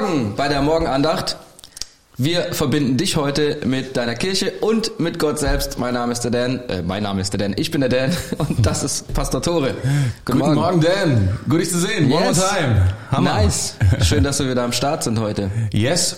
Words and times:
Morgen 0.00 0.34
bei 0.36 0.46
der 0.46 0.62
Morgenandacht. 0.62 1.36
Wir 2.16 2.52
verbinden 2.52 2.96
dich 2.96 3.16
heute 3.16 3.58
mit 3.64 3.96
deiner 3.96 4.14
Kirche 4.14 4.52
und 4.60 5.00
mit 5.00 5.18
Gott 5.18 5.40
selbst. 5.40 5.80
Mein 5.80 5.94
Name 5.94 6.12
ist 6.12 6.20
der 6.20 6.30
Dan. 6.30 6.60
Äh, 6.68 6.82
mein 6.82 7.02
Name 7.02 7.20
ist 7.20 7.32
der 7.32 7.38
Dan. 7.38 7.54
Ich 7.56 7.72
bin 7.72 7.80
der 7.80 7.90
Dan 7.90 8.16
und 8.38 8.64
das 8.64 8.84
ist 8.84 9.12
Pastor 9.12 9.42
Tore. 9.42 9.74
Guten, 10.24 10.38
Guten 10.38 10.54
Morgen. 10.54 10.80
Dan. 10.80 11.38
Gut 11.48 11.62
dich 11.62 11.70
zu 11.70 11.80
sehen. 11.80 12.08
Yes. 12.08 12.16
One 12.16 12.24
more 12.26 12.34
time. 12.34 12.94
Hammer. 13.10 13.42
Nice. 13.42 13.74
Schön, 14.02 14.22
dass 14.22 14.38
wir 14.38 14.48
wieder 14.48 14.62
am 14.62 14.70
Start 14.72 15.02
sind 15.02 15.18
heute. 15.18 15.50
Yes. 15.72 16.16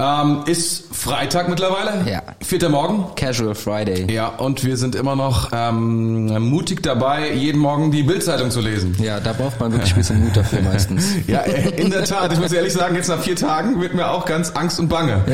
Ähm, 0.00 0.42
ist 0.46 0.84
Freitag 0.94 1.48
mittlerweile. 1.48 2.08
Ja. 2.08 2.22
Vierter 2.40 2.68
Morgen. 2.68 3.06
Casual 3.16 3.56
Friday. 3.56 4.12
Ja, 4.12 4.28
und 4.28 4.64
wir 4.64 4.76
sind 4.76 4.94
immer 4.94 5.16
noch 5.16 5.50
ähm, 5.52 6.26
mutig 6.48 6.84
dabei, 6.84 7.32
jeden 7.32 7.60
Morgen 7.60 7.90
die 7.90 8.04
Bildzeitung 8.04 8.52
zu 8.52 8.60
lesen. 8.60 8.94
Ja, 9.00 9.18
da 9.18 9.32
braucht 9.32 9.58
man 9.58 9.72
wirklich 9.72 9.92
ein 9.92 9.98
bisschen 9.98 10.24
Mut 10.24 10.36
dafür 10.36 10.62
meistens. 10.62 11.04
ja, 11.26 11.40
in 11.40 11.90
der 11.90 12.04
Tat. 12.04 12.32
Ich 12.32 12.38
muss 12.38 12.52
ehrlich 12.52 12.72
sagen, 12.72 12.94
jetzt 12.94 13.08
nach 13.08 13.20
vier 13.20 13.34
Tagen 13.34 13.80
wird 13.80 13.94
mir 13.94 14.08
auch 14.08 14.24
ganz 14.24 14.52
Angst 14.52 14.78
und 14.78 14.88
Bange. 14.88 15.24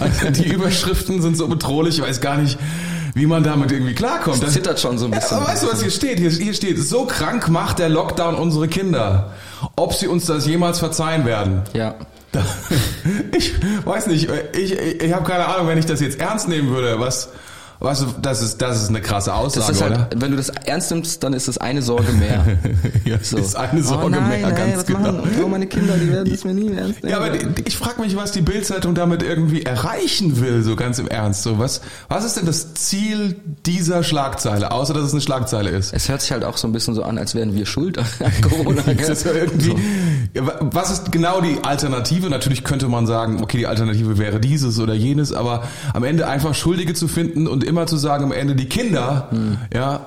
Also 0.00 0.30
die 0.30 0.48
Überschriften 0.52 1.22
sind 1.22 1.38
so 1.38 1.48
bedrohlich, 1.48 1.98
ich 1.98 2.04
weiß 2.04 2.20
gar 2.20 2.36
nicht, 2.36 2.58
wie 3.14 3.26
man 3.26 3.42
damit 3.42 3.72
irgendwie 3.72 3.94
klarkommt. 3.94 4.42
Das 4.42 4.52
zittert 4.52 4.80
schon 4.80 4.98
so 4.98 5.06
ein 5.06 5.12
bisschen. 5.12 5.38
Ja, 5.38 5.42
aber 5.44 5.52
weißt 5.52 5.62
du, 5.62 5.72
was 5.72 5.80
hier 5.80 5.90
steht? 5.90 6.18
Hier, 6.18 6.30
hier 6.30 6.54
steht, 6.54 6.78
so 6.78 7.06
krank 7.06 7.48
macht 7.48 7.78
der 7.78 7.88
Lockdown 7.88 8.34
unsere 8.34 8.68
Kinder. 8.68 9.32
Ob 9.76 9.94
sie 9.94 10.08
uns 10.08 10.26
das 10.26 10.46
jemals 10.46 10.78
verzeihen 10.78 11.24
werden. 11.24 11.62
Ja. 11.72 11.94
Ich 13.36 13.54
weiß 13.84 14.06
nicht, 14.08 14.30
ich, 14.52 14.72
ich, 14.72 15.02
ich 15.02 15.12
habe 15.12 15.24
keine 15.24 15.46
Ahnung, 15.46 15.68
wenn 15.68 15.78
ich 15.78 15.86
das 15.86 16.00
jetzt 16.00 16.20
ernst 16.20 16.48
nehmen 16.48 16.70
würde, 16.70 17.00
was, 17.00 17.30
Weißt 17.82 18.02
du, 18.02 18.06
das 18.20 18.42
ist, 18.42 18.60
das 18.60 18.82
ist 18.82 18.90
eine 18.90 19.00
krasse 19.00 19.32
Aussage, 19.32 19.66
das 19.66 19.76
ist 19.76 19.82
halt, 19.82 19.92
oder? 19.92 20.10
Wenn 20.14 20.32
du 20.32 20.36
das 20.36 20.50
ernst 20.50 20.90
nimmst, 20.90 21.24
dann 21.24 21.32
ist 21.32 21.48
es 21.48 21.56
eine 21.56 21.80
Sorge 21.80 22.12
mehr. 22.12 22.44
ja, 23.06 23.16
so. 23.22 23.38
ist 23.38 23.56
eine 23.56 23.82
Sorge 23.82 24.04
oh 24.04 24.08
nein, 24.10 24.28
mehr, 24.28 24.40
nein, 24.42 24.54
ganz 24.54 24.76
was 24.76 24.86
genau. 24.86 25.12
Machen? 25.12 25.30
Oh, 25.42 25.48
meine 25.48 25.66
Kinder, 25.66 25.94
die 25.96 26.12
werden 26.12 26.30
das 26.30 26.44
mir 26.44 26.52
nie 26.52 26.70
ernst 26.74 27.02
nehmen. 27.02 27.10
Ja, 27.10 27.16
aber 27.16 27.30
ich 27.64 27.74
frage 27.78 28.02
mich, 28.02 28.14
was 28.16 28.32
die 28.32 28.42
Bildzeitung 28.42 28.94
damit 28.94 29.22
irgendwie 29.22 29.62
erreichen 29.62 30.42
will, 30.42 30.62
so 30.62 30.76
ganz 30.76 30.98
im 30.98 31.08
Ernst. 31.08 31.42
So 31.42 31.58
was, 31.58 31.80
was 32.08 32.26
ist 32.26 32.36
denn 32.36 32.44
das 32.44 32.74
Ziel 32.74 33.36
dieser 33.64 34.02
Schlagzeile, 34.02 34.72
außer 34.72 34.92
dass 34.92 35.04
es 35.04 35.12
eine 35.12 35.22
Schlagzeile 35.22 35.70
ist? 35.70 35.94
Es 35.94 36.10
hört 36.10 36.20
sich 36.20 36.32
halt 36.32 36.44
auch 36.44 36.58
so 36.58 36.68
ein 36.68 36.72
bisschen 36.72 36.94
so 36.94 37.02
an, 37.02 37.16
als 37.16 37.34
wären 37.34 37.54
wir 37.54 37.64
schuld 37.64 37.96
an 37.96 38.04
Corona. 38.42 38.82
das 39.06 39.24
irgendwie, 39.24 39.70
so. 40.34 40.50
was 40.60 40.90
ist 40.90 41.12
genau 41.12 41.40
die 41.40 41.56
Alternative? 41.62 42.28
Natürlich 42.28 42.62
könnte 42.62 42.88
man 42.88 43.06
sagen, 43.06 43.42
okay, 43.42 43.56
die 43.56 43.66
Alternative 43.66 44.18
wäre 44.18 44.38
dieses 44.38 44.78
oder 44.78 44.92
jenes, 44.92 45.32
aber 45.32 45.64
am 45.94 46.04
Ende 46.04 46.28
einfach 46.28 46.54
Schuldige 46.54 46.92
zu 46.92 47.08
finden 47.08 47.46
und 47.46 47.69
immer 47.70 47.86
zu 47.86 47.96
sagen, 47.96 48.24
am 48.24 48.32
Ende 48.32 48.54
die 48.54 48.68
Kinder, 48.68 49.28
hm. 49.30 49.58
ja, 49.72 50.00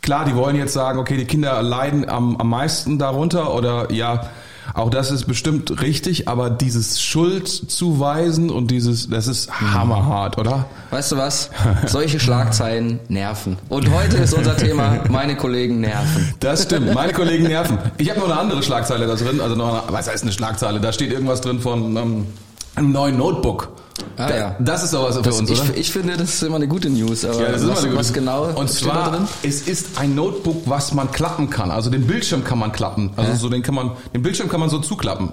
klar, 0.00 0.24
die 0.24 0.34
wollen 0.34 0.56
jetzt 0.56 0.72
sagen, 0.72 0.98
okay, 0.98 1.16
die 1.16 1.26
Kinder 1.26 1.60
leiden 1.62 2.08
am, 2.08 2.36
am 2.36 2.48
meisten 2.48 2.98
darunter 2.98 3.54
oder 3.54 3.92
ja, 3.92 4.30
auch 4.74 4.88
das 4.88 5.10
ist 5.10 5.26
bestimmt 5.26 5.82
richtig, 5.82 6.28
aber 6.28 6.48
dieses 6.48 7.02
Schuld 7.02 7.48
zuweisen 7.48 8.48
und 8.48 8.70
dieses, 8.70 9.10
das 9.10 9.26
ist 9.26 9.50
hm. 9.60 9.74
hammerhart, 9.74 10.38
oder? 10.38 10.66
Weißt 10.90 11.12
du 11.12 11.16
was? 11.16 11.50
Solche 11.86 12.20
Schlagzeilen 12.20 13.00
nerven. 13.08 13.58
Und 13.68 13.90
heute 13.92 14.18
ist 14.18 14.32
unser 14.32 14.56
Thema, 14.56 15.00
meine 15.10 15.36
Kollegen 15.36 15.80
nerven. 15.80 16.32
Das 16.38 16.62
stimmt, 16.62 16.94
meine 16.94 17.12
Kollegen 17.12 17.44
nerven. 17.44 17.78
Ich 17.98 18.08
habe 18.08 18.20
noch 18.20 18.30
eine 18.30 18.38
andere 18.38 18.62
Schlagzeile 18.62 19.06
da 19.06 19.16
drin, 19.16 19.40
also 19.40 19.56
noch 19.56 19.68
eine, 19.68 19.92
was 19.92 20.08
heißt 20.08 20.22
eine 20.22 20.32
Schlagzeile? 20.32 20.80
Da 20.80 20.92
steht 20.92 21.12
irgendwas 21.12 21.40
drin 21.40 21.60
von 21.60 21.96
ähm, 21.96 22.26
einem 22.74 22.92
neuen 22.92 23.16
Notebook. 23.16 23.68
Ah, 24.16 24.26
da, 24.28 24.36
ja. 24.36 24.56
Das 24.58 24.82
ist 24.82 24.94
doch 24.94 25.04
was 25.04 25.16
für 25.16 25.22
das, 25.22 25.38
uns, 25.38 25.50
ich, 25.50 25.60
oder? 25.60 25.76
Ich 25.76 25.92
finde, 25.92 26.16
das 26.16 26.34
ist 26.34 26.42
immer 26.42 26.56
eine 26.56 26.66
gute 26.68 26.90
News. 26.90 27.24
Aber 27.24 27.40
ja, 27.42 27.52
das 27.52 27.62
ist 27.62 27.68
was, 27.68 27.78
immer 27.80 27.88
eine 27.90 27.98
was 27.98 28.08
gute. 28.08 28.20
genau 28.20 28.44
Und 28.54 28.70
zwar, 28.70 29.28
es 29.42 29.62
ist 29.62 29.98
ein 29.98 30.14
Notebook, 30.14 30.62
was 30.66 30.92
man 30.94 31.10
klappen 31.12 31.50
kann. 31.50 31.70
Also 31.70 31.90
den 31.90 32.06
Bildschirm 32.06 32.42
kann 32.44 32.58
man 32.58 32.72
klappen. 32.72 33.10
Also 33.16 33.32
Hä? 33.32 33.36
so 33.38 33.48
den 33.48 33.62
kann 33.62 33.74
man, 33.74 33.92
den 34.14 34.22
Bildschirm 34.22 34.48
kann 34.48 34.60
man 34.60 34.70
so 34.70 34.78
zuklappen. 34.78 35.28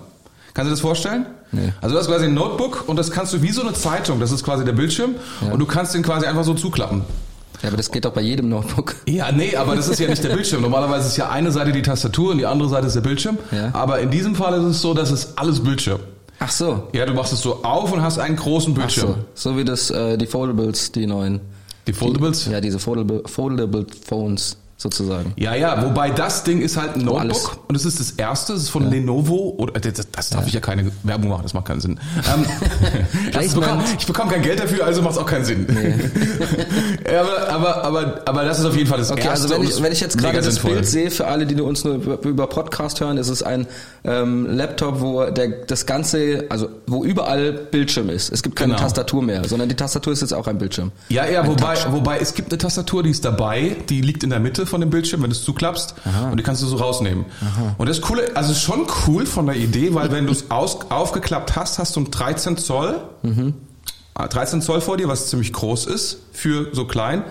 Kannst 0.54 0.66
du 0.68 0.70
dir 0.70 0.72
das 0.72 0.82
vorstellen? 0.82 1.26
Nee. 1.52 1.74
Also 1.82 1.96
du 1.96 2.00
hast 2.00 2.08
quasi 2.08 2.26
ein 2.26 2.34
Notebook 2.34 2.84
und 2.88 2.98
das 2.98 3.12
kannst 3.12 3.34
du 3.34 3.42
wie 3.42 3.52
so 3.52 3.62
eine 3.62 3.74
Zeitung, 3.74 4.20
das 4.20 4.32
ist 4.32 4.44
quasi 4.44 4.66
der 4.66 4.74
Bildschirm 4.74 5.16
Ja. 5.42 5.52
und 5.54 5.60
du 5.60 5.66
kannst 5.66 5.94
den 5.96 6.04
quasi 6.04 6.26
einfach 6.26 6.44
so 6.44 6.54
zuklappen. 6.54 7.04
Ja, 7.62 7.70
aber 7.70 7.78
das 7.78 7.92
geht 7.92 8.06
doch 8.06 8.14
bei 8.14 8.22
jedem 8.22 8.50
Notebook. 8.50 8.96
Ja, 9.08 9.32
nee, 9.32 9.56
aber 9.56 9.76
das 9.76 9.88
ist 9.90 10.00
ja 10.00 10.08
nicht 10.08 10.24
der 10.24 10.30
Bildschirm. 10.30 10.62
Normalerweise 10.62 11.08
ist 11.08 11.18
ja 11.18 11.30
eine 11.30 11.52
Seite 11.52 11.72
die 11.72 11.82
Tastatur 11.82 12.32
und 12.32 12.38
die 12.38 12.46
andere 12.46 12.70
Seite 12.70 12.88
ist 12.88 12.96
der 12.96 13.02
Bildschirm. 13.02 13.38
Ja. 13.52 13.70
Aber 13.74 14.00
in 14.00 14.10
diesem 14.12 14.36
Fall 14.36 14.54
ist 14.60 14.64
es 14.66 14.82
so, 14.82 14.94
dass 14.94 15.12
es 15.12 15.38
alles 15.38 15.62
Bildschirm. 15.62 16.00
Ach 16.40 16.52
so. 16.52 16.88
Ja, 16.94 17.06
du 17.06 17.14
machst 17.14 17.34
es 17.34 17.42
so 17.42 17.64
auf 17.64 17.92
und 17.92 18.02
hast 18.02 18.18
einen 18.18 18.36
großen 18.38 18.74
Ach 18.74 18.78
Bildschirm. 18.80 19.16
so. 19.34 19.52
So 19.52 19.58
wie 19.58 19.66
das, 19.66 19.92
äh, 19.92 20.18
die 20.18 20.26
Foldables, 20.26 20.92
die 20.92 21.06
neuen. 21.06 21.42
Die 21.88 21.94
Foldables? 21.94 22.46
Ja, 22.48 22.62
diese 22.62 22.80
Foldable, 22.80 23.24
Foldable 23.26 23.86
Phones 24.06 24.58
sozusagen. 24.82 25.34
Ja, 25.36 25.54
ja, 25.56 25.84
wobei 25.86 26.10
das 26.10 26.44
Ding 26.44 26.62
ist 26.62 26.78
halt 26.78 26.96
ein 26.96 27.02
Notebook 27.02 27.20
alles. 27.22 27.50
und 27.68 27.76
es 27.76 27.86
ist 27.86 28.00
das 28.00 28.12
erste, 28.12 28.54
es 28.54 28.64
ist 28.64 28.70
von 28.70 28.90
Lenovo 28.90 29.54
oder 29.58 29.80
das, 29.80 30.08
das 30.12 30.30
darf 30.30 30.48
ich 30.48 30.54
ja 30.54 30.62
keine 30.62 30.92
Werbung 31.04 31.30
machen, 31.30 31.44
das 31.44 31.54
macht 31.54 31.66
keinen 31.66 31.82
Sinn. 31.82 32.00
Ähm, 32.34 32.46
Placement. 33.32 33.54
bekomme, 33.66 33.84
ich 34.00 34.06
bekomme 34.08 34.32
kein 34.32 34.42
Geld 34.42 34.60
dafür, 34.60 34.86
also 34.86 35.02
macht 35.02 35.14
es 35.14 35.18
auch 35.20 35.26
keinen 35.28 35.46
Sinn. 35.46 35.68
Ja, 37.12 37.22
aber, 37.22 37.48
aber, 37.52 37.84
aber, 37.84 38.22
aber 38.26 38.44
das 38.46 38.60
ist 38.60 38.66
auf 38.66 38.76
jeden 38.76 38.88
Fall 38.88 39.00
das 39.00 39.12
Okay, 39.12 39.28
erste. 39.28 39.44
also 39.54 39.56
wenn 39.56 39.64
ich, 39.64 39.82
wenn 39.82 39.92
ich 39.92 40.00
jetzt 40.00 40.18
gerade 40.18 40.38
das 40.38 40.46
sinnvoll. 40.56 40.74
Bild 40.74 40.86
sehe, 40.88 41.12
für 41.12 41.28
alle, 41.28 41.46
die 41.46 41.56
nur 41.56 41.68
uns 41.68 41.84
nur 41.84 41.96
über, 41.96 42.24
über 42.24 42.48
Podcast 42.48 43.00
hören, 43.00 43.18
ist 43.18 43.30
es 43.30 43.42
ein 43.44 43.68
ähm, 44.04 44.46
Laptop, 44.56 45.02
wo 45.02 45.26
der, 45.26 45.50
das 45.66 45.86
Ganze, 45.86 46.46
also 46.50 46.70
wo 46.88 47.04
überall 47.04 47.52
Bildschirm 47.54 48.10
ist. 48.10 48.32
Es 48.32 48.44
gibt 48.44 48.56
keine 48.56 48.74
Genau. 48.74 48.84
Tastatur 48.84 49.24
mehr, 49.24 49.48
sondern 49.48 49.68
die 49.70 49.76
Tastatur 49.76 50.14
ist 50.14 50.22
jetzt 50.22 50.34
auch 50.34 50.46
ein 50.48 50.60
Bildschirm. 50.60 50.92
Ja, 51.10 51.26
ja, 51.26 51.42
Ein 51.42 51.48
wobei, 51.50 51.74
Touch. 51.76 51.92
wobei 51.92 52.20
es 52.20 52.34
gibt 52.36 52.52
eine 52.52 52.60
Tastatur, 52.60 53.02
die 53.04 53.10
ist 53.10 53.26
dabei, 53.26 53.76
die 53.90 54.02
liegt 54.02 54.24
in 54.24 54.30
der 54.30 54.40
Mitte 54.40 54.66
von 54.70 54.80
dem 54.82 54.90
Bildschirm, 54.90 55.22
wenn 55.24 55.30
du 55.30 55.36
es 55.36 55.44
zuklappst 55.44 55.96
und 56.32 56.38
die 56.38 56.44
kannst 56.44 56.62
du 56.62 56.68
so 56.68 56.78
rausnehmen. 56.78 57.26
Und 57.78 57.90
das 57.90 58.00
Coole, 58.02 58.36
also 58.36 58.52
ist 58.52 58.62
schon 58.62 58.88
cool 59.08 59.26
von 59.26 59.46
der 59.48 59.56
Idee, 59.56 59.94
weil 59.94 60.12
wenn 60.12 60.26
du 60.26 60.32
es 60.32 60.50
aufgeklappt 60.52 61.56
hast, 61.56 61.80
hast 61.80 61.96
du 61.96 62.02
ein 62.02 62.12
13 62.12 62.58
Zoll, 62.58 63.02
ah, 64.14 64.28
13 64.28 64.62
Zoll 64.62 64.82
vor 64.82 64.98
dir, 64.98 65.08
was 65.08 65.28
ziemlich 65.28 65.52
groß 65.52 65.86
ist 65.88 66.20
für 66.32 66.70
so 66.74 66.86
klein. 66.86 67.24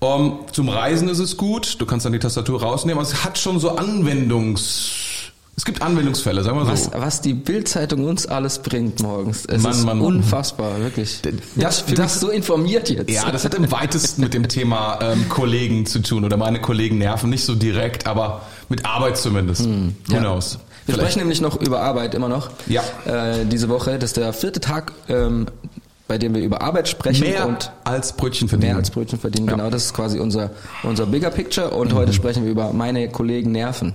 Um, 0.00 0.40
zum 0.52 0.68
Reisen 0.68 1.08
ist 1.08 1.18
es 1.18 1.36
gut, 1.36 1.80
du 1.80 1.84
kannst 1.86 2.06
dann 2.06 2.12
die 2.12 2.20
Tastatur 2.20 2.62
rausnehmen, 2.62 3.00
also 3.00 3.14
es 3.14 3.24
hat 3.24 3.36
schon 3.38 3.58
so 3.58 3.76
Anwendungs... 3.76 5.17
Es 5.58 5.64
gibt 5.64 5.82
Anwendungsfälle, 5.82 6.44
sagen 6.44 6.56
wir 6.56 6.64
so. 6.66 6.70
Was, 6.70 6.90
was 6.94 7.20
die 7.20 7.34
Bildzeitung 7.34 8.04
uns 8.04 8.26
alles 8.26 8.60
bringt 8.60 9.02
morgens. 9.02 9.44
Es 9.46 9.60
Mann, 9.60 9.72
ist 9.72 9.84
Mann, 9.84 9.98
Mann. 9.98 10.06
unfassbar, 10.06 10.78
wirklich. 10.78 11.20
Das- 11.56 11.82
ich 11.88 11.94
das- 11.94 12.20
so 12.20 12.28
informiert 12.30 12.88
jetzt. 12.88 13.10
Ja, 13.10 13.28
das 13.32 13.44
hat 13.44 13.54
im 13.54 13.68
weitesten 13.72 14.22
mit 14.22 14.34
dem 14.34 14.46
Thema 14.48 15.00
ähm, 15.02 15.28
Kollegen 15.28 15.84
zu 15.84 15.98
tun 15.98 16.24
oder 16.24 16.36
meine 16.36 16.60
Kollegen 16.60 16.98
nerven, 16.98 17.28
nicht 17.28 17.44
so 17.44 17.56
direkt, 17.56 18.06
aber 18.06 18.42
mit 18.68 18.86
Arbeit 18.86 19.16
zumindest. 19.16 19.62
Who 19.64 19.70
Hm, 19.70 19.94
ja. 20.10 20.20
knows? 20.20 20.58
Wir 20.86 20.94
Vielleicht. 20.94 21.00
sprechen 21.10 21.18
nämlich 21.18 21.40
noch 21.40 21.60
über 21.60 21.80
Arbeit 21.80 22.14
immer 22.14 22.28
noch. 22.28 22.50
Ja. 22.68 22.82
Äh, 23.04 23.44
diese 23.44 23.68
Woche, 23.68 23.98
das 23.98 24.10
ist 24.10 24.16
der 24.16 24.32
vierte 24.32 24.60
Tag, 24.60 24.92
ähm, 25.08 25.46
bei 26.06 26.18
dem 26.18 26.36
wir 26.36 26.40
über 26.42 26.62
Arbeit 26.62 26.88
sprechen 26.88 27.26
mehr 27.28 27.46
und 27.48 27.72
als 27.82 28.12
Brötchen 28.12 28.48
verdienen. 28.48 28.70
mehr 28.70 28.76
als 28.78 28.90
Brötchen 28.90 29.18
verdienen. 29.18 29.48
Ja. 29.48 29.54
Mhm. 29.54 29.58
Genau, 29.58 29.70
das 29.70 29.86
ist 29.86 29.94
quasi 29.94 30.20
unser 30.20 30.50
unser 30.84 31.06
Bigger 31.06 31.30
Picture. 31.30 31.70
Und 31.70 31.92
heute 31.94 32.12
sprechen 32.12 32.44
wir 32.44 32.50
über 32.52 32.72
meine 32.72 33.08
Kollegen 33.10 33.50
nerven. 33.50 33.94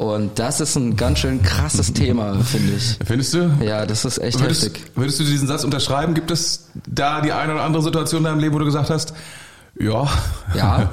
Und 0.00 0.38
das 0.38 0.60
ist 0.62 0.76
ein 0.76 0.96
ganz 0.96 1.18
schön 1.18 1.42
krasses 1.42 1.92
Thema, 1.92 2.32
finde 2.42 2.72
ich. 2.74 2.96
Findest 3.04 3.34
du? 3.34 3.50
Ja, 3.62 3.84
das 3.84 4.06
ist 4.06 4.16
echt 4.16 4.40
Würdest, 4.40 4.64
heftig. 4.64 4.82
würdest 4.94 5.20
du 5.20 5.24
diesen 5.24 5.46
Satz 5.46 5.62
unterschreiben? 5.62 6.14
Gibt 6.14 6.30
es 6.30 6.68
da 6.86 7.20
die 7.20 7.32
eine 7.32 7.52
oder 7.52 7.64
andere 7.64 7.82
Situation 7.82 8.20
in 8.20 8.24
deinem 8.24 8.38
Leben, 8.40 8.54
wo 8.54 8.58
du 8.60 8.64
gesagt 8.64 8.88
hast, 8.88 9.12
ja, 9.78 10.08
Ja. 10.54 10.90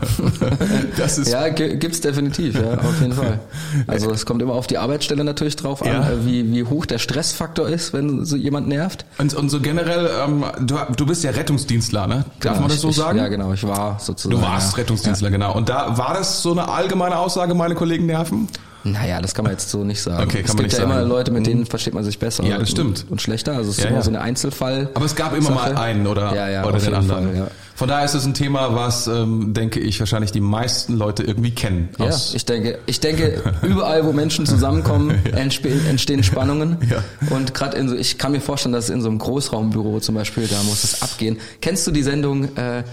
das 0.98 1.18
ist 1.20 1.32
Ja, 1.32 1.48
gi- 1.48 1.78
gibt's 1.78 2.02
definitiv, 2.02 2.56
ja, 2.56 2.74
auf 2.80 3.00
jeden 3.00 3.14
Fall. 3.14 3.40
Also 3.88 4.12
es 4.12 4.26
kommt 4.26 4.42
immer 4.42 4.54
auf 4.56 4.68
die 4.68 4.78
Arbeitsstelle 4.78 5.24
natürlich 5.24 5.56
drauf 5.56 5.82
an, 5.84 5.88
Ja. 5.88 6.10
äh, 6.10 6.26
wie, 6.26 6.54
wie 6.54 6.64
hoch 6.66 6.86
der 6.86 6.98
Stressfaktor 7.00 7.70
ist, 7.70 7.94
wenn 7.94 8.26
so 8.26 8.36
jemand 8.36 8.68
nervt. 8.68 9.06
und, 9.20 9.34
und 9.34 9.50
so 9.50 9.62
generell, 9.62 10.10
ähm, 10.26 10.44
du, 10.60 10.76
du 10.98 11.06
bist 11.06 11.24
ja 11.24 11.32
Rettungsdienstler, 11.32 12.08
ne? 12.08 12.26
Darf 12.42 12.56
Genau, 12.56 12.60
man 12.60 12.70
das 12.72 12.82
so 12.82 12.90
ich, 12.90 12.96
sagen? 12.98 13.18
Ja, 13.20 13.30
genau, 13.30 13.54
ich 13.54 13.66
war 13.66 14.00
sozusagen. 14.02 14.36
Du 14.42 14.46
warst 14.46 14.74
ja. 14.74 14.80
Rettungsdienstler, 14.80 15.32
genau. 15.32 15.54
Und 15.56 15.70
da 15.70 15.98
war 15.98 16.14
das 16.14 16.42
so 16.42 16.52
eine 16.52 16.68
allgemeine 16.68 17.18
Aussage, 17.18 17.54
meine 17.56 17.74
Kollegen 17.74 18.06
nerven? 18.06 18.50
Naja, 18.92 19.22
das 19.22 19.34
kann 19.34 19.44
man 19.44 19.54
jetzt 19.54 19.70
so 19.70 19.84
nicht 19.84 20.02
sagen. 20.02 20.24
Okay, 20.24 20.44
es 20.46 20.56
gibt 20.56 20.74
ja 20.74 20.84
immer 20.84 20.96
sagen. 20.96 21.10
Leute, 21.10 21.32
mit 21.32 21.46
denen 21.48 21.66
versteht 21.66 21.94
man 21.94 22.04
sich 22.04 22.20
besser. 22.20 22.44
Ja, 22.44 22.52
das 22.58 22.62
und, 22.62 22.68
stimmt. 22.70 23.06
Und 23.10 23.22
schlechter. 23.22 23.54
Also 23.54 23.72
es 23.72 23.78
ist 23.78 23.84
Ja, 23.84 23.90
immer 23.90 23.98
ja. 24.00 24.04
so 24.04 24.10
eine 24.10 24.22
Einzelfall. 24.22 24.90
Aber 24.94 25.06
es 25.06 25.16
gab 25.16 25.34
immer 25.34 25.48
Sache. 25.50 25.74
mal 25.74 25.78
einen 25.78 26.08
oder, 26.08 26.34
Ja, 26.36 26.50
ja, 26.50 26.66
oder 26.66 26.80
den 26.80 26.94
anderen. 26.94 27.28
Fall, 27.28 27.38
ja. 27.38 27.48
Von 27.76 27.88
daher 27.90 28.06
ist 28.06 28.16
es 28.16 28.26
ein 28.26 28.34
Thema, 28.34 28.74
was, 28.74 29.06
ähm, 29.06 29.54
denke 29.54 29.80
ich, 29.80 30.00
wahrscheinlich 30.00 30.32
die 30.32 30.42
meisten 30.42 30.96
Leute 30.98 31.22
irgendwie 31.24 31.52
kennen. 31.52 31.90
Ja, 32.00 32.10
ich 32.34 32.44
denke, 32.46 32.80
ich 32.88 33.00
denke, 33.00 33.44
überall, 33.62 34.04
wo 34.04 34.14
Menschen 34.14 34.48
zusammenkommen, 34.48 35.12
entstehen 35.34 36.24
Spannungen. 36.24 36.78
Ja. 36.90 37.04
Und 37.36 37.54
gerade 37.54 37.76
in 37.78 37.90
so, 37.90 37.96
ich 37.96 38.18
kann 38.18 38.32
mir 38.32 38.40
vorstellen, 38.40 38.72
dass 38.74 38.90
in 38.90 39.02
so 39.02 39.10
einem 39.10 39.20
Großraumbüro 39.20 40.00
zum 40.00 40.16
Beispiel, 40.16 40.48
da 40.48 40.64
muss 40.64 40.84
es 40.84 41.02
abgehen. 41.02 41.38
Kennst 41.62 41.86
du 41.86 41.92
die 41.92 42.02
Sendung 42.04 42.56
äh, 42.56 42.84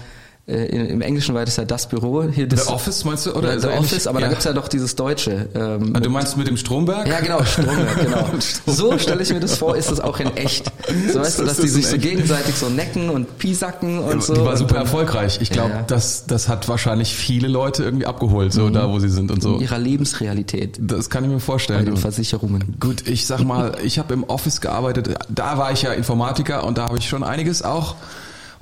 im 0.47 1.01
Englischen 1.01 1.33
war 1.33 1.43
das 1.43 1.55
ja 1.55 1.65
das 1.65 1.89
Büro. 1.89 2.21
Hier 2.23 2.47
das, 2.47 2.65
The 2.67 2.71
Office 2.73 3.03
meinst 3.03 3.25
du? 3.25 3.33
Oder 3.33 3.53
ja, 3.53 3.59
The 3.59 3.67
ähnlich? 3.67 3.79
Office, 3.79 4.05
aber 4.07 4.19
ja. 4.19 4.25
da 4.27 4.29
gibt's 4.29 4.45
ja 4.45 4.53
doch 4.53 4.67
dieses 4.67 4.95
Deutsche. 4.95 5.49
Ähm, 5.55 5.93
Ah, 5.95 5.99
Du 5.99 6.09
meinst 6.11 6.37
mit 6.37 6.45
dem 6.47 6.55
Stromberg? 6.55 7.07
ja, 7.07 7.19
genau, 7.19 7.43
Stromberg, 7.43 7.99
genau. 8.03 8.27
So 8.67 8.97
stelle 8.99 9.23
ich 9.23 9.33
mir 9.33 9.39
das 9.39 9.57
vor, 9.57 9.75
ist 9.75 9.89
das 9.89 9.99
auch 9.99 10.19
in 10.19 10.37
echt. 10.37 10.71
So 11.11 11.19
weißt 11.19 11.39
du, 11.39 11.43
Ist 11.43 11.49
dass 11.49 11.57
die 11.57 11.63
das 11.63 11.73
sich 11.73 11.87
so 11.87 11.97
gegenseitig 11.97 12.53
so 12.55 12.69
necken 12.69 13.09
und 13.09 13.39
piesacken 13.39 13.97
und 13.99 14.21
so. 14.23 14.35
Die 14.35 14.41
war 14.45 14.55
super 14.55 14.75
erfolgreich. 14.77 15.39
Ich 15.41 15.49
glaube, 15.49 15.69
Ja, 15.71 15.75
ja. 15.77 15.83
das, 15.87 16.25
das 16.27 16.47
hat 16.47 16.67
wahrscheinlich 16.69 17.15
viele 17.15 17.47
Leute 17.47 17.83
irgendwie 17.83 18.05
abgeholt, 18.05 18.53
so 18.53 18.69
da, 18.69 18.87
wo 18.89 18.99
sie 18.99 19.09
sind 19.09 19.31
und 19.31 19.41
so. 19.41 19.55
In 19.55 19.61
ihrer 19.61 19.79
Lebensrealität. 19.79 20.77
Das 20.79 21.09
kann 21.09 21.23
ich 21.23 21.29
mir 21.31 21.37
Bei 21.37 21.39
vorstellen. 21.41 21.85
den 21.85 21.97
Versicherungen. 21.97 22.75
Gut, 22.79 23.07
ich 23.07 23.25
sag 23.25 23.43
mal, 23.43 23.77
ich 23.83 23.97
habe 23.97 24.13
im 24.13 24.23
Office 24.23 24.61
gearbeitet. 24.61 25.09
Da 25.29 25.57
war 25.57 25.71
ich 25.71 25.81
ja 25.81 25.91
Informatiker 25.93 26.63
und 26.65 26.77
da 26.77 26.83
habe 26.83 26.99
ich 26.99 27.09
schon 27.09 27.23
einiges 27.23 27.63
auch, 27.63 27.95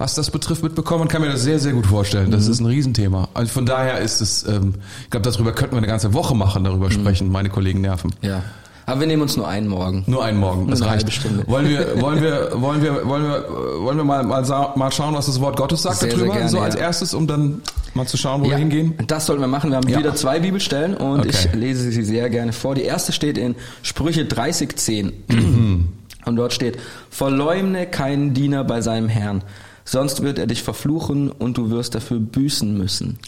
was 0.04 0.16
das 0.16 0.32
betrifft, 0.32 0.64
mitbekommen 0.64 1.04
und 1.04 1.08
kann 1.08 1.22
mir 1.22 1.30
das 1.30 1.44
sehr, 1.44 1.60
sehr 1.60 1.72
gut 1.72 1.86
vorstellen. 1.86 2.30
Das 2.30 2.50
ist 2.50 2.60
ein 2.60 2.66
Riesenthema. 2.66 3.30
Also 3.34 3.54
von 3.54 3.66
daher 3.66 4.00
ist 4.00 4.20
es, 4.20 4.46
ähm, 4.46 4.74
ich 5.06 5.10
glaube, 5.12 5.32
darüber 5.32 5.54
könnten 5.54 5.76
wir 5.76 5.78
eine 5.78 5.88
ganze 5.88 6.14
Woche 6.14 6.36
machen, 6.36 6.66
darüber 6.66 6.92
sprechen. 6.92 7.32
Meine 7.32 7.48
Kollegen 7.48 7.80
nerven. 7.80 8.14
Ja. 8.22 8.44
Aber 8.86 9.00
wir 9.00 9.08
nehmen 9.08 9.22
uns 9.22 9.38
nur 9.38 9.48
einen 9.48 9.70
morgen. 9.70 10.04
Nur 10.08 10.26
einen 10.26 10.40
Morgen, 10.40 10.68
das 10.70 10.82
eine 10.82 10.92
reicht. 10.92 11.10
Stunde. 11.14 11.46
Wollen 11.48 11.70
wir, 11.70 12.02
wollen 12.02 12.22
wir, 12.22 12.50
wollen 12.56 12.82
wir, 12.84 13.08
wollen 13.08 13.24
wir, 13.24 13.46
wollen 13.80 13.96
wir 13.98 14.04
mal, 14.04 14.24
mal, 14.24 14.44
mal 14.76 14.92
schauen, 14.92 15.16
was 15.16 15.28
das 15.28 15.40
Wort 15.40 15.56
Gottes 15.56 15.84
sagt 15.84 16.00
Sehr, 16.00 16.10
sehr 16.10 16.20
darüber, 16.20 16.34
gerne, 16.34 16.50
so 16.50 16.60
als 16.60 16.76
ja. 16.76 16.82
erstes, 16.82 17.14
um 17.14 17.26
dann 17.26 17.62
mal 17.94 18.06
zu 18.06 18.18
schauen, 18.18 18.42
wo 18.44 18.50
wir 18.50 18.58
hingehen? 18.58 18.96
Das 19.08 19.26
sollten 19.28 19.42
wir 19.42 19.48
machen. 19.48 19.70
Wir 19.70 19.78
haben 19.78 19.88
Ja. 19.88 20.00
wieder 20.00 20.16
zwei 20.16 20.42
Bibelstellen 20.42 20.96
und 20.98 21.22
Okay. 21.22 21.30
ich 21.30 21.54
lese 21.54 21.90
sie 21.90 22.04
sehr 22.04 22.30
gerne 22.30 22.52
vor. 22.52 22.76
Die 22.76 22.82
erste 22.84 23.14
steht 23.14 23.38
in 23.38 23.56
Sprüche 23.84 24.24
30,10. 24.26 25.14
Mhm. 25.30 25.88
Und 26.26 26.38
dort 26.38 26.54
steht, 26.54 26.78
verleumne 27.10 27.86
keinen 27.86 28.34
Diener 28.34 28.64
bei 28.64 28.80
seinem 28.80 29.10
Herrn, 29.10 29.44
sonst 29.86 30.22
wird 30.22 30.40
er 30.40 30.48
dich 30.48 30.64
verfluchen 30.64 31.30
und 31.32 31.58
du 31.58 31.70
wirst 31.70 31.96
dafür 31.96 32.20
büßen 32.20 32.78
müssen. 32.78 33.20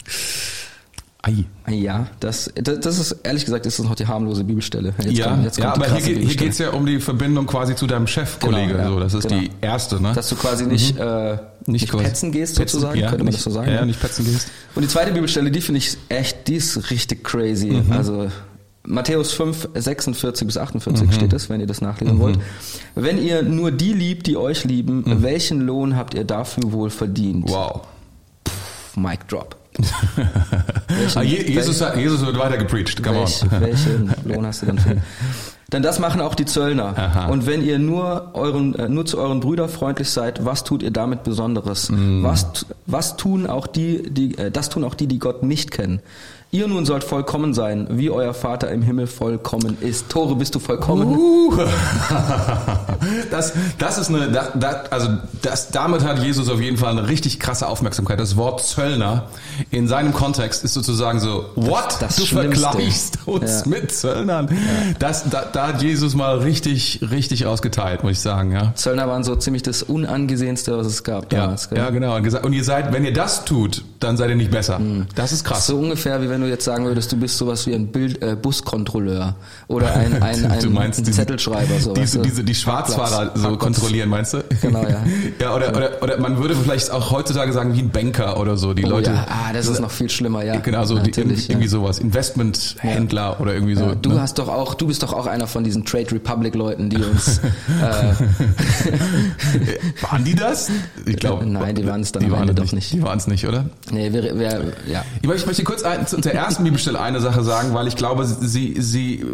Ei. 1.22 1.44
Ja, 1.68 2.06
das, 2.20 2.52
das, 2.54 2.78
das 2.78 2.98
ist, 3.00 3.16
ehrlich 3.24 3.44
gesagt, 3.44 3.66
ist 3.66 3.80
das 3.80 3.84
noch 3.86 3.96
die 3.96 4.06
harmlose 4.06 4.44
Bibelstelle. 4.44 4.94
Jetzt 5.02 5.18
ja, 5.18 5.28
kommt, 5.30 5.42
jetzt 5.44 5.58
ja, 5.58 5.72
kommt 5.72 5.84
die 5.84 5.90
aber 5.90 5.96
hier, 5.96 5.96
geht- 5.96 6.04
hier 6.06 6.14
Bibelstelle. 6.20 6.46
geht's 6.46 6.58
ja 6.58 6.70
um 6.70 6.86
die 6.86 7.00
Verbindung 7.00 7.46
quasi 7.46 7.74
zu 7.74 7.88
deinem 7.88 8.06
Chefkollege. 8.06 8.74
Genau, 8.74 8.82
ja, 8.84 8.88
so, 8.90 9.00
das 9.00 9.14
ist 9.14 9.28
genau. 9.28 9.40
die 9.40 9.50
erste, 9.60 10.00
ne? 10.00 10.12
Dass 10.14 10.28
du 10.28 10.36
quasi 10.36 10.66
nicht, 10.66 10.96
äh, 10.96 11.38
nicht, 11.66 11.88
quasi- 11.90 12.04
petzen 12.04 12.30
gehst, 12.30 12.56
Petzen, 12.56 12.78
sozusagen, 12.78 13.00
ja, 13.00 13.08
könnte 13.08 13.24
man 13.24 13.32
nicht, 13.32 13.38
das 13.38 13.44
so 13.44 13.50
sagen. 13.50 13.72
Ja, 13.72 13.80
ne? 13.80 13.86
nicht 13.86 14.00
petzen 14.00 14.24
gehst. 14.24 14.48
Und 14.76 14.82
die 14.82 14.88
zweite 14.88 15.10
Bibelstelle, 15.10 15.50
die 15.50 15.60
finde 15.60 15.78
ich 15.78 15.96
echt, 16.08 16.46
die 16.46 16.54
ist 16.56 16.90
richtig 16.90 17.24
crazy. 17.24 17.70
Mhm. 17.72 17.90
Also 17.90 18.28
Matthäus 18.86 19.32
5, 19.32 19.68
46 19.74 20.46
bis 20.46 20.56
Mhm. 20.56 20.62
48 20.62 21.12
steht 21.14 21.32
es, 21.32 21.48
wenn 21.50 21.60
ihr 21.60 21.66
das 21.66 21.80
nachlesen 21.80 22.18
wollt. 22.18 22.38
Wenn 22.94 23.22
ihr 23.22 23.42
nur 23.42 23.70
die 23.70 23.92
liebt, 23.92 24.26
die 24.26 24.36
euch 24.36 24.64
lieben, 24.64 25.02
Mhm. 25.06 25.22
welchen 25.22 25.60
Lohn 25.60 25.96
habt 25.96 26.14
ihr 26.14 26.24
dafür 26.24 26.72
wohl 26.72 26.90
verdient? 26.90 27.48
Wow. 27.48 27.82
Mic 28.96 29.26
drop. 29.28 29.56
Ah, 31.14 31.22
Je, 31.22 31.42
Jesus, 31.52 31.80
hat- 31.82 31.96
Jesus 31.96 32.24
wird 32.24 32.38
weiter 32.38 32.56
gepreacht. 32.56 33.02
Come 33.02 33.20
Welch, 33.20 33.42
on. 33.42 33.60
welchen 33.60 34.14
Lohn 34.24 34.46
hast 34.46 34.62
du 34.62 34.66
dann 34.66 34.78
verdient? 34.78 35.04
Denn 35.72 35.82
das 35.82 35.98
machen 35.98 36.20
auch 36.20 36.34
die 36.36 36.44
Zöllner. 36.46 36.96
Aha. 36.96 37.26
Und 37.26 37.44
wenn 37.46 37.62
ihr 37.62 37.78
nur 37.78 38.30
euren 38.34 38.74
äh, 38.76 38.88
nur 38.88 39.04
zu 39.04 39.18
euren 39.18 39.40
Brüdern 39.40 39.68
freundlich 39.68 40.08
seid, 40.08 40.44
was 40.44 40.62
tut 40.64 40.82
ihr 40.82 40.92
damit 40.92 41.24
Besonderes? 41.24 41.90
Mm. 41.90 42.22
Was 42.22 42.46
was 42.86 43.16
tun 43.16 43.46
auch 43.48 43.66
die 43.66 44.08
die 44.10 44.38
äh, 44.38 44.50
das 44.50 44.68
tun 44.70 44.84
auch 44.84 44.94
die, 44.94 45.08
die 45.08 45.18
Gott 45.18 45.42
nicht 45.42 45.72
kennen? 45.72 46.00
Ihr 46.52 46.68
nun 46.68 46.86
sollt 46.86 47.02
vollkommen 47.04 47.52
sein, 47.54 47.88
wie 47.90 48.08
euer 48.08 48.32
Vater 48.32 48.70
im 48.70 48.80
Himmel 48.80 49.08
vollkommen 49.08 49.76
ist. 49.80 50.08
Tore, 50.08 50.36
bist 50.36 50.54
du 50.54 50.58
vollkommen? 50.60 51.16
Uh. 51.16 51.52
das, 53.30 53.52
das 53.78 53.98
ist 53.98 54.08
eine, 54.08 54.28
das, 54.30 54.48
das, 54.54 54.92
also 54.92 55.08
das, 55.42 55.70
damit 55.70 56.02
hat 56.04 56.20
Jesus 56.20 56.48
auf 56.48 56.60
jeden 56.60 56.76
Fall 56.76 56.90
eine 56.96 57.08
richtig 57.08 57.40
krasse 57.40 57.66
Aufmerksamkeit. 57.68 58.20
Das 58.20 58.36
Wort 58.36 58.64
Zöllner 58.64 59.24
in 59.70 59.88
seinem 59.88 60.12
Kontext 60.12 60.64
ist 60.64 60.74
sozusagen 60.74 61.20
so, 61.20 61.46
what? 61.56 61.96
Das 62.00 62.16
du 62.16 62.24
Schlimmste. 62.24 62.60
vergleichst 62.62 63.18
uns 63.26 63.62
Ja. 63.64 63.68
mit 63.68 63.92
Zöllnern. 63.92 64.48
Das, 64.98 65.28
da, 65.28 65.44
da 65.52 65.68
hat 65.68 65.82
Jesus 65.82 66.14
mal 66.14 66.38
richtig, 66.38 67.00
richtig 67.10 67.46
ausgeteilt, 67.46 68.02
muss 68.02 68.12
ich 68.12 68.20
sagen, 68.20 68.52
ja. 68.52 68.72
Zöllner 68.76 69.08
waren 69.08 69.24
so 69.24 69.36
ziemlich 69.36 69.62
das 69.62 69.82
unangesehenste, 69.82 70.76
was 70.78 70.86
es 70.86 71.04
gab 71.04 71.32
Ja, 71.32 71.40
damals. 71.42 71.68
gell? 71.68 71.78
ja, 71.78 71.90
genau. 71.90 72.16
Und 72.16 72.22
gesagt- 72.22 72.44
Und 72.46 72.52
ihr 72.52 72.64
seid, 72.64 72.92
wenn 72.92 73.04
ihr 73.04 73.12
das 73.12 73.44
tut, 73.44 73.84
dann 74.00 74.16
seid 74.16 74.30
ihr 74.30 74.36
nicht 74.36 74.50
besser. 74.50 74.80
Das 75.14 75.32
ist 75.32 75.44
krass. 75.44 75.66
So 75.66 75.76
ungefähr, 75.78 76.22
wie 76.22 76.28
wenn 76.30 76.35
du 76.40 76.48
jetzt 76.48 76.64
sagen 76.64 76.84
würdest, 76.84 77.12
du 77.12 77.16
bist 77.16 77.36
sowas 77.38 77.66
wie 77.66 77.74
ein 77.74 77.88
Bild, 77.88 78.22
äh, 78.22 78.36
Buskontrolleur 78.36 79.34
oder 79.68 79.94
ein, 79.94 80.14
ein, 80.22 80.44
ein, 80.46 80.60
du 80.60 80.70
meinst 80.70 80.98
ein 81.00 81.04
diese- 81.04 81.18
Zettelschreiber. 81.18 81.78
So, 81.80 81.92
diese, 81.94 82.20
diese, 82.20 82.44
die 82.44 82.54
Schwarzfahrer 82.54 83.32
so 83.34 83.42
Parkplatz. 83.42 83.58
kontrollieren, 83.58 84.08
meinst 84.08 84.34
du? 84.34 84.44
Genau, 84.60 84.82
ja. 84.82 85.02
ja 85.40 85.54
oder, 85.54 85.76
oder, 85.76 86.02
oder 86.02 86.18
man 86.18 86.38
würde 86.38 86.54
vielleicht 86.56 86.90
auch 86.90 87.10
heutzutage 87.10 87.52
sagen 87.52 87.74
wie 87.74 87.80
ein 87.80 87.90
Banker 87.90 88.38
oder 88.38 88.56
so. 88.56 88.74
Die 88.74 88.84
Oh, 88.84 88.90
Leute. 88.90 89.10
ja. 89.10 89.26
Ah, 89.28 89.52
das 89.52 89.66
ist 89.66 89.80
noch 89.80 89.90
viel 89.90 90.08
schlimmer, 90.10 90.42
ja. 90.44 90.56
Genau, 90.56 90.84
so 90.84 90.98
die, 90.98 91.10
irgendwie 91.18 91.64
ja. 91.64 91.68
sowas. 91.68 91.98
Investmenthändler 91.98 93.40
oder 93.40 93.54
irgendwie 93.54 93.74
so. 93.74 93.86
Ja, 93.86 93.94
du 93.94 94.10
ne? 94.10 94.20
hast 94.20 94.38
doch 94.38 94.48
auch, 94.48 94.74
du 94.74 94.86
bist 94.86 95.02
doch 95.02 95.12
auch 95.12 95.26
einer 95.26 95.46
von 95.46 95.64
diesen 95.64 95.84
Trade 95.84 96.12
Republic 96.12 96.54
Leuten, 96.54 96.88
die 96.90 96.96
uns, 96.96 97.38
äh, 97.82 98.12
Waren 100.02 100.24
die 100.24 100.34
das? 100.34 100.70
Ich 101.04 101.16
glaube. 101.16 101.46
Nein, 101.46 101.74
die 101.74 101.86
waren 101.86 102.00
es 102.00 102.12
dann 102.12 102.20
die 102.22 102.26
am 102.26 102.32
waren 102.32 102.48
Ende 102.48 102.62
doch 102.62 102.72
nicht. 102.72 102.92
Die 102.92 103.02
waren 103.02 103.18
es 103.18 103.26
nicht, 103.26 103.46
oder? 103.46 103.66
nee, 103.90 104.12
wir, 104.12 104.38
wir, 104.38 104.72
ja. 104.86 105.04
Ich 105.22 105.28
möchte, 105.28 105.42
ich 105.42 105.46
möchte 105.46 105.64
kurz 105.64 105.82
ein, 105.82 106.06
zu 106.06 106.16
der 106.26 106.34
ersten 106.34 106.64
Bibelstelle 106.64 107.00
eine 107.00 107.20
Sache 107.20 107.42
sagen, 107.42 107.72
weil 107.72 107.88
ich 107.88 107.96
glaube, 107.96 108.26
sie, 108.26 108.74
sie, 108.80 109.24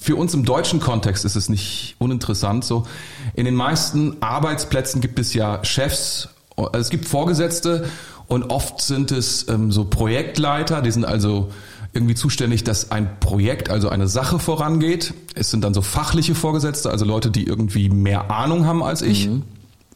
für 0.00 0.16
uns 0.16 0.34
im 0.34 0.44
deutschen 0.44 0.80
Kontext 0.80 1.24
ist 1.24 1.36
es 1.36 1.48
nicht 1.48 1.96
uninteressant. 1.98 2.64
So, 2.64 2.86
in 3.34 3.44
den 3.44 3.54
meisten 3.54 4.16
Arbeitsplätzen 4.20 5.00
gibt 5.00 5.18
es 5.18 5.32
ja 5.32 5.64
Chefs, 5.64 6.28
es 6.72 6.90
gibt 6.90 7.06
Vorgesetzte 7.06 7.88
und 8.26 8.50
oft 8.50 8.80
sind 8.80 9.10
es 9.12 9.48
ähm, 9.48 9.72
so 9.72 9.84
Projektleiter, 9.84 10.82
die 10.82 10.90
sind 10.90 11.04
also 11.04 11.50
irgendwie 11.92 12.14
zuständig, 12.14 12.64
dass 12.64 12.90
ein 12.90 13.20
Projekt, 13.20 13.70
also 13.70 13.88
eine 13.88 14.08
Sache 14.08 14.38
vorangeht. 14.38 15.14
Es 15.34 15.50
sind 15.50 15.62
dann 15.62 15.74
so 15.74 15.82
fachliche 15.82 16.34
Vorgesetzte, 16.34 16.90
also 16.90 17.04
Leute, 17.04 17.30
die 17.30 17.44
irgendwie 17.44 17.88
mehr 17.88 18.30
Ahnung 18.30 18.66
haben 18.66 18.82
als 18.82 19.00
ich 19.00 19.28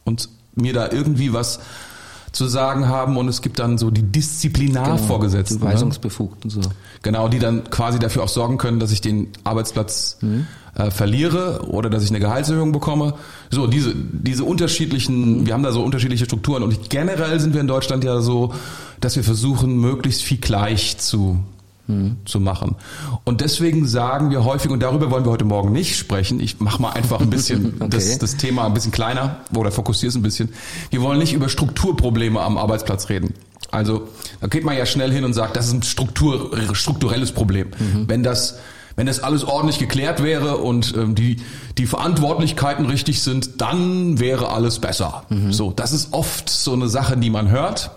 und 0.05 0.29
mir 0.55 0.73
da 0.73 0.91
irgendwie 0.91 1.33
was 1.33 1.59
zu 2.31 2.47
sagen 2.47 2.87
haben 2.87 3.17
und 3.17 3.27
es 3.27 3.41
gibt 3.41 3.59
dann 3.59 3.77
so 3.77 3.91
die 3.91 4.03
Disziplinarvorgesetzten. 4.03 5.59
Die 5.59 5.65
ne? 5.65 5.71
Weisungsbefugt 5.71 6.43
und 6.45 6.49
so. 6.51 6.61
Genau, 7.01 7.27
die 7.27 7.39
dann 7.39 7.69
quasi 7.69 7.99
dafür 7.99 8.23
auch 8.23 8.29
sorgen 8.29 8.57
können, 8.57 8.79
dass 8.79 8.91
ich 8.91 9.01
den 9.01 9.27
Arbeitsplatz 9.43 10.17
äh, 10.75 10.91
verliere 10.91 11.67
oder 11.67 11.89
dass 11.89 12.03
ich 12.03 12.09
eine 12.09 12.19
Gehaltserhöhung 12.19 12.71
bekomme. 12.71 13.15
So, 13.49 13.67
diese, 13.67 13.93
diese 13.95 14.43
unterschiedlichen, 14.43 15.45
wir 15.45 15.53
haben 15.53 15.63
da 15.63 15.71
so 15.71 15.81
unterschiedliche 15.81 16.25
Strukturen 16.25 16.63
und 16.63 16.89
generell 16.89 17.39
sind 17.39 17.53
wir 17.53 17.61
in 17.61 17.67
Deutschland 17.67 18.03
ja 18.03 18.21
so, 18.21 18.53
dass 19.01 19.15
wir 19.15 19.23
versuchen, 19.23 19.77
möglichst 19.77 20.21
viel 20.21 20.37
gleich 20.37 20.97
zu, 20.97 21.39
zu 22.25 22.39
machen. 22.39 22.75
Und 23.23 23.41
deswegen 23.41 23.87
sagen 23.87 24.29
wir 24.29 24.43
häufig, 24.43 24.71
und 24.71 24.81
darüber 24.81 25.11
wollen 25.11 25.25
wir 25.25 25.31
heute 25.31 25.45
Morgen 25.45 25.71
nicht 25.71 25.97
sprechen, 25.97 26.39
ich 26.39 26.59
mache 26.59 26.81
mal 26.81 26.91
einfach 26.91 27.19
ein 27.19 27.29
bisschen 27.29 27.73
Okay. 27.79 27.89
das, 27.89 28.17
das 28.17 28.37
Thema 28.37 28.65
ein 28.65 28.73
bisschen 28.73 28.91
kleiner 28.91 29.37
oder 29.55 29.71
fokussiere 29.71 30.09
es 30.09 30.15
ein 30.15 30.21
bisschen. 30.21 30.49
Wir 30.89 31.01
wollen 31.01 31.19
nicht 31.19 31.33
über 31.33 31.49
Strukturprobleme 31.49 32.39
am 32.39 32.57
Arbeitsplatz 32.57 33.09
reden. 33.09 33.33
Also 33.71 34.07
da 34.41 34.47
geht 34.47 34.63
man 34.65 34.75
ja 34.77 34.85
schnell 34.85 35.11
hin 35.11 35.23
und 35.23 35.33
sagt, 35.33 35.55
das 35.55 35.67
ist 35.67 35.73
ein 35.73 35.83
Struktur, 35.83 36.51
strukturelles 36.73 37.31
Problem. 37.31 37.67
Wenn 38.07 38.23
das 38.23 38.59
wenn 38.95 39.05
das 39.05 39.21
alles 39.21 39.45
ordentlich 39.45 39.79
geklärt 39.79 40.21
wäre 40.23 40.57
und 40.57 40.93
ähm, 40.97 41.15
die 41.15 41.37
die 41.77 41.85
Verantwortlichkeiten 41.85 42.85
richtig 42.85 43.21
sind, 43.21 43.61
dann 43.61 44.19
wäre 44.19 44.49
alles 44.49 44.79
besser. 44.79 45.23
So, 45.51 45.71
das 45.73 45.93
ist 45.93 46.11
oft 46.11 46.49
so 46.49 46.73
eine 46.73 46.89
Sache, 46.89 47.15
die 47.15 47.29
man 47.29 47.49
hört. 47.49 47.91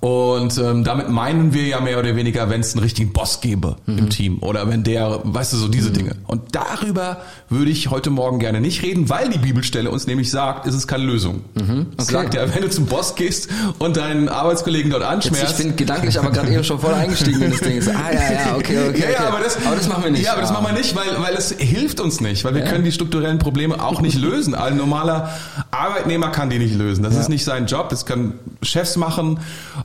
Und 0.00 0.56
ähm, 0.56 0.82
damit 0.82 1.10
meinen 1.10 1.52
wir 1.52 1.64
ja 1.66 1.78
mehr 1.80 1.98
oder 1.98 2.16
weniger, 2.16 2.48
wenn 2.48 2.62
es 2.62 2.72
einen 2.72 2.82
richtigen 2.82 3.12
Boss 3.12 3.42
gäbe 3.42 3.76
im 3.86 4.08
Team 4.08 4.38
oder 4.40 4.66
wenn 4.66 4.82
der, 4.82 5.20
weißt 5.24 5.52
du, 5.52 5.58
so 5.58 5.68
diese 5.68 5.90
Dinge. 5.90 6.16
Und 6.26 6.40
darüber 6.54 7.18
würde 7.50 7.70
ich 7.70 7.90
heute 7.90 8.08
Morgen 8.08 8.38
gerne 8.38 8.62
nicht 8.62 8.82
reden, 8.82 9.10
weil 9.10 9.28
die 9.28 9.36
Bibelstelle 9.38 9.90
uns 9.90 10.06
nämlich 10.06 10.30
sagt, 10.30 10.66
es 10.66 10.74
ist 10.74 10.86
keine 10.86 11.04
Lösung. 11.04 11.42
Es 11.98 12.06
Okay. 12.06 12.12
sagt 12.12 12.34
ja, 12.34 12.54
wenn 12.54 12.62
du 12.62 12.70
zum 12.70 12.86
Boss 12.86 13.14
gehst 13.14 13.50
und 13.78 13.98
deinen 13.98 14.30
Arbeitskollegen 14.30 14.90
dort 14.90 15.02
Jetzt, 15.02 15.26
ich 15.26 15.32
anschmerzt, 15.32 15.58
bin 15.58 15.76
gedanklich 15.76 16.18
aber 16.18 16.30
gerade 16.30 16.50
eben 16.50 16.64
schon 16.64 16.78
voll 16.78 16.94
eingestiegen 16.94 17.42
in 17.42 17.50
das 17.50 17.60
Ding. 17.60 17.82
Ah, 17.88 18.10
ja, 18.10 18.20
ja, 18.20 18.56
okay, 18.56 18.78
okay. 18.88 19.00
ja, 19.02 19.10
ja, 19.10 19.16
okay. 19.18 19.26
aber 19.28 19.40
das, 19.44 19.58
aber 19.66 19.76
das 19.76 19.86
machen 19.86 20.04
wir 20.04 20.10
nicht. 20.12 20.24
Ja, 20.24 20.32
aber 20.32 20.40
das 20.40 20.50
Ah. 20.50 20.54
machen 20.54 20.66
wir 20.68 20.72
nicht, 20.78 20.96
weil, 20.96 21.20
weil 21.22 21.34
es 21.34 21.50
hilft 21.58 22.00
uns 22.00 22.22
nicht, 22.22 22.42
weil 22.44 22.54
wir 22.54 22.62
können 22.64 22.84
die 22.84 22.92
strukturellen 22.92 23.38
Probleme 23.38 23.82
auch 23.84 24.00
nicht 24.00 24.16
lösen. 24.18 24.54
Ein 24.54 24.78
normaler 24.78 25.28
Arbeitnehmer 25.70 26.30
kann 26.30 26.48
die 26.48 26.58
nicht 26.58 26.74
lösen. 26.74 27.02
Das 27.02 27.16
ist 27.16 27.28
nicht 27.28 27.44
sein 27.44 27.66
Job. 27.66 27.90
Das 27.90 28.06
können 28.06 28.32
Chefs 28.62 28.96
machen. 28.96 29.40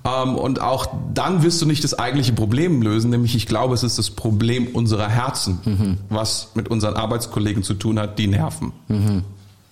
Ähm, 0.05 0.35
und 0.35 0.61
auch 0.61 0.87
dann 1.13 1.43
wirst 1.43 1.61
du 1.61 1.65
nicht 1.65 1.83
das 1.83 1.93
eigentliche 1.97 2.33
Problem 2.33 2.81
lösen, 2.81 3.09
nämlich 3.09 3.35
ich 3.35 3.47
glaube, 3.47 3.73
es 3.73 3.83
ist 3.83 3.97
das 3.97 4.11
Problem 4.11 4.67
unserer 4.67 5.09
Herzen, 5.09 5.97
was 6.09 6.49
mit 6.53 6.69
unseren 6.69 6.93
Arbeitskollegen 6.95 7.63
zu 7.63 7.73
tun 7.73 7.99
hat, 7.99 8.19
die 8.19 8.27
nerven. 8.27 8.71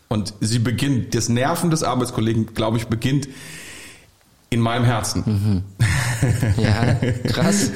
Und 0.09 0.33
sie 0.41 0.59
beginnt, 0.59 1.13
das 1.15 1.29
Nerven 1.29 1.69
des 1.69 1.83
Arbeitskollegen, 1.83 2.53
glaube 2.53 2.77
ich, 2.77 2.87
beginnt 2.87 3.27
in 4.49 4.59
meinem 4.59 4.85
Herzen. 4.85 5.63
Ja, 6.57 6.95
krass. 7.31 7.71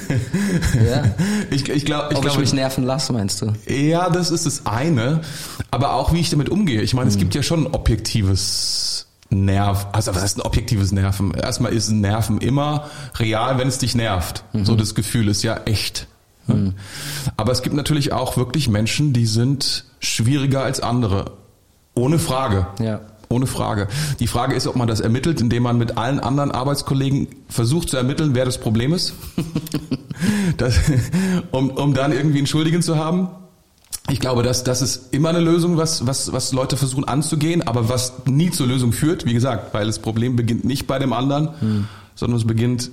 Ja. 0.74 1.04
Ich, 1.50 1.68
ich 1.70 1.86
glaube, 1.86 2.10
ich 2.12 2.18
Ob 2.18 2.24
ich 2.24 2.30
glaube, 2.30 2.42
mich 2.42 2.54
nerven 2.54 2.84
lasse, 2.84 3.14
meinst 3.14 3.42
du? 3.42 3.54
Ja, 3.68 4.10
das 4.10 4.32
ist 4.32 4.46
das 4.46 4.66
eine, 4.66 5.22
aber 5.72 5.94
auch 5.94 6.14
wie 6.14 6.20
ich 6.20 6.30
damit 6.30 6.50
umgehe. 6.50 6.82
Ich 6.82 6.94
meine, 6.94 7.10
es 7.10 7.18
gibt 7.18 7.36
ja 7.36 7.42
schon 7.42 7.66
ein 7.66 7.74
objektives 7.74 9.07
Nerv, 9.30 9.88
also 9.92 10.16
was 10.16 10.22
heißt 10.22 10.38
ein 10.38 10.42
objektives 10.42 10.92
Nerven? 10.92 11.34
Erstmal 11.34 11.74
ist 11.74 11.90
ein 11.90 12.00
Nerven 12.02 12.38
immer 12.40 12.90
real, 13.20 13.58
wenn 13.58 13.68
es 13.68 13.78
dich 13.78 13.94
nervt. 13.94 14.44
Mhm. 14.54 14.66
So 14.66 14.76
das 14.76 14.96
Gefühl 14.96 15.28
ist 15.28 15.44
ja 15.44 15.62
echt. 15.66 16.08
Mhm. 16.48 16.76
Aber 17.36 17.52
es 17.52 17.62
gibt 17.62 17.76
natürlich 17.76 18.14
auch 18.14 18.38
wirklich 18.38 18.70
Menschen, 18.70 19.14
die 19.14 19.26
sind 19.26 19.86
schwieriger 20.00 20.64
als 20.64 20.80
andere. 20.80 21.32
Ohne 21.94 22.20
Frage. 22.20 22.68
Ja. 22.80 23.02
Ohne 23.30 23.48
Frage. 23.48 23.88
Die 24.20 24.28
Frage 24.28 24.56
ist, 24.56 24.68
ob 24.68 24.78
man 24.78 24.88
das 24.88 25.02
ermittelt, 25.02 25.42
indem 25.42 25.64
man 25.64 25.78
mit 25.78 25.98
allen 25.98 26.22
anderen 26.22 26.52
Arbeitskollegen 26.52 27.28
versucht 27.50 27.90
zu 27.90 27.98
ermitteln, 27.98 28.36
wer 28.36 28.46
das 28.46 28.58
Problem 28.58 28.94
ist. 28.94 29.14
das, 30.58 30.80
um, 31.52 31.72
um 31.72 31.94
dann 31.94 32.14
irgendwie 32.14 32.38
einen 32.38 32.48
Schuldigen 32.48 32.82
zu 32.82 32.96
haben. 32.96 33.30
Ich 34.10 34.20
glaube, 34.20 34.44
dass 34.44 34.64
das 34.64 34.82
ist 34.82 35.14
immer 35.14 35.30
eine 35.30 35.40
Lösung, 35.40 35.78
was, 35.78 36.08
was, 36.08 36.32
was 36.32 36.54
Leute 36.54 36.78
versuchen 36.78 37.04
anzugehen, 37.06 37.68
aber 37.68 37.90
was 37.90 38.14
nie 38.26 38.52
zur 38.52 38.68
Lösung 38.68 38.94
führt, 38.94 39.26
wie 39.26 39.34
gesagt, 39.34 39.74
weil 39.74 39.86
das 39.88 40.00
Problem 40.00 40.36
beginnt 40.36 40.64
nicht 40.64 40.88
bei 40.88 40.98
dem 40.98 41.12
anderen, 41.12 41.50
hm. 41.60 41.88
sondern 42.16 42.40
es 42.40 42.48
beginnt 42.48 42.90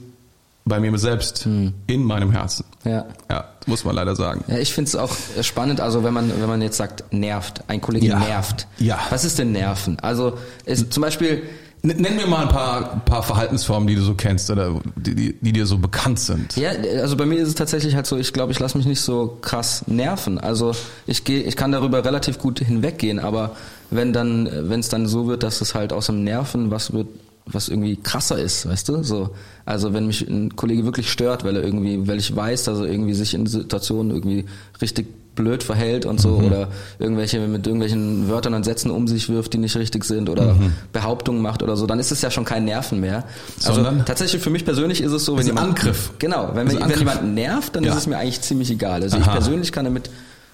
bei 0.65 0.81
mir 0.81 0.97
selbst, 0.99 1.45
hm. 1.45 1.75
in 1.87 2.05
meinem 2.05 2.31
Herzen. 2.33 2.65
Ja. 2.85 3.07
Ja, 3.31 3.45
muss 3.67 3.85
man 3.85 3.95
leider 3.95 4.17
sagen. 4.17 4.45
Ja, 4.49 4.59
ich 4.59 4.73
finde 4.73 4.89
es 4.89 4.97
auch 4.97 5.13
spannend, 5.43 5.81
also 5.81 6.03
wenn 6.05 6.15
man, 6.15 6.31
wenn 6.41 6.49
man 6.49 6.63
jetzt 6.63 6.79
sagt, 6.79 7.13
nervt, 7.13 7.63
ein 7.69 7.81
Kollege 7.81 8.07
Ja. 8.07 8.19
nervt. 8.19 8.67
Ja. 8.79 8.99
Was 9.11 9.25
ist 9.25 9.39
denn 9.39 9.53
Nerven? 9.53 9.99
Also 10.01 10.39
ist 10.65 10.93
zum 10.93 11.03
Beispiel, 11.03 11.43
Nenn 11.85 12.17
mir 12.17 12.27
mal 12.27 12.45
ein 12.45 12.49
paar, 12.49 13.03
paar 13.05 13.23
Verhaltensformen, 13.23 13.87
die 13.87 13.95
du 13.95 14.01
so 14.01 14.15
kennst 14.15 14.51
oder 14.51 14.81
die, 14.97 15.15
die, 15.15 15.33
die 15.39 15.53
dir 15.53 15.67
so 15.67 15.77
bekannt 15.77 16.19
sind. 16.19 16.57
Ja, 16.57 16.71
also 17.03 17.15
bei 17.15 17.27
mir 17.27 17.37
ist 17.37 17.49
es 17.49 17.55
tatsächlich 17.57 17.95
halt 17.95 18.07
so, 18.07 18.17
ich 18.17 18.33
glaube, 18.33 18.53
ich 18.53 18.59
lasse 18.59 18.79
mich 18.79 18.87
nicht 18.87 19.03
so 19.03 19.37
krass 19.43 19.85
nerven. 19.87 20.39
Also 20.39 20.75
ich 21.07 21.25
gehe, 21.25 21.43
ich 21.43 21.57
kann 21.57 21.73
darüber 21.73 22.03
relativ 22.03 22.39
gut 22.39 22.61
hinweggehen, 22.61 23.19
aber 23.19 23.55
wenn 23.91 24.15
dann, 24.15 24.49
wenn 24.71 24.81
es 24.81 24.89
dann 24.89 25.07
so 25.07 25.27
wird, 25.27 25.43
dass 25.43 25.61
es 25.61 25.75
halt 25.75 25.93
aus 25.93 26.07
dem 26.07 26.25
Nerven 26.25 26.71
was 26.71 26.95
wird, 26.95 27.09
was 27.45 27.69
irgendwie 27.69 27.97
krasser 27.97 28.39
ist, 28.39 28.67
weißt 28.67 28.89
du? 28.89 29.03
So, 29.03 29.35
also 29.67 29.93
wenn 29.93 30.07
mich 30.07 30.27
ein 30.27 30.57
Kollege 30.57 30.87
wirklich 30.87 31.13
stört, 31.13 31.45
weil 31.45 31.57
er 31.57 31.65
irgendwie, 31.65 32.09
weil 32.09 32.17
ich 32.17 32.35
weiß, 32.35 32.65
dass 32.65 32.79
er 32.79 32.87
irgendwie 32.87 33.13
sich 33.13 33.35
in 33.35 33.47
Situationen 33.47 34.11
irgendwie 34.11 34.47
richtig 34.81 35.09
blöd 35.35 35.63
verhält 35.63 36.07
und 36.07 36.21
so 36.21 36.37
oder 36.37 36.69
irgendwelche 36.99 37.41
mit 37.41 37.67
irgendwelchen 37.67 38.29
Wörtern 38.29 38.55
und 38.55 38.65
Sätzen 38.65 38.91
um 38.91 39.09
sich 39.09 39.29
wirft, 39.29 39.53
die 39.53 39.59
nicht 39.59 39.77
richtig 39.77 40.05
sind 40.05 40.29
oder 40.29 40.57
Behauptungen 40.93 41.43
macht 41.43 41.63
oder 41.63 41.77
so, 41.77 41.87
dann 41.87 41.99
ist 41.99 42.13
es 42.13 42.23
ja 42.23 42.31
schon 42.31 42.45
kein 42.45 42.65
Nerven 42.65 43.01
mehr. 43.01 43.25
Also 43.59 43.75
Sondern? 43.75 44.05
tatsächlich 44.05 44.43
für 44.43 44.51
mich 44.51 44.65
persönlich 44.65 45.01
ist 45.01 45.13
es 45.13 45.25
so, 45.25 45.33
wenn 45.35 45.41
Ist 45.41 45.47
jemand 45.49 45.69
Angriff. 45.69 46.11
Genau, 46.19 46.51
wenn, 46.55 46.69
wenn 46.69 46.83
Angriff. 46.83 46.99
jemand 47.01 47.35
nervt, 47.35 47.75
dann 47.77 47.85
Ja. 47.85 47.93
ist 47.93 47.99
es 47.99 48.07
mir 48.07 48.17
eigentlich 48.19 48.41
ziemlich 48.43 48.71
egal. 48.71 49.03
Also 49.03 49.17
ich 49.19 49.25
Aha. 49.25 49.33
persönlich 49.33 49.73
kann 49.73 49.85
damit 49.85 50.11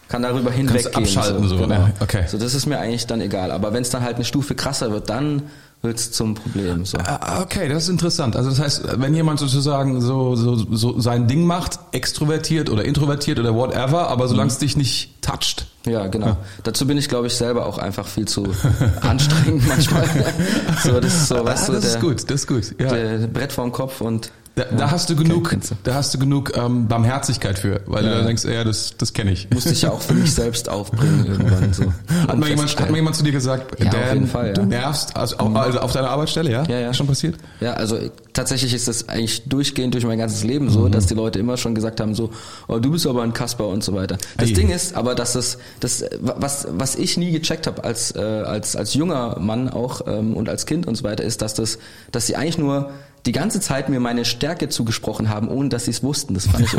kann 0.08 0.22
darüber 0.22 0.50
hinweggehen. 0.50 0.92
abschalten 0.94 1.46
so, 1.46 1.56
genau. 1.56 1.68
ne? 1.68 1.92
Okay. 2.00 2.24
So 2.26 2.36
das 2.36 2.54
ist 2.54 2.66
mir 2.66 2.80
eigentlich 2.80 3.06
dann 3.06 3.20
egal. 3.20 3.52
Aber 3.52 3.72
wenn 3.72 3.82
es 3.82 3.90
dann 3.90 4.02
halt 4.02 4.16
eine 4.16 4.24
Stufe 4.24 4.56
krasser 4.56 4.90
wird, 4.90 5.08
dann 5.08 5.42
wird's 5.82 6.10
zum 6.12 6.34
Problem. 6.34 6.84
So. 6.84 6.98
Ah, 6.98 7.40
Okay, 7.42 7.68
das 7.68 7.84
ist 7.84 7.88
interessant. 7.88 8.36
Also 8.36 8.50
das 8.50 8.58
heißt, 8.60 8.82
wenn 9.00 9.14
jemand 9.14 9.38
sozusagen 9.40 10.00
so, 10.00 10.36
so, 10.36 10.54
so 10.54 11.00
sein 11.00 11.26
Ding 11.26 11.44
macht, 11.46 11.78
extrovertiert 11.92 12.68
oder 12.70 12.84
introvertiert 12.84 13.38
oder 13.38 13.54
whatever, 13.54 14.08
aber 14.08 14.28
solange 14.28 14.46
Mhm. 14.46 14.52
es 14.52 14.58
dich 14.58 14.76
nicht 14.76 15.22
toucht. 15.22 15.66
Ja, 15.86 16.08
genau. 16.08 16.36
Dazu 16.62 16.86
bin 16.86 16.98
ich, 16.98 17.08
glaube 17.08 17.28
ich, 17.28 17.34
selber 17.34 17.64
auch 17.64 17.78
einfach 17.78 18.06
viel 18.06 18.28
zu 18.28 18.46
anstrengend 19.00 19.66
manchmal. 19.66 20.04
so, 20.82 21.00
das 21.00 21.14
ist 21.14 21.28
so, 21.28 21.44
weißt 21.44 21.64
ah, 21.64 21.66
du, 21.68 21.72
das 21.72 21.84
ist 21.84 21.94
der, 21.94 22.00
gut, 22.02 22.22
das 22.30 22.40
ist 22.42 22.46
gut. 22.46 22.74
Ja. 22.78 22.88
der 22.88 23.26
Brett 23.28 23.52
vorm 23.52 23.72
Kopf 23.72 24.00
und 24.02 24.30
Da, 24.56 24.64
da 24.76 24.90
hast 24.90 25.08
du 25.08 25.14
genug, 25.16 25.48
du. 25.50 25.58
da 25.84 25.94
hast 25.94 26.12
du 26.12 26.18
genug 26.18 26.52
ähm, 26.56 26.88
Barmherzigkeit 26.88 27.56
für, 27.58 27.80
weil 27.86 28.02
du 28.02 28.08
Ja. 28.10 28.16
dann 28.16 28.26
denkst, 28.26 28.44
ja, 28.44 28.64
das, 28.64 28.94
das 28.98 29.12
kenne 29.12 29.30
ich. 29.30 29.48
musste 29.50 29.70
ich 29.70 29.82
ja 29.82 29.90
auch 29.90 30.00
für 30.02 30.12
mich 30.12 30.34
selbst 30.34 30.68
aufbringen 30.68 31.24
irgendwann 31.26 31.72
so. 31.72 31.84
Hat 32.28 32.36
mal, 32.36 32.48
jemand, 32.48 32.78
hat 32.78 32.90
mal 32.90 32.96
jemand 32.96 33.14
zu 33.16 33.22
dir 33.22 33.30
gesagt, 33.32 33.78
Ja, 33.80 33.86
auf 33.86 33.92
Dan, 33.94 34.14
jeden 34.14 34.26
Fall, 34.26 34.48
ja. 34.48 34.52
du 34.54 34.64
nervst, 34.64 35.16
also, 35.16 35.36
also 35.36 35.78
auf 35.78 35.92
deiner 35.92 36.10
Arbeitsstelle, 36.10 36.50
ja? 36.50 36.64
Ja, 36.64 36.80
ja. 36.80 36.92
Schon 36.92 37.06
passiert? 37.06 37.36
Ja, 37.60 37.74
also 37.74 37.96
tatsächlich 38.32 38.74
ist 38.74 38.88
das 38.88 39.08
eigentlich 39.08 39.44
durchgehend 39.48 39.94
durch 39.94 40.04
mein 40.04 40.18
ganzes 40.18 40.42
Leben 40.42 40.68
so, 40.68 40.80
Mhm. 40.80 40.92
dass 40.92 41.06
die 41.06 41.14
Leute 41.14 41.38
immer 41.38 41.56
schon 41.56 41.74
gesagt 41.76 42.00
haben 42.00 42.14
so, 42.16 42.30
oh, 42.66 42.78
du 42.80 42.90
bist 42.90 43.06
aber 43.06 43.22
ein 43.22 43.32
Kasper 43.32 43.68
und 43.68 43.84
so 43.84 43.94
weiter. 43.94 44.18
Das 44.36 44.50
Ei. 44.50 44.52
Ding 44.54 44.70
ist 44.70 44.94
aber, 44.96 45.14
dass 45.14 45.34
das, 45.34 45.58
das 45.78 46.04
was, 46.20 46.66
was 46.72 46.96
ich 46.96 47.16
nie 47.16 47.30
gecheckt 47.30 47.66
habe 47.68 47.84
als, 47.84 48.14
äh, 48.16 48.18
als, 48.20 48.74
als 48.74 48.94
junger 48.94 49.38
Mann 49.38 49.68
auch 49.68 50.02
ähm, 50.08 50.34
und 50.36 50.48
als 50.48 50.66
Kind 50.66 50.86
und 50.88 50.96
so 50.96 51.04
weiter, 51.04 51.22
ist, 51.22 51.40
dass 51.40 51.54
das, 51.54 51.78
dass 52.10 52.26
sie 52.26 52.34
eigentlich 52.36 52.58
nur 52.58 52.90
die 53.26 53.32
ganze 53.32 53.60
Zeit 53.60 53.88
mir 53.90 54.00
meine 54.00 54.24
Stärke 54.24 54.68
zugesprochen 54.70 55.28
haben, 55.28 55.48
ohne 55.48 55.68
dass 55.68 55.84
sie 55.84 55.90
es 55.90 56.02
wussten. 56.02 56.34
Das 56.34 56.46
fand 56.46 56.64
ich 56.64 56.70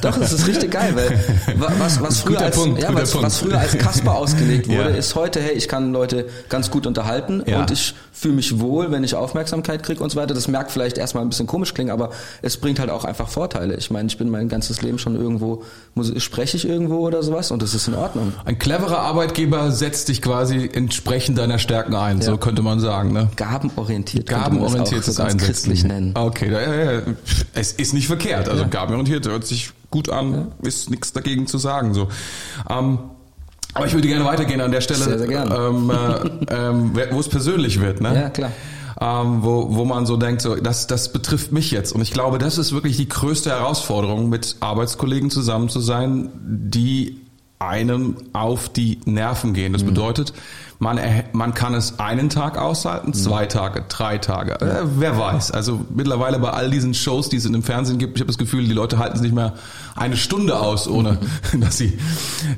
doch, 0.00 0.18
das 0.18 0.32
ist 0.32 0.46
richtig 0.48 0.72
geil, 0.72 0.94
weil 0.96 1.58
wa- 1.60 1.72
was, 1.78 2.00
was 2.02 2.20
früher 2.20 2.40
als, 2.40 2.56
Punkt, 2.56 2.82
ja, 2.82 2.92
was, 2.94 3.14
was 3.22 3.38
früher 3.38 3.58
als 3.60 3.78
Kasper 3.78 4.14
ausgelegt 4.16 4.66
wurde, 4.68 4.90
Ja. 4.90 4.96
ist 4.96 5.14
heute, 5.14 5.40
hey, 5.40 5.52
ich 5.52 5.68
kann 5.68 5.92
Leute 5.92 6.26
ganz 6.48 6.70
gut 6.70 6.86
unterhalten 6.86 7.42
Ja. 7.46 7.60
und 7.60 7.70
ich 7.70 7.94
fühle 8.12 8.34
mich 8.34 8.58
wohl, 8.60 8.90
wenn 8.90 9.04
ich 9.04 9.14
Aufmerksamkeit 9.14 9.82
kriege 9.82 10.02
und 10.02 10.10
so 10.10 10.16
weiter. 10.16 10.34
Das 10.34 10.48
mag 10.48 10.70
vielleicht 10.70 10.98
erstmal 10.98 11.24
ein 11.24 11.28
bisschen 11.28 11.46
komisch 11.46 11.74
klingen, 11.74 11.90
aber 11.90 12.10
es 12.42 12.56
bringt 12.56 12.78
halt 12.80 12.90
auch 12.90 13.04
einfach 13.04 13.28
Vorteile. 13.28 13.76
Ich 13.76 13.90
meine, 13.90 14.08
ich 14.08 14.18
bin 14.18 14.30
mein 14.30 14.48
ganzes 14.48 14.82
Leben 14.82 14.98
schon 14.98 15.14
irgendwo, 15.14 15.62
muss, 15.94 16.12
spreche 16.22 16.56
ich 16.56 16.66
irgendwo 16.68 16.98
oder 17.06 17.22
sowas 17.22 17.50
und 17.50 17.62
das 17.62 17.74
ist 17.74 17.86
in 17.88 17.94
Ordnung. 17.94 18.32
Ein 18.44 18.58
cleverer 18.58 18.98
Arbeitgeber 18.98 19.70
setzt 19.70 20.08
dich 20.08 20.22
quasi 20.22 20.68
entsprechend 20.72 21.38
deiner 21.38 21.58
Stärken 21.58 21.94
ein, 21.94 22.20
so 22.22 22.36
könnte 22.36 22.62
man 22.62 22.80
sagen, 22.80 23.12
ne? 23.12 23.28
Gabenorientiert. 23.36 24.28
auch 24.32 24.38
Gabenorientiertes 24.40 25.14
so 25.16 25.22
ganz 25.22 25.34
Einsetzen. 25.34 25.46
christlich 25.52 25.83
nennen. 25.84 26.12
Okay, 26.14 26.50
da, 26.50 26.60
ja, 26.60 26.92
ja, 26.92 27.02
es 27.54 27.72
ist 27.72 27.94
nicht 27.94 28.06
verkehrt. 28.06 28.48
Also 28.48 28.66
gabenorientiert 28.68 29.26
hört 29.26 29.46
sich 29.46 29.72
gut 29.90 30.08
an, 30.08 30.52
ist 30.62 30.90
nichts 30.90 31.12
dagegen 31.12 31.46
zu 31.46 31.58
sagen. 31.58 31.94
So. 31.94 32.08
Ähm, 32.68 32.98
aber 33.74 33.86
ich 33.86 33.92
würde 33.92 34.08
gerne 34.08 34.24
weitergehen 34.24 34.60
an 34.60 34.70
der 34.70 34.80
Stelle, 34.80 35.04
Sehr, 35.04 35.18
sehr 35.18 35.28
gerne. 35.28 35.54
Ähm, 35.54 35.90
äh, 35.90 36.54
ähm, 36.54 36.92
wo 37.10 37.20
es 37.20 37.28
persönlich 37.28 37.80
wird, 37.80 38.00
ne? 38.00 38.14
Ja, 38.14 38.30
klar. 38.30 38.52
Ähm, 39.00 39.42
wo, 39.42 39.74
wo 39.74 39.84
man 39.84 40.06
so 40.06 40.16
denkt, 40.16 40.40
so, 40.40 40.54
das, 40.54 40.86
das 40.86 41.12
betrifft 41.12 41.50
mich 41.50 41.72
jetzt. 41.72 41.92
Und 41.92 42.00
ich 42.00 42.12
glaube, 42.12 42.38
das 42.38 42.58
ist 42.58 42.72
wirklich 42.72 42.96
die 42.96 43.08
größte 43.08 43.50
Herausforderung, 43.50 44.28
mit 44.28 44.56
Arbeitskollegen 44.60 45.30
zusammen 45.30 45.68
zu 45.68 45.80
sein, 45.80 46.30
die 46.40 47.23
einem 47.68 48.16
auf 48.32 48.68
die 48.68 48.98
Nerven 49.04 49.54
gehen. 49.54 49.70
Mhm. 49.72 49.74
Das 49.74 49.82
bedeutet, 49.84 50.32
man, 50.80 50.98
man 51.32 51.54
kann 51.54 51.72
es 51.74 51.98
einen 52.00 52.28
Tag 52.30 52.58
aushalten, 52.58 53.08
Mhm. 53.10 53.14
zwei 53.14 53.46
Tage, 53.46 53.84
drei 53.88 54.18
Tage. 54.18 54.60
Äh, 54.60 54.82
wer 54.98 55.16
weiß. 55.18 55.52
Also 55.52 55.84
mittlerweile 55.94 56.38
bei 56.40 56.50
all 56.50 56.68
diesen 56.68 56.94
Shows, 56.94 57.28
die 57.28 57.36
es 57.36 57.44
im 57.46 57.62
Fernsehen 57.62 57.98
gibt, 57.98 58.16
ich 58.16 58.20
habe 58.20 58.26
das 58.26 58.38
Gefühl, 58.38 58.64
die 58.66 58.72
Leute 58.72 58.98
halten 58.98 59.16
es 59.16 59.22
nicht 59.22 59.34
mehr 59.34 59.54
eine 59.94 60.16
Stunde 60.16 60.58
aus, 60.58 60.88
ohne 60.88 61.18
Mhm. 61.52 61.60
dass 61.60 61.78
sie, 61.78 61.96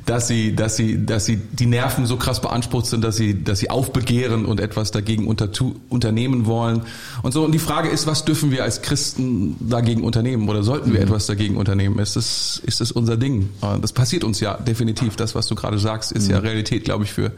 dass 0.07 0.27
sie, 0.27 0.55
dass 0.55 0.75
sie, 0.75 1.05
dass 1.05 1.25
sie 1.25 1.37
die 1.37 1.67
Nerven 1.67 2.07
so 2.07 2.17
krass 2.17 2.41
beansprucht 2.41 2.87
sind, 2.87 3.03
dass 3.03 3.15
sie, 3.15 3.43
dass 3.43 3.59
sie 3.59 3.69
aufbegehren 3.69 4.45
und 4.45 4.59
etwas 4.59 4.89
dagegen 4.89 5.27
untertu, 5.27 5.75
unternehmen 5.87 6.47
wollen 6.47 6.81
und 7.21 7.31
so. 7.33 7.45
Und 7.45 7.51
die 7.51 7.59
Frage 7.59 7.87
ist, 7.89 8.07
was 8.07 8.25
dürfen 8.25 8.49
wir 8.49 8.63
als 8.63 8.81
Christen 8.81 9.55
dagegen 9.59 10.03
unternehmen 10.03 10.49
oder 10.49 10.63
sollten 10.63 10.89
Mhm. 10.89 10.93
wir 10.95 11.01
etwas 11.01 11.27
dagegen 11.27 11.55
unternehmen? 11.55 11.99
Ist 11.99 12.15
das, 12.15 12.59
ist 12.65 12.81
das 12.81 12.91
unser 12.91 13.15
Ding? 13.15 13.49
Äh, 13.61 13.79
Das 13.79 13.93
passiert 13.93 14.23
uns 14.23 14.39
ja 14.39 14.55
definitiv. 14.55 14.96
Das, 15.17 15.35
was 15.35 15.47
du 15.47 15.55
gerade 15.55 15.77
sagst, 15.79 16.11
ist 16.11 16.25
Mhm. 16.27 16.31
ja 16.33 16.39
Realität, 16.39 16.83
glaube 16.85 17.03
ich, 17.05 17.11
für, 17.13 17.31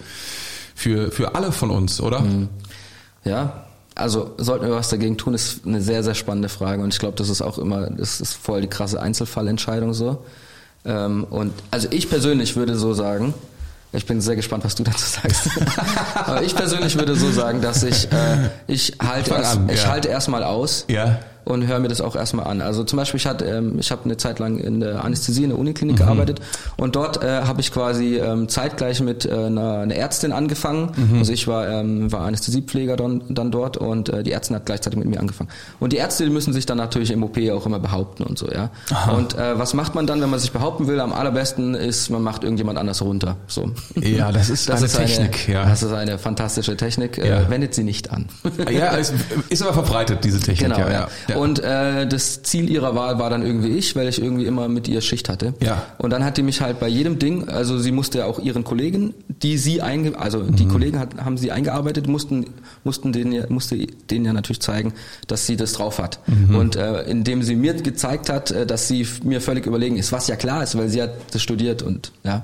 für, 0.76 1.12
für 1.12 1.36
alle 1.36 1.52
von 1.52 1.70
uns, 1.72 2.02
oder? 2.02 2.22
Mhm. 2.22 2.50
Ja, 3.26 3.66
also 3.96 4.34
sollten 4.38 4.66
wir 4.68 4.76
was 4.76 4.90
dagegen 4.90 5.18
tun, 5.18 5.34
ist 5.34 5.66
eine 5.66 5.82
sehr, 5.82 6.04
sehr 6.04 6.16
spannende 6.16 6.48
Frage 6.50 6.82
und 6.84 6.94
ich 6.94 7.00
glaube, 7.00 7.18
das 7.18 7.28
ist 7.30 7.42
auch 7.42 7.58
immer, 7.58 7.90
das 7.90 8.22
ist 8.22 8.34
voll 8.34 8.62
die 8.62 8.68
krasse 8.68 9.02
Einzelfallentscheidung 9.02 9.94
so. 9.94 10.24
Ähm, 10.86 11.26
und 11.30 11.52
also 11.72 11.90
ich 11.92 12.10
persönlich 12.10 12.56
würde 12.56 12.78
so 12.78 12.94
sagen, 12.94 13.34
ich 13.92 14.06
bin 14.06 14.22
sehr 14.22 14.36
gespannt, 14.38 14.64
was 14.64 14.76
du 14.76 14.84
dazu 14.84 15.06
sagst. 15.06 15.50
Aber 16.16 16.44
ich 16.44 16.56
persönlich 16.56 16.98
würde 16.98 17.16
so 17.16 17.30
sagen, 17.32 17.60
dass 17.62 17.84
ich 17.84 18.06
äh, 18.12 18.50
ich 18.68 18.94
halte 19.04 19.32
erst, 19.32 19.58
an, 19.58 19.68
ich 19.70 19.84
ja. 19.84 19.90
halte 19.90 20.08
erstmal 20.08 20.44
aus 20.44 20.86
Ja. 20.88 21.20
Und 21.50 21.68
höre 21.68 21.80
mir 21.80 21.88
das 21.88 22.02
auch 22.02 22.16
erstmal 22.16 22.46
an. 22.48 22.62
Also 22.62 22.84
zum 22.84 22.98
Beispiel, 22.98 23.20
ich 23.20 23.26
hatte, 23.28 23.46
ähm, 23.46 23.78
ich 23.80 23.92
habe 23.92 24.06
eine 24.06 24.18
Zeit 24.18 24.40
lang 24.40 24.58
in 24.60 24.80
der 24.80 25.04
Anästhesie 25.04 25.44
in 25.44 25.50
der 25.50 25.60
Uniklinik 25.60 25.96
Mhm. 25.96 26.00
gearbeitet 26.00 26.40
und 26.78 26.96
dort 26.96 27.24
äh, 27.24 27.42
habe 27.44 27.62
ich 27.62 27.72
quasi 27.72 28.18
ähm, 28.18 28.48
zeitgleich 28.50 29.02
mit 29.02 29.26
äh, 29.26 29.34
einer, 29.34 29.80
einer 29.80 29.96
Ärztin 29.96 30.32
angefangen. 30.32 30.92
Mhm. 30.96 31.20
Also 31.20 31.34
ich 31.34 31.48
war 31.48 31.68
ähm, 31.68 32.12
war 32.12 32.22
Anästhesiepfleger 32.22 32.96
dann, 32.96 33.24
dann 33.30 33.52
dort 33.52 33.78
und 33.78 34.10
äh, 34.10 34.24
die 34.24 34.32
Ärztin 34.32 34.56
hat 34.56 34.66
gleichzeitig 34.66 34.98
mit 35.00 35.08
mir 35.10 35.20
angefangen. 35.20 35.50
Und 35.80 35.94
die 35.94 35.98
Ärzte 35.98 36.24
die 36.24 36.30
müssen 36.30 36.54
sich 36.54 36.66
dann 36.66 36.78
natürlich 36.78 37.12
im 37.12 37.24
OP 37.24 37.38
auch 37.52 37.66
immer 37.66 37.80
behaupten 37.80 38.24
und 38.24 38.38
so, 38.38 38.48
ja. 38.50 38.70
Und 39.16 39.36
äh, 39.36 39.58
was 39.58 39.74
macht 39.74 39.96
man 39.96 40.06
dann, 40.08 40.22
wenn 40.22 40.30
man 40.30 40.40
sich 40.40 40.52
behaupten 40.52 40.88
will? 40.88 41.00
Am 41.00 41.14
allerbesten 41.14 41.74
ist, 41.76 42.10
man 42.10 42.22
macht 42.22 42.44
irgendjemand 42.44 42.78
anders 42.78 43.02
runter. 43.02 43.38
So. 43.48 43.72
Ja, 43.96 44.32
das 44.32 44.50
ist 44.50 44.70
eine 44.72 44.88
Technik, 44.88 45.46
eine, 45.48 45.54
ja. 45.54 45.66
Das 45.66 45.84
ist 45.84 45.92
eine 45.94 46.18
fantastische 46.18 46.78
Technik. 46.78 47.18
Äh, 47.18 47.30
Ja. 47.30 47.50
wendet 47.50 47.74
sie 47.74 47.84
nicht 47.84 48.12
an. 48.12 48.26
Ja, 48.72 48.98
es 48.98 49.14
ist 49.50 49.62
aber 49.62 49.74
verbreitet, 49.74 50.24
diese 50.24 50.40
Technik. 50.42 50.74
Genau, 50.76 50.80
ja, 50.80 50.92
ja. 50.92 51.08
ja. 51.28 51.36
Und 51.40 51.60
äh, 51.60 52.06
das 52.06 52.44
Ziel 52.44 52.70
ihrer 52.70 52.96
Wahl 52.96 53.18
war 53.18 53.30
dann 53.30 53.44
irgendwie 53.46 53.70
ich, 53.70 53.96
weil 53.96 54.08
ich 54.08 54.22
irgendwie 54.22 54.46
immer 54.46 54.68
mit 54.68 54.88
ihr 54.88 55.00
Schicht 55.02 55.30
hatte. 55.30 55.54
Ja. 55.62 55.84
Und 55.98 56.10
dann 56.10 56.24
hat 56.24 56.38
die 56.38 56.44
mich 56.44 56.60
halt 56.62 56.80
bei 56.80 56.88
jedem 56.88 57.18
Ding, 57.18 57.48
also 57.48 57.78
sie 57.78 57.92
musste 57.92 58.20
ja 58.20 58.26
auch 58.26 58.40
ihren 58.40 58.64
Kollegen, 58.64 59.14
die 59.28 59.58
sie 59.58 59.82
einge, 59.82 60.20
also 60.20 60.44
die 60.44 60.66
Mhm. 60.66 60.70
Kollegen 60.70 61.00
hat, 61.00 61.18
haben 61.18 61.38
sie 61.38 61.52
eingearbeitet, 61.52 62.08
mussten 62.08 62.46
mussten 62.84 63.14
denen 63.14 63.32
ja, 63.32 63.44
musste 63.48 63.78
denen 63.78 64.26
ja 64.26 64.34
natürlich 64.34 64.60
zeigen, 64.60 64.94
dass 65.28 65.48
sie 65.48 65.56
das 65.56 65.74
drauf 65.74 66.00
hat. 66.00 66.20
Mhm. 66.28 66.56
Und 66.56 66.76
äh, 66.76 67.04
indem 67.04 67.42
sie 67.44 67.56
mir 67.56 67.74
gezeigt 67.74 68.30
hat, 68.30 68.52
äh, 68.52 68.66
dass 68.66 68.88
sie 68.88 69.08
mir 69.24 69.40
völlig 69.40 69.66
überlegen 69.66 69.98
ist, 69.98 70.12
was 70.12 70.28
ja 70.28 70.36
klar 70.36 70.64
ist, 70.64 70.78
weil 70.78 70.90
sie 70.90 71.02
hat 71.02 71.12
das 71.32 71.42
studiert 71.42 71.82
und 71.82 72.12
ja. 72.24 72.44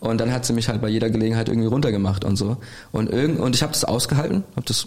Und 0.00 0.20
dann 0.20 0.32
hat 0.32 0.46
sie 0.46 0.52
mich 0.52 0.68
halt 0.68 0.80
bei 0.80 0.88
jeder 0.88 1.10
Gelegenheit 1.10 1.48
irgendwie 1.48 1.66
runtergemacht 1.66 2.24
und 2.24 2.36
so. 2.36 2.58
Und 2.92 3.10
irgend 3.10 3.40
und 3.40 3.56
ich 3.56 3.62
habe 3.62 3.72
das 3.72 3.84
ausgehalten, 3.84 4.44
habe 4.54 4.66
das 4.66 4.86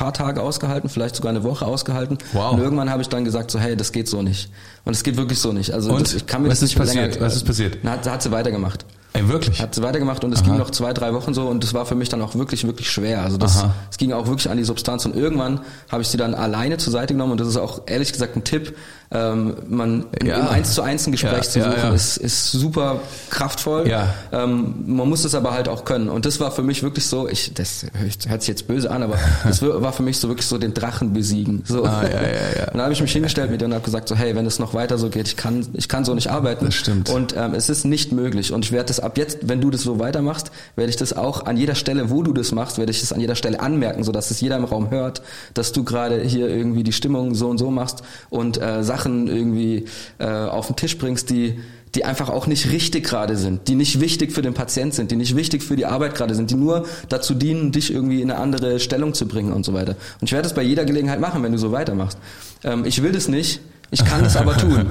paar 0.00 0.14
Tage 0.14 0.40
ausgehalten, 0.40 0.88
vielleicht 0.88 1.14
sogar 1.14 1.28
eine 1.28 1.44
Woche 1.44 1.66
ausgehalten. 1.66 2.16
Wow. 2.32 2.52
Und 2.54 2.60
irgendwann 2.60 2.88
habe 2.88 3.02
ich 3.02 3.10
dann 3.10 3.22
gesagt 3.26 3.50
so, 3.50 3.58
hey, 3.58 3.76
das 3.76 3.92
geht 3.92 4.08
so 4.08 4.22
nicht. 4.22 4.50
Und 4.86 4.94
es 4.94 5.02
geht 5.02 5.18
wirklich 5.18 5.38
so 5.38 5.52
nicht. 5.52 5.72
Also 5.74 5.96
das, 5.98 6.14
ich 6.14 6.26
kann 6.26 6.40
mir 6.40 6.48
Was 6.48 6.60
das 6.60 6.70
nicht 6.70 6.78
passiert? 6.78 7.14
länger. 7.16 7.26
Was 7.26 7.36
ist 7.36 7.44
passiert? 7.44 7.78
Na, 7.82 7.92
hat, 7.92 8.10
hat 8.10 8.22
sie 8.22 8.30
weitergemacht. 8.30 8.86
Ey, 9.12 9.28
wirklich? 9.28 9.60
Hat 9.60 9.74
sie 9.74 9.82
weitergemacht 9.82 10.22
und 10.24 10.32
es 10.32 10.42
ging 10.44 10.56
noch 10.56 10.70
zwei, 10.70 10.92
drei 10.92 11.12
Wochen 11.12 11.34
so 11.34 11.48
und 11.48 11.64
das 11.64 11.74
war 11.74 11.84
für 11.84 11.94
mich 11.96 12.08
dann 12.08 12.22
auch 12.22 12.34
wirklich, 12.36 12.64
wirklich 12.64 12.90
schwer. 12.90 13.22
Also 13.22 13.38
das, 13.38 13.58
Aha. 13.58 13.74
es 13.90 13.96
ging 13.98 14.12
auch 14.12 14.26
wirklich 14.28 14.48
an 14.50 14.56
die 14.56 14.64
Substanz 14.64 15.04
und 15.04 15.16
irgendwann 15.16 15.60
habe 15.90 16.02
ich 16.02 16.08
sie 16.08 16.16
dann 16.16 16.34
alleine 16.34 16.76
zur 16.78 16.92
Seite 16.92 17.14
genommen 17.14 17.32
und 17.32 17.40
das 17.40 17.48
ist 17.48 17.56
auch 17.56 17.82
ehrlich 17.86 18.12
gesagt 18.12 18.36
ein 18.36 18.44
Tipp. 18.44 18.76
Ähm, 19.12 19.56
man 19.68 20.04
Ja. 20.22 20.36
im 20.38 20.46
eins 20.48 20.72
zu 20.74 20.82
eins 20.82 21.04
ein 21.08 21.10
Gespräch 21.10 21.32
Ja, 21.32 21.42
zu 21.42 21.60
suchen 21.64 21.72
ja. 21.82 21.90
ist, 21.92 22.16
ist 22.18 22.52
super 22.52 23.00
kraftvoll. 23.28 23.88
Ähm, 24.30 24.74
man 24.86 25.08
muss 25.08 25.24
es 25.24 25.34
aber 25.34 25.52
halt 25.52 25.68
auch 25.68 25.84
können 25.84 26.08
und 26.08 26.26
das 26.26 26.38
war 26.38 26.52
für 26.52 26.62
mich 26.62 26.84
wirklich 26.84 27.06
so. 27.06 27.28
Ich, 27.28 27.52
das 27.52 27.86
hört 28.28 28.42
sich 28.42 28.48
jetzt 28.48 28.68
böse 28.68 28.88
an, 28.88 29.02
aber 29.02 29.16
das 29.44 29.62
war 29.62 29.92
für 29.92 30.04
mich 30.04 30.18
so 30.18 30.28
wirklich 30.28 30.46
so 30.46 30.58
den 30.58 30.74
Drachen 30.74 31.12
besiegen. 31.12 31.64
So. 31.66 31.84
Ah, 31.84 32.04
ja, 32.04 32.08
ja, 32.08 32.20
ja. 32.20 32.64
Und 32.66 32.74
dann 32.74 32.82
habe 32.82 32.92
ich 32.92 33.02
mich 33.02 33.12
hingestellt 33.12 33.50
mit 33.50 33.60
ihr 33.60 33.66
und 33.66 33.74
habe 33.74 33.82
gesagt 33.84 34.08
so, 34.08 34.14
hey, 34.14 34.36
wenn 34.36 34.46
es 34.46 34.60
noch 34.60 34.74
weiter 34.74 34.96
so 34.96 35.08
geht, 35.08 35.26
ich 35.26 35.36
kann, 35.36 35.66
ich 35.72 35.88
kann 35.88 36.04
so 36.04 36.14
nicht 36.14 36.30
arbeiten. 36.30 36.66
Das 36.66 36.74
stimmt. 36.76 37.10
Und 37.10 37.34
ähm, 37.36 37.54
es 37.54 37.68
ist 37.68 37.84
nicht 37.84 38.12
möglich. 38.12 38.52
Und 38.52 38.64
ich 38.64 38.70
werde 38.70 38.86
das 38.86 38.99
ab 39.00 39.18
jetzt, 39.18 39.48
wenn 39.48 39.60
du 39.60 39.70
das 39.70 39.82
so 39.82 39.98
weitermachst, 39.98 40.50
werde 40.76 40.90
ich 40.90 40.96
das 40.96 41.12
auch 41.12 41.46
an 41.46 41.56
jeder 41.56 41.74
Stelle, 41.74 42.10
wo 42.10 42.22
du 42.22 42.32
das 42.32 42.52
machst, 42.52 42.78
werde 42.78 42.92
ich 42.92 43.00
das 43.00 43.12
an 43.12 43.20
jeder 43.20 43.34
Stelle 43.34 43.60
anmerken, 43.60 44.04
sodass 44.04 44.30
es 44.30 44.40
jeder 44.40 44.56
im 44.56 44.64
Raum 44.64 44.90
hört, 44.90 45.22
dass 45.54 45.72
du 45.72 45.84
gerade 45.84 46.20
hier 46.22 46.48
irgendwie 46.48 46.82
die 46.82 46.92
Stimmung 46.92 47.34
so 47.34 47.48
und 47.48 47.58
so 47.58 47.70
machst 47.70 48.02
und 48.28 48.60
äh, 48.60 48.82
Sachen 48.82 49.28
irgendwie 49.28 49.86
äh, 50.18 50.26
auf 50.26 50.68
den 50.68 50.76
Tisch 50.76 50.98
bringst, 50.98 51.30
die 51.30 51.58
die 51.94 52.04
einfach 52.04 52.28
auch 52.28 52.46
nicht 52.46 52.70
richtig 52.70 53.04
gerade 53.04 53.36
sind, 53.36 53.66
die 53.68 53.74
nicht 53.74 54.00
wichtig 54.00 54.32
für 54.32 54.42
den 54.42 54.54
Patient 54.54 54.94
sind, 54.94 55.10
die 55.10 55.16
nicht 55.16 55.34
wichtig 55.34 55.62
für 55.62 55.76
die 55.76 55.86
Arbeit 55.86 56.14
gerade 56.14 56.34
sind, 56.34 56.50
die 56.50 56.54
nur 56.54 56.86
dazu 57.08 57.34
dienen, 57.34 57.72
dich 57.72 57.92
irgendwie 57.92 58.22
in 58.22 58.30
eine 58.30 58.40
andere 58.40 58.78
Stellung 58.78 59.14
zu 59.14 59.26
bringen 59.26 59.52
und 59.52 59.64
so 59.64 59.72
weiter. 59.72 59.96
Und 60.20 60.28
ich 60.28 60.32
werde 60.32 60.44
das 60.44 60.54
bei 60.54 60.62
jeder 60.62 60.84
Gelegenheit 60.84 61.20
machen, 61.20 61.42
wenn 61.42 61.52
du 61.52 61.58
so 61.58 61.72
weitermachst. 61.72 62.18
Ähm, 62.62 62.84
ich 62.84 63.02
will 63.02 63.12
das 63.12 63.28
nicht, 63.28 63.60
ich 63.90 64.04
kann 64.04 64.24
es 64.24 64.36
aber 64.36 64.56
tun. 64.56 64.88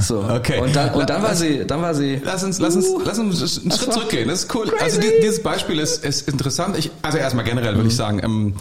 So. 0.00 0.22
Okay. 0.22 0.60
Und 0.60 0.74
dann, 0.76 0.94
und 0.94 1.08
dann 1.10 1.22
war 1.22 1.34
sie, 1.34 1.64
dann 1.66 1.82
war 1.82 1.94
sie. 1.94 2.20
Lass 2.24 2.44
uns, 2.44 2.58
lass 2.60 2.76
uns, 2.76 2.86
Uh, 2.86 3.00
lass 3.04 3.18
uns 3.18 3.58
einen 3.60 3.72
Schritt 3.72 3.92
zurückgehen. 3.92 4.28
Das 4.28 4.44
ist 4.44 4.54
cool. 4.54 4.66
crazy. 4.66 4.82
Also 4.84 5.00
die, 5.00 5.08
dieses 5.22 5.42
Beispiel 5.42 5.78
ist, 5.78 6.04
ist 6.04 6.28
interessant. 6.28 6.76
Ich, 6.78 6.90
also 7.02 7.18
erstmal 7.18 7.44
generell 7.44 7.72
würde 7.74 7.82
Mhm. 7.84 7.88
ich 7.88 7.96
sagen, 7.96 8.20
ähm, 8.22 8.54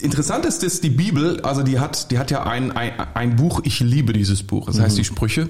interessant 0.00 0.44
ist, 0.46 0.62
dass 0.62 0.80
die 0.80 0.90
Bibel, 0.90 1.40
also 1.40 1.62
die 1.62 1.78
hat, 1.78 2.10
die 2.10 2.18
hat 2.18 2.30
ja 2.30 2.44
ein, 2.44 2.72
ein, 2.72 2.92
ein 3.14 3.36
Buch. 3.36 3.60
Ich 3.64 3.80
liebe 3.80 4.12
dieses 4.12 4.42
Buch. 4.42 4.66
Das 4.66 4.76
Mhm. 4.76 4.82
heißt 4.82 4.98
die 4.98 5.04
Sprüche. 5.04 5.48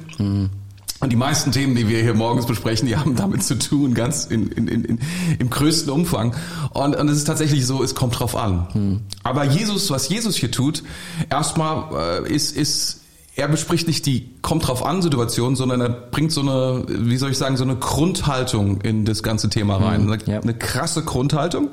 Und 1.01 1.11
die 1.11 1.17
meisten 1.17 1.53
Themen, 1.53 1.75
die 1.75 1.89
wir 1.89 2.01
hier 2.03 2.15
morgens 2.15 2.47
besprechen, 2.47 2.87
die 2.89 2.97
haben 2.97 3.15
damit 3.17 3.43
zu 3.43 3.59
tun, 3.59 3.95
ganz 3.95 4.25
in, 4.27 4.49
in, 4.53 4.69
in, 4.69 4.99
im 5.39 5.51
größten 5.51 5.91
Umfang. 5.93 6.35
Und, 6.71 6.97
und 6.97 7.09
es 7.09 7.19
ist 7.19 7.25
tatsächlich 7.25 7.67
so, 7.67 7.83
es 7.83 7.95
kommt 7.95 8.19
drauf 8.19 8.37
an. 8.37 9.01
Aber 9.23 9.45
Jesus, 9.45 9.91
was 9.91 10.09
Jesus 10.09 10.37
hier 10.37 10.51
tut, 10.51 10.83
erstmal 11.31 12.23
äh, 12.25 12.33
ist, 12.33 12.57
ist, 12.57 13.01
er 13.37 13.49
bespricht 13.49 13.89
nicht 13.89 14.07
die 14.07 14.31
kommt 14.43 14.69
drauf 14.69 14.85
an 14.85 15.03
Situation, 15.03 15.57
sondern 15.57 15.81
er 15.81 15.89
bringt 15.89 16.33
so 16.33 16.41
eine, 16.41 16.85
wie 16.89 17.17
soll 17.17 17.31
ich 17.31 17.39
sagen, 17.39 17.57
so 17.57 17.65
eine 17.65 17.77
Grundhaltung 17.77 18.81
in 18.83 19.05
das 19.05 19.23
ganze 19.23 19.51
Thema 19.51 19.77
rein. 19.77 20.11
Eine, 20.11 20.23
ja. 20.27 20.41
eine 20.41 20.55
krasse 20.55 21.03
Grundhaltung 21.03 21.71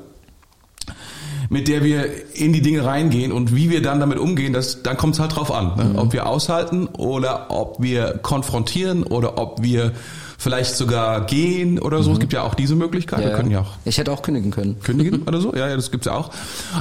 mit 1.52 1.68
der 1.68 1.84
wir 1.84 2.06
in 2.34 2.54
die 2.54 2.62
Dinge 2.62 2.82
reingehen 2.82 3.30
und 3.30 3.54
wie 3.54 3.68
wir 3.68 3.82
dann 3.82 4.00
damit 4.00 4.18
umgehen, 4.18 4.54
das, 4.54 4.82
dann 4.82 4.96
kommt 4.96 5.14
es 5.14 5.20
halt 5.20 5.36
drauf 5.36 5.52
an. 5.52 5.76
Ne? 5.76 5.98
Ob 5.98 6.14
wir 6.14 6.26
aushalten 6.26 6.86
oder 6.86 7.50
ob 7.50 7.82
wir 7.82 8.20
konfrontieren 8.22 9.02
oder 9.02 9.36
ob 9.36 9.62
wir 9.62 9.92
vielleicht 10.38 10.74
sogar 10.74 11.26
gehen 11.26 11.78
oder 11.78 12.02
so. 12.02 12.12
Es 12.12 12.20
gibt 12.20 12.32
ja 12.32 12.42
auch 12.42 12.54
diese 12.54 12.74
Möglichkeit. 12.74 13.20
wir 13.20 13.32
können 13.32 13.50
ja 13.50 13.60
auch 13.60 13.74
Ich 13.84 13.98
hätte 13.98 14.12
auch 14.12 14.22
kündigen 14.22 14.50
können. 14.50 14.80
kündigen 14.80 15.22
oder 15.26 15.42
so. 15.42 15.54
Ja, 15.54 15.68
ja, 15.68 15.76
das 15.76 15.90
gibt's 15.90 16.06
ja 16.06 16.14
auch. 16.14 16.30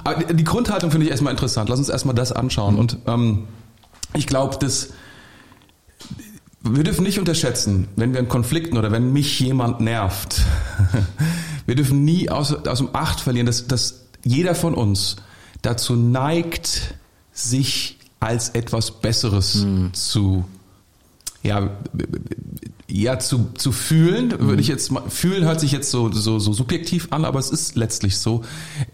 Aber 0.06 0.24
die 0.34 0.44
Grundhaltung 0.46 0.90
finde 0.90 1.06
ich 1.06 1.12
erstmal 1.12 1.32
interessant. 1.32 1.68
Lass 1.68 1.78
uns 1.78 1.90
erstmal 1.90 2.16
das 2.16 2.32
anschauen. 2.32 2.78
Und 2.78 2.98
ähm, 3.08 3.48
ich 4.14 4.28
glaube, 4.28 4.58
dass 4.60 4.90
wir 6.64 6.84
dürfen 6.84 7.04
nicht 7.04 7.20
unterschätzen, 7.20 7.88
wenn 7.96 8.14
wir 8.14 8.20
in 8.20 8.28
Konflikten 8.28 8.78
oder 8.78 8.92
wenn 8.92 9.12
mich 9.12 9.40
jemand 9.40 9.82
nervt, 9.82 10.42
wir 11.66 11.76
dürfen 11.76 12.06
nie 12.06 12.30
aus, 12.30 12.54
aus 12.54 12.78
dem 12.78 12.90
Acht 12.94 13.20
verlieren, 13.20 13.48
dass, 13.48 13.68
dass 13.68 14.06
jeder 14.24 14.54
von 14.54 14.76
uns 14.76 15.16
dazu 15.64 15.96
neigt, 15.96 16.96
sich 17.34 17.98
als 18.20 18.50
etwas 18.50 18.92
Besseres 18.92 19.66
zu 19.94 20.46
ja, 21.44 21.72
ja 22.88 23.18
zu, 23.20 23.50
zu 23.56 23.72
fühlen, 23.72 24.40
würde 24.40 24.62
ich 24.62 24.68
jetzt 24.68 24.92
mal, 24.92 25.10
fühlen 25.10 25.44
hört 25.44 25.60
sich 25.60 25.72
jetzt 25.72 25.90
so, 25.90 26.12
so, 26.12 26.38
so 26.38 26.54
subjektiv 26.54 27.08
an, 27.12 27.26
aber 27.26 27.40
es 27.40 27.50
ist 27.50 27.76
letztlich 27.76 28.18
so. 28.18 28.44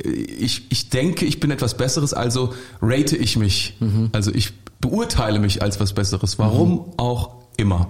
Ich, 0.03 0.71
ich 0.71 0.89
denke, 0.89 1.25
ich 1.25 1.39
bin 1.39 1.51
etwas 1.51 1.75
Besseres, 1.75 2.13
also 2.13 2.53
rate 2.81 3.17
ich 3.17 3.35
mich. 3.35 3.77
Also 4.13 4.31
ich 4.33 4.53
beurteile 4.79 5.39
mich 5.39 5.61
als 5.61 5.79
was 5.79 5.93
Besseres. 5.93 6.39
Warum 6.39 6.93
auch 6.97 7.35
immer. 7.57 7.87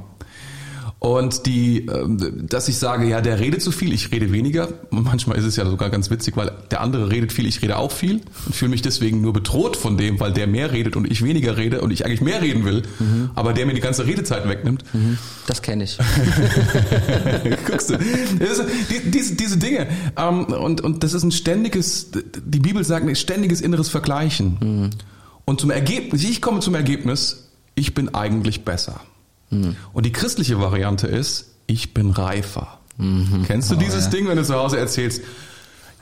Und 0.99 1.45
die, 1.45 1.85
ähm, 1.85 2.47
dass 2.49 2.67
ich 2.67 2.79
sage, 2.79 3.07
ja, 3.07 3.21
der 3.21 3.39
redet 3.39 3.61
zu 3.61 3.71
viel, 3.71 3.93
ich 3.93 4.11
rede 4.11 4.31
weniger. 4.31 4.67
Und 4.89 5.03
manchmal 5.03 5.37
ist 5.37 5.45
es 5.45 5.55
ja 5.55 5.65
sogar 5.69 5.91
ganz 5.91 6.09
witzig, 6.09 6.35
weil 6.35 6.51
der 6.71 6.81
andere 6.81 7.11
redet 7.11 7.31
viel, 7.31 7.45
ich 7.45 7.61
rede 7.61 7.77
auch 7.77 7.91
viel 7.91 8.21
und 8.47 8.55
fühle 8.55 8.71
mich 8.71 8.81
deswegen 8.81 9.21
nur 9.21 9.31
bedroht 9.31 9.77
von 9.77 9.97
dem, 9.97 10.19
weil 10.19 10.33
der 10.33 10.47
mehr 10.47 10.71
redet 10.71 10.95
und 10.95 11.09
ich 11.09 11.23
weniger 11.23 11.55
rede 11.55 11.81
und 11.81 11.91
ich 11.91 12.03
eigentlich 12.03 12.21
mehr 12.21 12.41
reden 12.41 12.65
will, 12.65 12.81
aber 13.35 13.53
der 13.53 13.67
mir 13.67 13.75
die 13.75 13.81
ganze 13.81 14.07
Redezeit 14.07 14.49
wegnimmt. 14.49 14.83
Das 15.45 15.61
kenne 15.61 15.83
ich. 15.83 15.97
Guckst 17.67 17.91
du? 17.91 17.93
Ist, 17.93 18.63
die, 18.89 19.11
diese, 19.11 19.35
diese 19.35 19.57
Dinge. 19.57 19.87
Ähm, 20.17 20.45
und, 20.45 20.81
und 20.81 21.03
das 21.03 21.13
ist 21.13 21.23
ein 21.23 21.31
ständiges, 21.31 22.09
die 22.11 22.59
Bibel 22.59 22.83
sagt, 22.83 23.07
ein 23.07 23.15
ständiges 23.15 23.61
inneres 23.61 23.89
Vergleichen. 23.89 24.91
Und 25.47 25.61
zum 25.61 25.71
Ergebnis, 25.71 26.25
ich 26.25 26.41
komme 26.41 26.59
zum 26.59 26.75
Ergebnis, 26.75 27.47
ich 27.73 27.93
bin 27.93 28.13
eigentlich 28.13 28.65
besser. 28.65 28.99
Und 29.49 30.05
die 30.05 30.11
christliche 30.11 30.59
Variante 30.59 31.07
ist, 31.07 31.51
ich 31.67 31.93
bin 31.93 32.11
reifer. 32.11 32.79
Kennst 33.45 33.71
du 33.71 33.75
dieses 33.75 34.05
ja. 34.05 34.11
Ding, 34.11 34.27
wenn 34.27 34.35
du 34.35 34.43
zu 34.43 34.55
Hause 34.55 34.77
erzählst? 34.77 35.21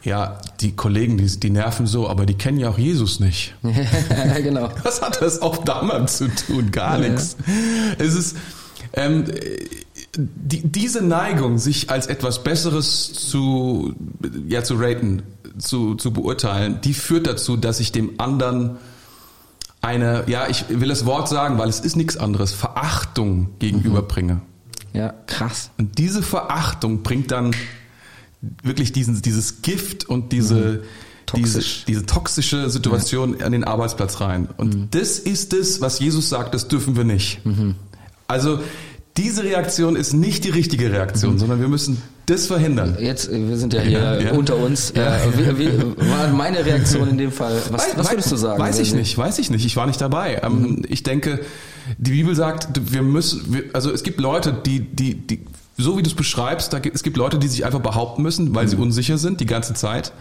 Ja, 0.02 0.40
die 0.62 0.76
Kollegen, 0.76 1.18
die, 1.18 1.28
die 1.28 1.52
nerven 1.52 1.86
so, 1.86 2.10
aber 2.10 2.26
die 2.26 2.34
kennen 2.34 2.58
ja 2.58 2.70
auch 2.70 2.80
Jesus 2.80 3.20
nicht. 3.20 3.54
genau. 4.38 4.72
Was 4.84 5.04
hat 5.04 5.22
das 5.22 5.44
auch 5.44 5.58
damit 5.58 6.10
zu 6.10 6.28
tun? 6.28 6.72
Gar 6.72 6.98
nichts. 6.98 7.38
Es 8.00 8.16
ist 8.16 8.38
ähm, 8.94 9.26
die, 10.16 10.62
diese 10.68 11.04
Neigung, 11.04 11.60
sich 11.60 11.92
als 11.92 12.08
etwas 12.08 12.44
Besseres 12.44 13.14
zu 13.14 13.94
ja 14.48 14.64
zu 14.64 14.76
raten, 14.76 15.22
zu, 15.60 15.94
zu 15.94 16.12
beurteilen, 16.12 16.80
die 16.84 16.96
führt 16.96 17.28
dazu, 17.28 17.58
dass 17.58 17.80
ich 17.80 17.92
dem 17.92 18.20
anderen 18.20 18.78
eine, 19.86 20.24
ja, 20.28 20.48
ich 20.50 20.66
will 20.70 20.90
das 20.90 21.06
Wort 21.06 21.30
sagen, 21.30 21.58
weil 21.58 21.70
es 21.70 21.80
ist 21.80 21.96
nichts 21.96 22.18
anderes, 22.18 22.52
Verachtung 22.52 23.52
gegenüberbringe. 23.60 24.42
Ja, 24.94 25.14
krass. 25.28 25.70
Und 25.78 25.98
diese 25.98 26.24
Verachtung 26.24 27.04
bringt 27.04 27.32
dann 27.32 27.56
wirklich 28.64 28.92
diesen, 28.92 29.22
dieses 29.22 29.62
Gift 29.62 30.10
und 30.10 30.32
diese, 30.32 30.56
diese, 30.56 31.54
Toxisch. 31.54 31.86
diese 31.88 32.06
toxische 32.06 32.70
Situation 32.70 33.42
an 33.42 33.52
den 33.52 33.64
Arbeitsplatz 33.64 34.22
rein. 34.22 34.48
Und 34.58 34.96
das 34.96 35.20
ist 35.20 35.54
es, 35.54 35.82
was 35.82 36.00
Jesus 36.00 36.30
sagt, 36.30 36.54
das 36.54 36.68
dürfen 36.68 36.96
wir 36.96 37.04
nicht. 37.04 37.42
Also 38.28 38.60
diese 39.18 39.44
Reaktion 39.44 39.96
ist 39.96 40.14
nicht 40.14 40.44
die 40.44 40.50
richtige 40.50 40.92
Reaktion, 40.92 41.40
sondern 41.40 41.62
wir 41.62 41.70
müssen 41.70 42.02
das 42.26 42.48
verhindern. 42.48 42.98
Jetzt, 43.00 43.30
äh, 43.32 43.48
wir 43.48 43.56
sind 43.58 43.74
ja 43.74 43.82
hier 43.82 44.00
Ja, 44.00 44.20
ja. 44.20 44.32
unter 44.34 44.58
uns. 44.58 44.92
Ja. 44.96 45.18
Äh, 45.18 45.38
wie, 45.38 45.60
wie, 45.60 45.70
war 46.10 46.28
meine 46.30 46.66
Reaktion 46.66 47.08
in 47.08 47.18
dem 47.18 47.32
Fall? 47.32 47.62
Was, 47.72 47.88
was 47.96 48.12
würdest 48.12 48.32
du 48.32 48.36
sagen? 48.36 48.60
Weiß 48.62 48.80
ich 48.80 48.94
nicht, 48.94 49.18
weiß 49.18 49.40
ich 49.40 49.50
nicht. 49.50 49.66
Ich 49.66 49.78
war 49.78 49.86
nicht 49.88 50.02
dabei. 50.02 50.42
Ähm, 50.44 50.84
Ich 50.90 51.04
denke, 51.04 51.40
die 51.98 52.12
Bibel 52.12 52.36
sagt, 52.36 52.92
wir 52.92 53.04
müssen, 53.04 53.64
also 53.74 53.92
es 53.92 54.04
gibt 54.04 54.20
Leute, 54.20 54.52
die, 54.66 54.80
die, 54.82 55.16
die, 55.16 55.42
so 55.78 55.98
wie 55.98 56.04
du 56.04 56.10
es 56.10 56.16
beschreibst, 56.16 56.74
da 56.74 56.80
gibt, 56.80 56.96
es 56.96 57.04
gibt 57.04 57.16
Leute, 57.16 57.38
die 57.38 57.48
sich 57.48 57.64
einfach 57.66 57.82
behaupten 57.82 58.22
müssen, 58.22 58.54
weil 58.56 58.68
sie 58.68 58.76
unsicher 58.76 59.18
sind 59.18 59.40
die 59.40 59.46
ganze 59.46 59.74
Zeit. 59.76 60.12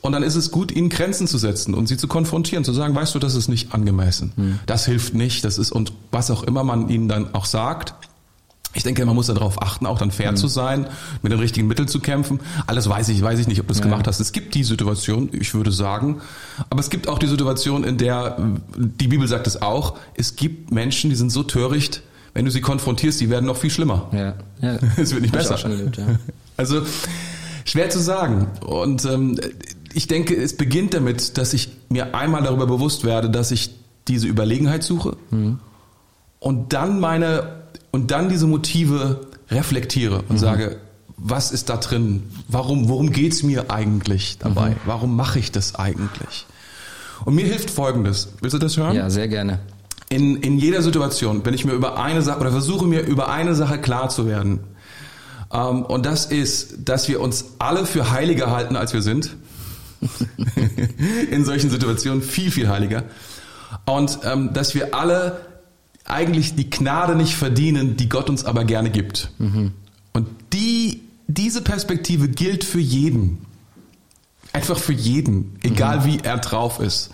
Und 0.00 0.12
dann 0.12 0.22
ist 0.22 0.36
es 0.36 0.52
gut, 0.52 0.70
ihnen 0.70 0.90
Grenzen 0.90 1.26
zu 1.26 1.38
setzen 1.38 1.74
und 1.74 1.88
sie 1.88 1.96
zu 1.96 2.06
konfrontieren, 2.06 2.62
zu 2.64 2.72
sagen, 2.72 2.94
weißt 2.94 3.14
du, 3.14 3.18
das 3.18 3.34
ist 3.34 3.48
nicht 3.48 3.74
angemessen. 3.74 4.60
Das 4.66 4.86
hilft 4.86 5.14
nicht, 5.14 5.44
das 5.44 5.58
ist, 5.58 5.72
und 5.72 5.92
was 6.12 6.30
auch 6.30 6.44
immer 6.44 6.62
man 6.62 6.88
ihnen 6.88 7.08
dann 7.08 7.34
auch 7.34 7.46
sagt. 7.46 7.94
Ich 8.74 8.82
denke, 8.82 9.04
man 9.06 9.14
muss 9.14 9.26
darauf 9.28 9.62
achten, 9.62 9.86
auch 9.86 9.98
dann 9.98 10.10
fair 10.10 10.34
zu 10.34 10.46
sein, 10.46 10.86
mit 11.22 11.32
den 11.32 11.38
richtigen 11.40 11.66
Mitteln 11.66 11.88
zu 11.88 12.00
kämpfen. 12.00 12.40
Alles 12.66 12.88
weiß 12.88 13.08
ich, 13.08 13.20
weiß 13.22 13.38
ich 13.38 13.48
nicht, 13.48 13.60
ob 13.60 13.66
du 13.66 13.72
es 13.72 13.80
gemacht 13.80 14.06
hast. 14.06 14.20
Es 14.20 14.32
gibt 14.32 14.54
die 14.54 14.62
Situation, 14.62 15.30
ich 15.32 15.54
würde 15.54 15.72
sagen, 15.72 16.20
aber 16.68 16.80
es 16.80 16.90
gibt 16.90 17.08
auch 17.08 17.18
die 17.18 17.26
Situation, 17.26 17.82
in 17.82 17.96
der, 17.96 18.36
die 18.76 19.08
Bibel 19.08 19.26
sagt 19.26 19.46
es 19.46 19.62
auch, 19.62 19.96
es 20.14 20.36
gibt 20.36 20.70
Menschen, 20.70 21.08
die 21.08 21.16
sind 21.16 21.30
so 21.30 21.42
töricht, 21.42 22.02
wenn 22.34 22.44
du 22.44 22.50
sie 22.50 22.60
konfrontierst, 22.60 23.20
die 23.20 23.30
werden 23.30 23.46
noch 23.46 23.56
viel 23.56 23.70
schlimmer. 23.70 24.08
Ja, 24.12 24.34
ja. 24.60 24.78
Es 24.96 25.12
wird 25.12 25.22
nicht 25.22 25.34
Hab 25.34 25.40
besser. 25.40 25.64
erlebt, 25.64 25.96
ja. 25.96 26.06
Also 26.56 26.82
schwer 27.64 27.88
zu 27.88 28.00
sagen. 28.00 28.48
Und 28.66 29.04
ähm, 29.06 29.40
ich 29.94 30.08
denke, 30.08 30.36
es 30.36 30.56
beginnt 30.56 30.92
damit, 30.92 31.38
dass 31.38 31.54
ich 31.54 31.70
mir 31.88 32.14
einmal 32.14 32.42
darüber 32.42 32.66
bewusst 32.66 33.04
werde, 33.04 33.30
dass 33.30 33.50
ich 33.50 33.70
diese 34.08 34.26
Überlegenheit 34.26 34.82
suche 34.82 35.16
und 36.40 36.72
dann 36.72 37.00
meine 37.00 37.57
und 37.90 38.10
dann 38.10 38.28
diese 38.28 38.46
Motive 38.46 39.28
reflektiere 39.50 40.22
und 40.28 40.38
sage, 40.38 40.76
was 41.16 41.50
ist 41.50 41.68
da 41.68 41.76
drin? 41.76 42.22
Warum 42.48 42.88
worum 42.88 43.10
geht's 43.10 43.42
mir 43.42 43.70
eigentlich 43.70 44.38
dabei? 44.38 44.76
Warum 44.84 45.16
mache 45.16 45.38
ich 45.38 45.50
das 45.50 45.74
eigentlich? 45.74 46.46
Und 47.24 47.34
mir 47.34 47.46
hilft 47.46 47.70
Folgendes. 47.70 48.28
Willst 48.40 48.54
du 48.54 48.58
das 48.58 48.76
hören? 48.76 48.94
Ja, 48.94 49.10
sehr 49.10 49.26
gerne. 49.26 49.58
In, 50.10 50.36
in 50.36 50.58
jeder 50.58 50.82
Situation, 50.82 51.44
wenn 51.44 51.54
ich 51.54 51.64
mir 51.64 51.72
über 51.72 51.98
eine 52.00 52.22
Sache 52.22 52.40
oder 52.40 52.52
versuche 52.52 52.86
mir 52.86 53.00
über 53.00 53.28
eine 53.28 53.54
Sache 53.54 53.78
klar 53.78 54.08
zu 54.08 54.26
werden, 54.26 54.60
ähm, 55.52 55.84
und 55.84 56.06
das 56.06 56.26
ist, 56.26 56.88
dass 56.88 57.08
wir 57.08 57.20
uns 57.20 57.52
alle 57.58 57.86
für 57.86 58.10
heiliger 58.10 58.50
halten, 58.50 58.76
als 58.76 58.92
wir 58.92 59.02
sind. 59.02 59.36
in 61.30 61.44
solchen 61.44 61.70
Situationen 61.70 62.22
viel, 62.22 62.50
viel 62.50 62.68
heiliger. 62.68 63.04
Und 63.84 64.20
ähm, 64.24 64.52
dass 64.52 64.74
wir 64.74 64.94
alle 64.94 65.40
eigentlich 66.08 66.54
die 66.54 66.70
Gnade 66.70 67.14
nicht 67.14 67.34
verdienen, 67.34 67.96
die 67.96 68.08
Gott 68.08 68.30
uns 68.30 68.44
aber 68.44 68.64
gerne 68.64 68.90
gibt. 68.90 69.30
Mhm. 69.38 69.72
Und 70.12 70.28
die, 70.52 71.02
diese 71.26 71.62
Perspektive 71.62 72.28
gilt 72.28 72.64
für 72.64 72.80
jeden. 72.80 73.38
Einfach 74.52 74.78
für 74.78 74.94
jeden, 74.94 75.56
egal 75.62 76.00
mhm. 76.00 76.04
wie 76.04 76.18
er 76.22 76.38
drauf 76.38 76.80
ist, 76.80 77.10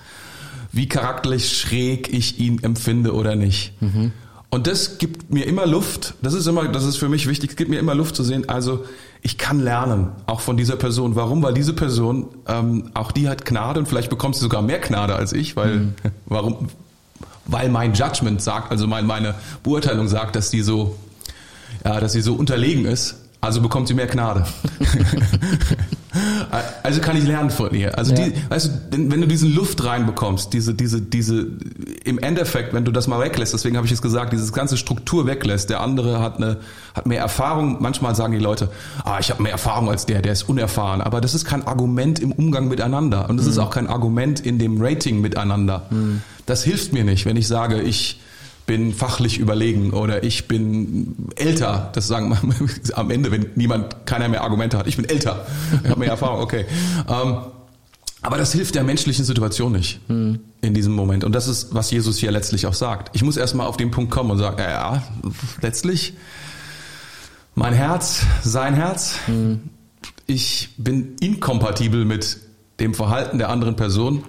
wie 0.72 0.88
charakterlich 0.88 1.56
schräg 1.56 2.12
ich 2.12 2.38
ihn 2.38 2.62
empfinde 2.62 3.12
oder 3.12 3.36
nicht. 3.36 3.80
Mhm. 3.82 4.12
Und 4.50 4.68
das 4.68 4.98
gibt 4.98 5.32
mir 5.32 5.46
immer 5.48 5.66
Luft. 5.66 6.14
Das 6.22 6.32
ist 6.32 6.46
immer, 6.46 6.68
das 6.68 6.84
ist 6.84 6.96
für 6.96 7.08
mich 7.08 7.26
wichtig. 7.26 7.50
Es 7.50 7.56
gibt 7.56 7.70
mir 7.70 7.80
immer 7.80 7.96
Luft 7.96 8.14
zu 8.14 8.22
sehen. 8.22 8.48
Also 8.48 8.84
ich 9.20 9.36
kann 9.36 9.58
lernen, 9.58 10.12
auch 10.26 10.38
von 10.38 10.56
dieser 10.56 10.76
Person. 10.76 11.16
Warum? 11.16 11.42
Weil 11.42 11.54
diese 11.54 11.72
Person, 11.72 12.28
ähm, 12.46 12.92
auch 12.94 13.10
die 13.10 13.28
hat 13.28 13.44
Gnade 13.44 13.80
und 13.80 13.86
vielleicht 13.86 14.10
bekommt 14.10 14.36
sie 14.36 14.42
sogar 14.42 14.62
mehr 14.62 14.78
Gnade 14.78 15.16
als 15.16 15.32
ich. 15.32 15.56
Weil, 15.56 15.76
mhm. 15.76 15.94
warum? 16.26 16.68
Weil 17.46 17.68
mein 17.68 17.92
Judgment 17.94 18.40
sagt, 18.40 18.70
also 18.70 18.86
mein, 18.86 19.06
meine 19.06 19.34
Beurteilung 19.62 20.08
sagt, 20.08 20.36
dass 20.36 20.50
die 20.50 20.62
so, 20.62 20.96
ja, 21.84 22.00
dass 22.00 22.12
sie 22.12 22.22
so 22.22 22.34
unterlegen 22.34 22.86
ist. 22.86 23.16
Also 23.40 23.60
bekommt 23.60 23.88
sie 23.88 23.94
mehr 23.94 24.06
Gnade. 24.06 24.46
also 26.82 27.00
kann 27.00 27.16
ich 27.16 27.24
lernen 27.24 27.50
von 27.50 27.74
ihr. 27.74 27.96
Also 27.98 28.14
ja. 28.14 28.28
die, 28.28 28.34
weißt 28.48 28.66
du, 28.90 29.10
wenn 29.10 29.20
du 29.20 29.26
diesen 29.26 29.54
Luft 29.54 29.84
reinbekommst, 29.84 30.52
diese, 30.52 30.74
diese, 30.74 31.00
diese, 31.00 31.46
im 32.04 32.18
Endeffekt, 32.18 32.72
wenn 32.72 32.84
du 32.84 32.92
das 32.92 33.06
mal 33.06 33.20
weglässt, 33.20 33.54
deswegen 33.54 33.76
habe 33.76 33.86
ich 33.86 33.92
es 33.92 34.02
gesagt, 34.02 34.32
dieses 34.32 34.52
ganze 34.52 34.76
Struktur 34.76 35.26
weglässt, 35.26 35.70
der 35.70 35.80
andere 35.80 36.20
hat 36.20 36.36
eine, 36.36 36.58
hat 36.94 37.06
mehr 37.06 37.20
Erfahrung. 37.20 37.78
Manchmal 37.80 38.14
sagen 38.14 38.32
die 38.32 38.38
Leute, 38.38 38.68
ah, 39.04 39.18
ich 39.20 39.30
habe 39.30 39.42
mehr 39.42 39.52
Erfahrung 39.52 39.90
als 39.90 40.06
der, 40.06 40.22
der 40.22 40.32
ist 40.32 40.48
unerfahren. 40.48 41.00
Aber 41.00 41.20
das 41.20 41.34
ist 41.34 41.44
kein 41.44 41.66
Argument 41.66 42.20
im 42.20 42.32
Umgang 42.32 42.68
miteinander 42.68 43.28
und 43.28 43.36
das 43.36 43.46
mhm. 43.46 43.52
ist 43.52 43.58
auch 43.58 43.70
kein 43.70 43.86
Argument 43.86 44.40
in 44.40 44.58
dem 44.58 44.80
Rating 44.80 45.20
miteinander. 45.20 45.86
Mhm. 45.90 46.22
Das 46.46 46.62
hilft 46.62 46.92
mir 46.92 47.04
nicht, 47.04 47.26
wenn 47.26 47.36
ich 47.36 47.48
sage, 47.48 47.80
ich 47.80 48.20
bin 48.66 48.94
fachlich 48.94 49.38
überlegen 49.38 49.92
oder 49.92 50.22
ich 50.24 50.48
bin 50.48 51.28
älter. 51.36 51.90
Das 51.94 52.08
sagen 52.08 52.30
wir 52.30 52.38
am 52.96 53.10
Ende, 53.10 53.30
wenn 53.30 53.46
niemand, 53.54 54.06
keiner 54.06 54.28
mehr 54.28 54.42
Argumente 54.42 54.78
hat. 54.78 54.86
Ich 54.86 54.96
bin 54.96 55.08
älter, 55.08 55.46
ich 55.82 55.90
habe 55.90 56.00
mehr 56.00 56.10
Erfahrung, 56.10 56.40
okay. 56.40 56.64
Ähm, 57.08 57.36
aber 58.22 58.38
das 58.38 58.52
hilft 58.52 58.74
der 58.74 58.84
menschlichen 58.84 59.24
Situation 59.24 59.72
nicht 59.72 60.00
hm. 60.08 60.40
in 60.62 60.72
diesem 60.72 60.94
Moment. 60.94 61.24
Und 61.24 61.34
das 61.34 61.46
ist, 61.46 61.74
was 61.74 61.90
Jesus 61.90 62.16
hier 62.16 62.30
letztlich 62.30 62.66
auch 62.66 62.72
sagt. 62.72 63.14
Ich 63.14 63.22
muss 63.22 63.36
erstmal 63.36 63.66
auf 63.66 63.76
den 63.76 63.90
Punkt 63.90 64.10
kommen 64.10 64.30
und 64.30 64.38
sagen, 64.38 64.56
ja, 64.58 64.70
ja 64.70 65.02
letztlich 65.60 66.14
mein 67.54 67.74
Herz, 67.74 68.22
sein 68.42 68.74
Herz. 68.74 69.16
Hm. 69.26 69.60
Ich 70.26 70.70
bin 70.78 71.16
inkompatibel 71.20 72.06
mit 72.06 72.38
dem 72.80 72.94
Verhalten 72.94 73.38
der 73.38 73.50
anderen 73.50 73.76
Person. 73.76 74.24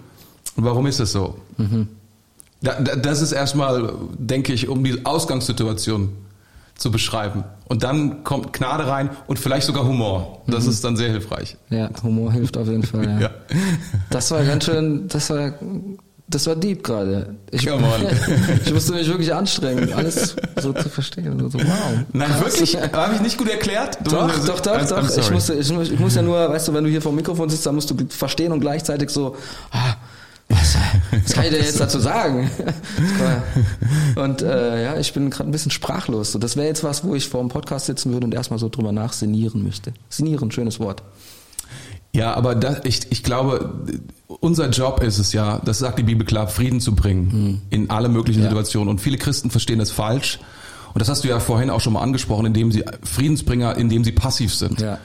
Und 0.55 0.63
warum 0.65 0.87
ist 0.87 0.99
das 0.99 1.13
so? 1.13 1.39
Mhm. 1.57 1.87
Das 2.65 3.21
ist 3.21 3.31
erstmal, 3.31 3.93
denke 4.17 4.53
ich, 4.53 4.67
um 4.67 4.83
die 4.83 5.05
Ausgangssituation 5.05 6.09
zu 6.75 6.91
beschreiben. 6.91 7.43
Und 7.67 7.83
dann 7.83 8.23
kommt 8.23 8.53
Gnade 8.53 8.87
rein 8.87 9.09
und 9.27 9.39
vielleicht 9.39 9.65
sogar 9.65 9.85
Humor. 9.85 10.41
Das 10.47 10.65
mhm. 10.65 10.71
ist 10.71 10.83
dann 10.83 10.97
sehr 10.97 11.09
hilfreich. 11.09 11.57
Ja, 11.69 11.89
Humor 12.03 12.31
hilft 12.33 12.57
auf 12.57 12.67
jeden 12.67 12.83
Fall. 12.83 13.05
Ja. 13.05 13.19
ja. 13.19 13.29
Das 14.09 14.29
war 14.31 14.43
ganz 14.43 14.65
schön, 14.65 15.07
das 15.07 15.29
war, 15.29 15.53
das 16.27 16.47
war 16.47 16.55
deep 16.55 16.83
gerade. 16.83 17.35
Ich, 17.49 17.65
ich 18.65 18.73
musste 18.73 18.93
mich 18.93 19.07
wirklich 19.07 19.33
anstrengen, 19.33 19.93
alles 19.93 20.35
so 20.59 20.73
zu 20.73 20.89
verstehen. 20.89 21.49
So, 21.49 21.59
wow. 21.59 21.67
Nein, 22.11 22.29
Krass. 22.29 22.41
wirklich? 22.41 22.77
Habe 22.91 23.15
ich 23.15 23.21
nicht 23.21 23.37
gut 23.37 23.49
erklärt? 23.49 23.99
Du 24.03 24.11
doch, 24.11 24.45
doch, 24.45 24.59
doch, 24.59 24.77
I'm, 24.77 24.89
doch. 24.89 24.97
I'm 24.97 25.19
ich, 25.19 25.31
musste, 25.31 25.53
ich, 25.53 25.71
ich 25.71 25.99
muss 25.99 26.15
ja 26.15 26.21
nur, 26.21 26.49
weißt 26.49 26.67
du, 26.67 26.73
wenn 26.73 26.83
du 26.83 26.89
hier 26.89 27.01
vor 27.01 27.13
dem 27.13 27.17
Mikrofon 27.17 27.49
sitzt, 27.49 27.65
dann 27.65 27.75
musst 27.75 27.89
du 27.89 27.95
verstehen 28.09 28.51
und 28.51 28.59
gleichzeitig 28.59 29.09
so, 29.09 29.37
ah, 29.71 29.95
was, 30.49 30.77
was 31.23 31.33
kann 31.33 31.45
ich 31.45 31.51
denn 31.51 31.63
jetzt 31.63 31.79
dazu 31.79 31.99
sagen? 31.99 32.49
Und 34.15 34.41
äh, 34.41 34.83
ja, 34.83 34.99
ich 34.99 35.13
bin 35.13 35.29
gerade 35.29 35.49
ein 35.49 35.51
bisschen 35.51 35.71
sprachlos. 35.71 36.31
So, 36.31 36.39
das 36.39 36.55
wäre 36.55 36.67
jetzt 36.67 36.83
was, 36.83 37.03
wo 37.03 37.15
ich 37.15 37.27
vor 37.27 37.41
dem 37.41 37.49
Podcast 37.49 37.87
sitzen 37.87 38.13
würde 38.13 38.25
und 38.25 38.33
erstmal 38.33 38.59
so 38.59 38.69
drüber 38.69 38.91
nachsinieren 38.91 39.63
müsste. 39.63 39.93
Sinieren, 40.09 40.51
schönes 40.51 40.79
Wort. 40.79 41.03
Ja, 42.13 42.33
aber 42.33 42.55
das, 42.55 42.81
ich, 42.85 43.11
ich 43.11 43.23
glaube, 43.23 43.73
unser 44.27 44.69
Job 44.69 45.03
ist 45.03 45.17
es 45.17 45.33
ja, 45.33 45.59
das 45.65 45.79
sagt 45.79 45.99
die 45.99 46.03
Bibel 46.03 46.25
klar, 46.25 46.47
Frieden 46.47 46.79
zu 46.79 46.95
bringen 46.95 47.31
hm. 47.31 47.61
in 47.71 47.89
alle 47.89 48.07
möglichen 48.07 48.41
ja. 48.41 48.49
Situationen. 48.49 48.89
Und 48.89 49.01
viele 49.01 49.17
Christen 49.17 49.49
verstehen 49.49 49.79
das 49.79 49.91
falsch. 49.91 50.39
Und 50.93 51.01
das 51.01 51.09
hast 51.09 51.25
du 51.25 51.27
ja 51.27 51.39
vorhin 51.39 51.69
auch 51.69 51.81
schon 51.81 51.93
mal 51.93 52.01
angesprochen, 52.01 52.45
indem 52.45 52.71
sie 52.71 52.85
Friedensbringer, 53.03 53.75
indem 53.75 54.05
sie 54.05 54.13
passiv 54.13 54.53
sind. 54.55 54.79
Ja. 54.79 54.99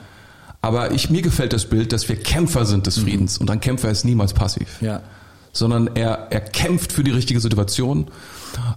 Aber 0.61 0.91
ich, 0.91 1.09
mir 1.09 1.21
gefällt 1.21 1.51
das 1.51 1.65
Bild, 1.65 1.91
dass 1.91 2.07
wir 2.07 2.15
Kämpfer 2.15 2.65
sind 2.65 2.87
des 2.87 2.97
mhm. 2.97 3.01
Friedens. 3.01 3.39
Mhm. 3.39 3.41
Und 3.41 3.51
ein 3.51 3.59
Kämpfer 3.59 3.89
ist 3.89 4.05
niemals 4.05 4.33
passiv. 4.33 4.81
Ja 4.81 5.01
sondern 5.53 5.89
er, 5.95 6.27
er 6.29 6.39
kämpft 6.39 6.91
für 6.91 7.03
die 7.03 7.11
richtige 7.11 7.39
Situation. 7.39 8.07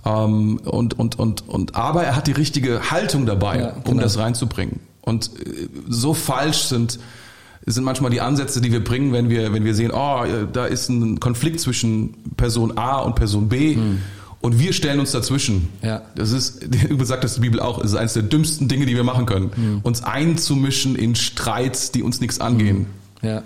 Ähm, 0.05 0.59
und, 0.59 0.99
und, 0.99 1.19
und, 1.19 1.49
und, 1.49 1.75
aber 1.75 2.05
er 2.05 2.17
hat 2.17 2.27
die 2.27 2.33
richtige 2.33 2.91
Haltung 2.91 3.27
dabei, 3.27 3.59
ja, 3.59 3.71
genau. 3.71 3.91
um 3.91 3.99
das 3.99 4.19
reinzubringen. 4.19 4.81
Und 5.01 5.31
äh, 5.39 5.69
so 5.89 6.15
falsch 6.15 6.63
sind, 6.65 6.99
sind 7.67 7.85
manchmal 7.85 8.11
die 8.11 8.21
Ansätze, 8.21 8.61
die 8.61 8.73
wir 8.73 8.83
bringen, 8.83 9.13
wenn 9.13 9.29
wir, 9.29 9.53
wenn 9.53 9.65
wir 9.65 9.75
sehen, 9.75 9.91
oh, 9.93 10.25
da 10.53 10.67
ist 10.67 10.89
ein 10.89 11.21
Konflikt 11.21 11.61
zwischen 11.61 12.15
Person 12.37 12.77
A 12.77 12.99
und 13.01 13.15
Person 13.15 13.49
B. 13.49 13.75
Hm. 13.75 14.01
Und 14.41 14.59
wir 14.59 14.75
stellen 14.75 15.01
uns 15.01 15.13
dazwischen. 15.13 15.71
Ja. 15.81 16.03
Das 16.17 16.31
ist, 16.31 16.63
übrigens 16.85 17.09
sagt 17.09 17.25
das 17.25 17.37
die 17.37 17.41
Bibel 17.41 17.61
auch, 17.61 17.79
ist 17.79 17.95
eines 17.95 18.13
der 18.13 18.25
dümmsten 18.25 18.69
Dinge, 18.69 18.85
die 18.85 18.95
wir 18.95 19.05
machen 19.05 19.25
können. 19.25 19.51
Hm. 19.55 19.81
Uns 19.83 20.05
einzumischen 20.05 20.97
in 20.97 21.15
Streits, 21.15 21.93
die 21.93 22.03
uns 22.03 22.21
nichts 22.21 22.41
angehen. 22.41 22.87
Hm. 23.21 23.29
Ja. 23.29 23.43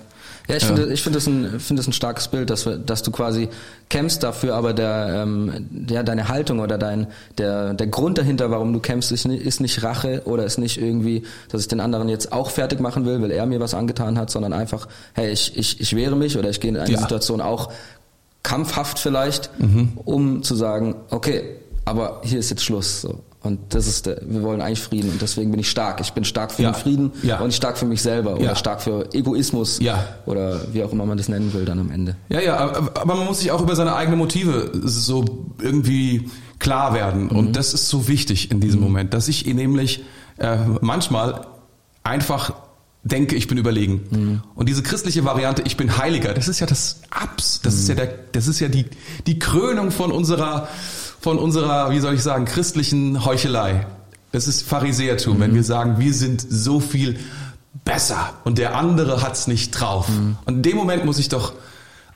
Ja, 0.48 0.56
ich 0.56 0.62
ja. 0.62 0.74
finde, 0.74 0.92
ich 0.92 1.02
finde 1.02 1.18
das 1.18 1.26
ein, 1.26 1.60
finde 1.60 1.80
das 1.80 1.86
ein 1.88 1.92
starkes 1.92 2.28
Bild, 2.28 2.48
dass, 2.48 2.64
wir, 2.64 2.78
dass 2.78 3.02
du 3.02 3.10
quasi 3.10 3.48
kämpfst 3.90 4.22
dafür, 4.22 4.54
aber 4.54 4.72
der, 4.72 5.22
ähm, 5.22 5.68
ja, 5.88 6.02
deine 6.02 6.28
Haltung 6.28 6.60
oder 6.60 6.78
dein, 6.78 7.08
der, 7.36 7.74
der 7.74 7.86
Grund 7.86 8.16
dahinter, 8.16 8.50
warum 8.50 8.72
du 8.72 8.80
kämpfst, 8.80 9.12
ist, 9.12 9.26
ist 9.26 9.60
nicht 9.60 9.82
Rache 9.82 10.22
oder 10.24 10.44
ist 10.44 10.58
nicht 10.58 10.80
irgendwie, 10.80 11.24
dass 11.50 11.60
ich 11.60 11.68
den 11.68 11.80
anderen 11.80 12.08
jetzt 12.08 12.32
auch 12.32 12.50
fertig 12.50 12.80
machen 12.80 13.04
will, 13.04 13.20
weil 13.20 13.30
er 13.30 13.44
mir 13.44 13.60
was 13.60 13.74
angetan 13.74 14.18
hat, 14.18 14.30
sondern 14.30 14.54
einfach, 14.54 14.88
hey, 15.12 15.30
ich, 15.30 15.56
ich, 15.56 15.80
ich 15.80 15.94
wehre 15.94 16.16
mich 16.16 16.38
oder 16.38 16.48
ich 16.48 16.60
gehe 16.60 16.70
in 16.70 16.78
eine 16.78 16.90
ja. 16.90 16.98
Situation 16.98 17.42
auch 17.42 17.70
kampfhaft 18.42 18.98
vielleicht, 18.98 19.50
mhm. 19.58 19.98
um 20.04 20.42
zu 20.42 20.54
sagen, 20.54 20.96
okay, 21.10 21.56
aber 21.84 22.22
hier 22.24 22.38
ist 22.38 22.48
jetzt 22.48 22.64
Schluss. 22.64 23.02
So. 23.02 23.20
Und 23.40 23.60
das 23.72 23.86
ist 23.86 24.06
der, 24.06 24.20
wir 24.26 24.42
wollen 24.42 24.60
eigentlich 24.60 24.80
Frieden 24.80 25.10
und 25.10 25.22
deswegen 25.22 25.52
bin 25.52 25.60
ich 25.60 25.70
stark. 25.70 26.00
Ich 26.00 26.12
bin 26.12 26.24
stark 26.24 26.50
für 26.50 26.62
ja. 26.62 26.72
den 26.72 26.74
Frieden 26.74 27.12
ja. 27.22 27.38
und 27.38 27.54
stark 27.54 27.78
für 27.78 27.86
mich 27.86 28.02
selber 28.02 28.34
oder 28.34 28.46
ja. 28.46 28.56
stark 28.56 28.82
für 28.82 29.14
Egoismus 29.14 29.78
ja. 29.80 30.04
oder 30.26 30.60
wie 30.72 30.82
auch 30.82 30.92
immer 30.92 31.06
man 31.06 31.18
das 31.18 31.28
nennen 31.28 31.52
will 31.52 31.64
dann 31.64 31.78
am 31.78 31.90
Ende. 31.92 32.16
Ja, 32.28 32.40
ja, 32.40 32.56
aber 32.56 33.14
man 33.14 33.26
muss 33.26 33.38
sich 33.38 33.52
auch 33.52 33.62
über 33.62 33.76
seine 33.76 33.94
eigenen 33.94 34.18
Motive 34.18 34.72
so 34.82 35.46
irgendwie 35.62 36.28
klar 36.58 36.94
werden 36.94 37.26
mhm. 37.26 37.36
und 37.36 37.56
das 37.56 37.74
ist 37.74 37.88
so 37.88 38.08
wichtig 38.08 38.50
in 38.50 38.60
diesem 38.60 38.80
mhm. 38.80 38.86
Moment, 38.86 39.14
dass 39.14 39.28
ich 39.28 39.46
nämlich 39.46 40.02
äh, 40.38 40.56
manchmal 40.80 41.46
einfach 42.02 42.54
denke, 43.04 43.36
ich 43.36 43.46
bin 43.46 43.56
überlegen. 43.56 44.04
Mhm. 44.10 44.42
Und 44.56 44.68
diese 44.68 44.82
christliche 44.82 45.24
Variante, 45.24 45.62
ich 45.64 45.76
bin 45.76 45.96
Heiliger, 45.96 46.34
das 46.34 46.48
ist 46.48 46.58
ja 46.58 46.66
das 46.66 47.02
Abs, 47.10 47.60
das 47.62 47.74
ist 47.74 47.88
ja 47.88 47.94
der, 47.94 48.12
das 48.32 48.48
ist 48.48 48.58
ja 48.58 48.66
die 48.66 48.86
die 49.28 49.38
Krönung 49.38 49.92
von 49.92 50.10
unserer 50.10 50.68
von 51.20 51.38
unserer, 51.38 51.90
wie 51.90 52.00
soll 52.00 52.14
ich 52.14 52.22
sagen, 52.22 52.44
christlichen 52.44 53.24
Heuchelei. 53.24 53.86
Das 54.32 54.46
ist 54.46 54.62
Pharisäertum, 54.62 55.36
mhm. 55.36 55.40
wenn 55.40 55.54
wir 55.54 55.64
sagen, 55.64 55.98
wir 55.98 56.14
sind 56.14 56.44
so 56.48 56.80
viel 56.80 57.18
besser 57.84 58.34
und 58.44 58.58
der 58.58 58.76
andere 58.76 59.22
hat's 59.22 59.46
nicht 59.46 59.70
drauf. 59.70 60.08
Mhm. 60.08 60.36
Und 60.44 60.56
in 60.56 60.62
dem 60.62 60.76
Moment 60.76 61.04
muss 61.04 61.18
ich 61.18 61.28
doch 61.28 61.52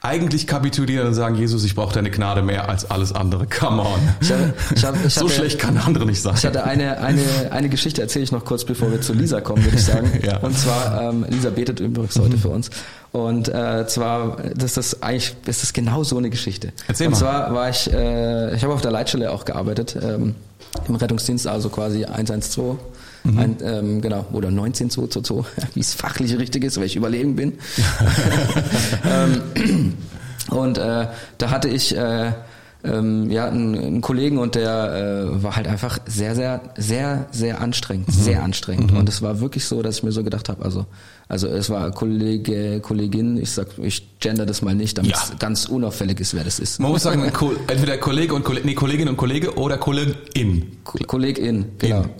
eigentlich 0.03 0.49
kapitulieren 0.49 1.07
und 1.07 1.15
sagen, 1.15 1.37
Jesus, 1.37 1.63
ich 1.63 1.77
brauche 1.77 1.95
deine 1.95 2.11
Gnade 2.11 2.43
mehr 2.43 2.69
als 2.69 2.91
alles 2.91 3.13
andere. 3.13 3.47
Come 3.47 3.83
on. 3.83 4.01
Ich 4.21 4.33
hab, 4.33 4.41
ich 4.75 4.85
hab, 4.85 5.07
ich 5.07 5.15
so 5.15 5.27
hatte, 5.27 5.35
schlecht 5.35 5.59
kann 5.61 5.75
der 5.75 5.87
andere 5.87 6.07
nicht 6.07 6.21
sein. 6.21 6.35
Ich 6.37 6.45
hatte 6.45 6.65
eine, 6.65 6.99
eine, 6.99 7.23
eine 7.51 7.69
Geschichte, 7.69 8.03
erzähle 8.03 8.25
ich 8.25 8.33
noch 8.33 8.45
kurz, 8.45 8.65
bevor 8.65 8.91
wir 8.91 9.01
zu 9.01 9.13
Lisa 9.13 9.41
kommen, 9.41 9.65
würde 9.65 9.77
ich 9.77 9.85
sagen. 9.85 10.11
ja. 10.27 10.39
Und 10.39 10.59
zwar, 10.59 11.03
ähm, 11.03 11.25
Lisa 11.29 11.51
betet 11.51 11.79
übrigens 11.79 12.19
heute 12.19 12.37
mhm. 12.37 12.41
für 12.41 12.49
uns. 12.49 12.71
Und 13.13 13.49
äh, 13.49 13.87
zwar, 13.87 14.39
das 14.57 14.77
ist 14.77 15.05
eigentlich, 15.05 15.37
ist 15.47 15.63
das 15.63 15.73
genau 15.73 16.03
so 16.03 16.19
eine 16.19 16.31
Geschichte. 16.31 16.73
Erzähl 16.89 17.07
und 17.07 17.13
mal. 17.13 17.17
Und 17.17 17.21
zwar 17.21 17.55
war 17.55 17.71
ich, 17.71 17.93
äh, 17.93 18.57
ich 18.57 18.65
habe 18.65 18.75
auf 18.75 18.81
der 18.81 18.91
Leitstelle 18.91 19.31
auch 19.31 19.45
gearbeitet, 19.45 19.97
ähm, 20.03 20.35
im 20.89 20.95
Rettungsdienst, 20.97 21.47
also 21.47 21.69
quasi 21.69 22.07
112. 22.07 22.77
Mhm. 23.25 23.39
Ein, 23.39 23.57
ähm, 23.63 24.01
genau, 24.01 24.27
oder 24.33 24.51
19222, 24.51 25.45
wie 25.75 25.81
es 25.81 25.95
fachlich 25.95 26.39
richtig 26.39 26.65
ist, 26.65 26.77
weil 26.79 26.87
ich 26.87 26.97
überlegen 26.97 27.37
bin. 27.37 27.55
ähm, 29.05 29.95
und 30.51 30.79
äh, 30.79 31.07
da 31.39 31.51
hatte 31.51 31.69
ich 31.69 31.97
äh, 31.97 32.33
ähm, 32.85 33.31
ja, 33.31 33.47
einen, 33.47 33.77
einen 33.77 34.01
Kollegen 34.01 34.39
und 34.39 34.55
der 34.55 35.29
äh, 35.31 35.43
war 35.43 35.57
halt 35.57 35.69
einfach 35.69 35.99
sehr, 36.07 36.35
sehr, 36.35 36.61
sehr, 36.77 37.27
sehr 37.31 37.61
anstrengend, 37.61 38.09
mhm. 38.09 38.13
sehr 38.13 38.43
anstrengend. 38.43 38.93
Mhm. 38.93 38.99
Und 38.99 39.09
es 39.09 39.23
war 39.23 39.41
wirklich 39.41 39.65
so, 39.65 39.83
dass 39.83 39.99
ich 39.99 40.03
mir 40.03 40.13
so 40.13 40.25
gedacht 40.25 40.49
habe, 40.49 40.65
also, 40.65 40.87
also 41.29 41.47
es 41.47 41.71
war 41.71 41.91
Kollege, 41.93 42.81
Kollegin, 42.81 43.37
ich 43.37 43.53
sag, 43.53 43.69
ich 43.79 44.19
gender 44.19 44.47
das 44.47 44.63
mal 44.63 44.75
nicht, 44.75 44.99
damit 44.99 45.13
ja. 45.13 45.19
es 45.23 45.39
ganz 45.39 45.67
unauffällig 45.67 46.19
ist, 46.21 46.35
wer 46.35 46.45
das 46.45 46.59
ist. 46.59 46.81
Man 46.81 46.91
muss 46.91 47.05
sagen, 47.05 47.23
entweder 47.69 47.99
Kollege 47.99 48.35
und 48.35 48.45
Kollege, 48.45 48.67
nee, 48.67 48.75
Kollegin 48.75 49.09
und 49.09 49.17
Kollege 49.17 49.57
oder 49.57 49.79
Kollegin. 49.79 50.79
Kollegin, 51.07 51.67
genau. 51.79 52.03
In. 52.03 52.11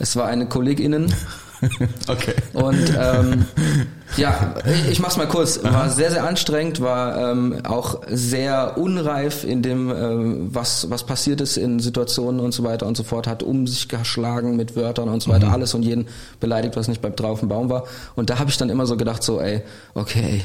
Es 0.00 0.16
war 0.16 0.26
eine 0.26 0.46
Kolleginnen 0.46 1.14
okay. 2.08 2.34
Und 2.52 2.92
ähm, 2.98 3.44
ja, 4.16 4.54
ich 4.90 5.00
mach's 5.00 5.16
mal 5.16 5.28
kurz. 5.28 5.62
War 5.62 5.72
Aha. 5.72 5.88
sehr, 5.88 6.10
sehr 6.10 6.24
anstrengend, 6.24 6.80
war 6.80 7.32
ähm, 7.32 7.60
auch 7.64 8.00
sehr 8.08 8.78
unreif 8.78 9.44
in 9.44 9.62
dem, 9.62 9.90
ähm, 9.90 10.48
was, 10.54 10.90
was 10.90 11.04
passiert 11.04 11.40
ist 11.40 11.56
in 11.56 11.78
Situationen 11.80 12.40
und 12.40 12.52
so 12.52 12.64
weiter 12.64 12.86
und 12.86 12.96
so 12.96 13.02
fort, 13.02 13.26
hat 13.26 13.42
um 13.42 13.66
sich 13.66 13.88
geschlagen 13.88 14.56
mit 14.56 14.76
Wörtern 14.76 15.08
und 15.08 15.22
so 15.22 15.30
weiter, 15.30 15.48
mhm. 15.48 15.52
alles 15.52 15.74
und 15.74 15.82
jeden 15.82 16.08
beleidigt, 16.40 16.76
was 16.76 16.88
nicht 16.88 17.02
beim 17.02 17.14
drauf 17.14 17.40
Baum 17.42 17.68
war. 17.68 17.84
Und 18.16 18.30
da 18.30 18.38
habe 18.38 18.50
ich 18.50 18.56
dann 18.56 18.70
immer 18.70 18.86
so 18.86 18.96
gedacht, 18.96 19.22
so, 19.22 19.40
ey, 19.40 19.62
okay, 19.94 20.42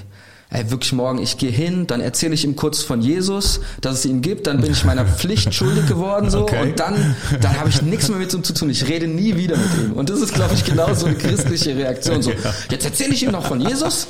ey, 0.50 0.70
wirklich 0.70 0.94
morgen, 0.94 1.20
ich 1.20 1.38
gehe 1.38 1.50
hin, 1.50 1.88
dann 1.88 2.02
erzähle 2.02 2.34
ich 2.34 2.46
ihm 2.46 2.56
kurz 2.56 2.82
von 2.82 3.02
Jesus, 3.02 3.62
dass 3.82 4.00
es 4.00 4.06
ihn 4.06 4.22
gibt, 4.22 4.48
dann 4.48 4.62
bin 4.62 4.72
ich 4.72 4.86
meiner 4.86 5.06
Pflicht 5.18 5.54
schuldig 5.54 5.88
geworden 5.88 6.30
so 6.30 6.42
okay. 6.42 6.62
und 6.62 6.80
dann, 6.80 7.16
dann 7.42 7.60
habe 7.60 7.70
ich 7.70 7.82
nichts 7.82 8.10
mehr 8.10 8.20
mit 8.20 8.34
ihm 8.34 8.44
zu 8.44 8.54
tun. 8.54 8.70
Ich 8.70 8.88
rede 8.88 9.08
nie 9.08 9.36
wieder 9.36 9.58
mit 9.58 9.70
ihm. 9.82 9.94
Und 9.94 10.10
das 10.10 10.22
ist, 10.22 10.34
glaube 10.34 10.54
ich, 10.54 10.64
genau 10.64 10.94
so 10.94 11.08
eine 11.08 11.16
christliche 11.16 11.76
Reaktion. 11.76 12.22
So, 12.22 12.32
jetzt 12.70 12.86
erzähle 12.86 13.14
ich 13.14 13.24
ihm 13.24 13.32
noch 13.32 13.46
von 13.46 13.60
Jesus, 13.60 14.08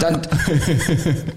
dann, 0.00 0.20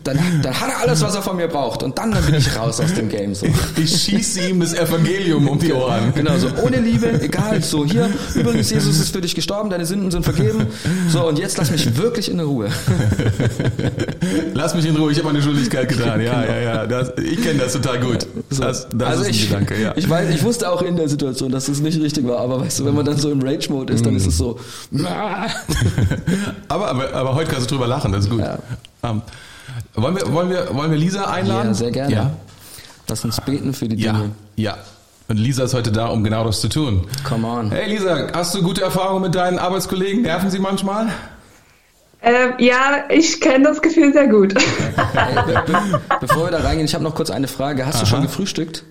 dann, 0.03 0.19
dann 0.41 0.59
hat 0.59 0.69
er 0.69 0.79
alles, 0.81 1.01
was 1.01 1.15
er 1.15 1.21
von 1.21 1.37
mir 1.37 1.47
braucht. 1.47 1.81
Und 1.81 1.97
dann, 1.97 2.11
dann 2.11 2.25
bin 2.25 2.35
ich 2.35 2.55
raus 2.57 2.79
aus 2.81 2.93
dem 2.93 3.09
Game. 3.09 3.33
So. 3.33 3.47
Ich 3.77 4.03
schieße 4.03 4.49
ihm 4.49 4.59
das 4.59 4.73
Evangelium 4.73 5.47
um 5.47 5.59
die 5.59 5.71
Ohren. 5.71 6.13
Genau, 6.13 6.37
so 6.37 6.49
ohne 6.61 6.77
Liebe, 6.77 7.21
egal, 7.21 7.61
so 7.61 7.85
hier, 7.85 8.09
übrigens, 8.35 8.69
Jesus 8.69 8.99
ist 8.99 9.13
für 9.13 9.21
dich 9.21 9.35
gestorben, 9.35 9.69
deine 9.69 9.85
Sünden 9.85 10.11
sind 10.11 10.23
vergeben. 10.23 10.67
So, 11.09 11.27
und 11.27 11.39
jetzt 11.39 11.57
lass 11.57 11.71
mich 11.71 11.97
wirklich 11.97 12.29
in 12.29 12.39
Ruhe. 12.39 12.69
Lass 14.53 14.75
mich 14.75 14.85
in 14.85 14.95
Ruhe, 14.95 15.11
ich 15.11 15.17
habe 15.17 15.27
meine 15.27 15.41
Schuldigkeit 15.41 15.89
getan. 15.89 16.21
Ja, 16.23 16.41
genau. 16.41 16.53
ja, 16.53 16.59
ja. 16.59 16.85
Das, 16.85 17.13
ich 17.17 17.41
kenne 17.41 17.59
das 17.59 17.73
total 17.73 17.99
gut. 17.99 18.27
Das, 18.49 18.87
das 18.89 19.07
also 19.07 19.21
ist 19.23 19.27
ein 19.27 19.33
ich, 19.33 19.49
Gedanke, 19.49 19.81
ja. 19.81 19.93
Ich 19.95 20.09
weiß, 20.09 20.29
ich 20.29 20.43
wusste 20.43 20.71
auch 20.71 20.81
in 20.81 20.95
der 20.95 21.09
Situation, 21.09 21.51
dass 21.51 21.65
das 21.65 21.79
nicht 21.79 21.99
richtig 21.99 22.27
war, 22.27 22.39
aber 22.39 22.61
weißt 22.61 22.79
du, 22.79 22.85
wenn 22.85 22.93
man 22.93 23.05
dann 23.05 23.17
so 23.17 23.31
im 23.31 23.41
Rage-Mode 23.41 23.93
ist, 23.93 24.05
dann 24.05 24.15
ist 24.15 24.27
es 24.27 24.37
so. 24.37 24.59
aber, 26.67 26.87
aber, 26.87 27.13
aber 27.13 27.35
heute 27.35 27.51
kannst 27.51 27.69
du 27.69 27.75
drüber 27.75 27.87
lachen, 27.87 28.11
das 28.11 28.25
ist 28.25 28.29
gut. 28.29 28.41
Ja. 28.41 28.59
Um, 29.01 29.21
ähm, 29.95 30.03
wollen, 30.03 30.15
wir, 30.15 30.33
wollen, 30.33 30.49
wir, 30.49 30.67
wollen 30.73 30.91
wir 30.91 30.97
Lisa 30.97 31.25
einladen? 31.25 31.69
Ja, 31.69 31.73
sehr 31.73 31.91
gerne. 31.91 32.13
Ja. 32.13 32.31
Lass 33.07 33.25
uns 33.25 33.41
beten 33.41 33.73
für 33.73 33.87
die 33.87 33.97
Dinge. 33.97 34.31
Ja, 34.55 34.71
ja. 34.71 34.77
Und 35.27 35.37
Lisa 35.37 35.63
ist 35.63 35.73
heute 35.73 35.91
da, 35.91 36.07
um 36.07 36.23
genau 36.23 36.43
das 36.43 36.61
zu 36.61 36.69
tun. 36.69 37.07
Come 37.23 37.47
on. 37.47 37.71
Hey 37.71 37.89
Lisa, 37.89 38.27
hast 38.33 38.53
du 38.55 38.61
gute 38.61 38.81
Erfahrungen 38.81 39.21
mit 39.21 39.35
deinen 39.35 39.57
Arbeitskollegen? 39.57 40.21
Nerven 40.23 40.49
sie 40.49 40.59
manchmal? 40.59 41.07
Ähm, 42.25 42.53
ja, 42.57 43.03
ich 43.09 43.41
kenne 43.41 43.65
das 43.65 43.81
Gefühl 43.81 44.13
sehr 44.13 44.27
gut. 44.27 44.53
Bevor 46.21 46.45
wir 46.45 46.51
da 46.51 46.59
reingehen, 46.59 46.85
ich 46.85 46.93
habe 46.93 47.03
noch 47.03 47.15
kurz 47.15 47.29
eine 47.29 47.49
Frage. 47.49 47.85
Hast 47.85 47.95
Aha. 47.95 48.03
du 48.03 48.09
schon 48.09 48.21
gefrühstückt? 48.21 48.85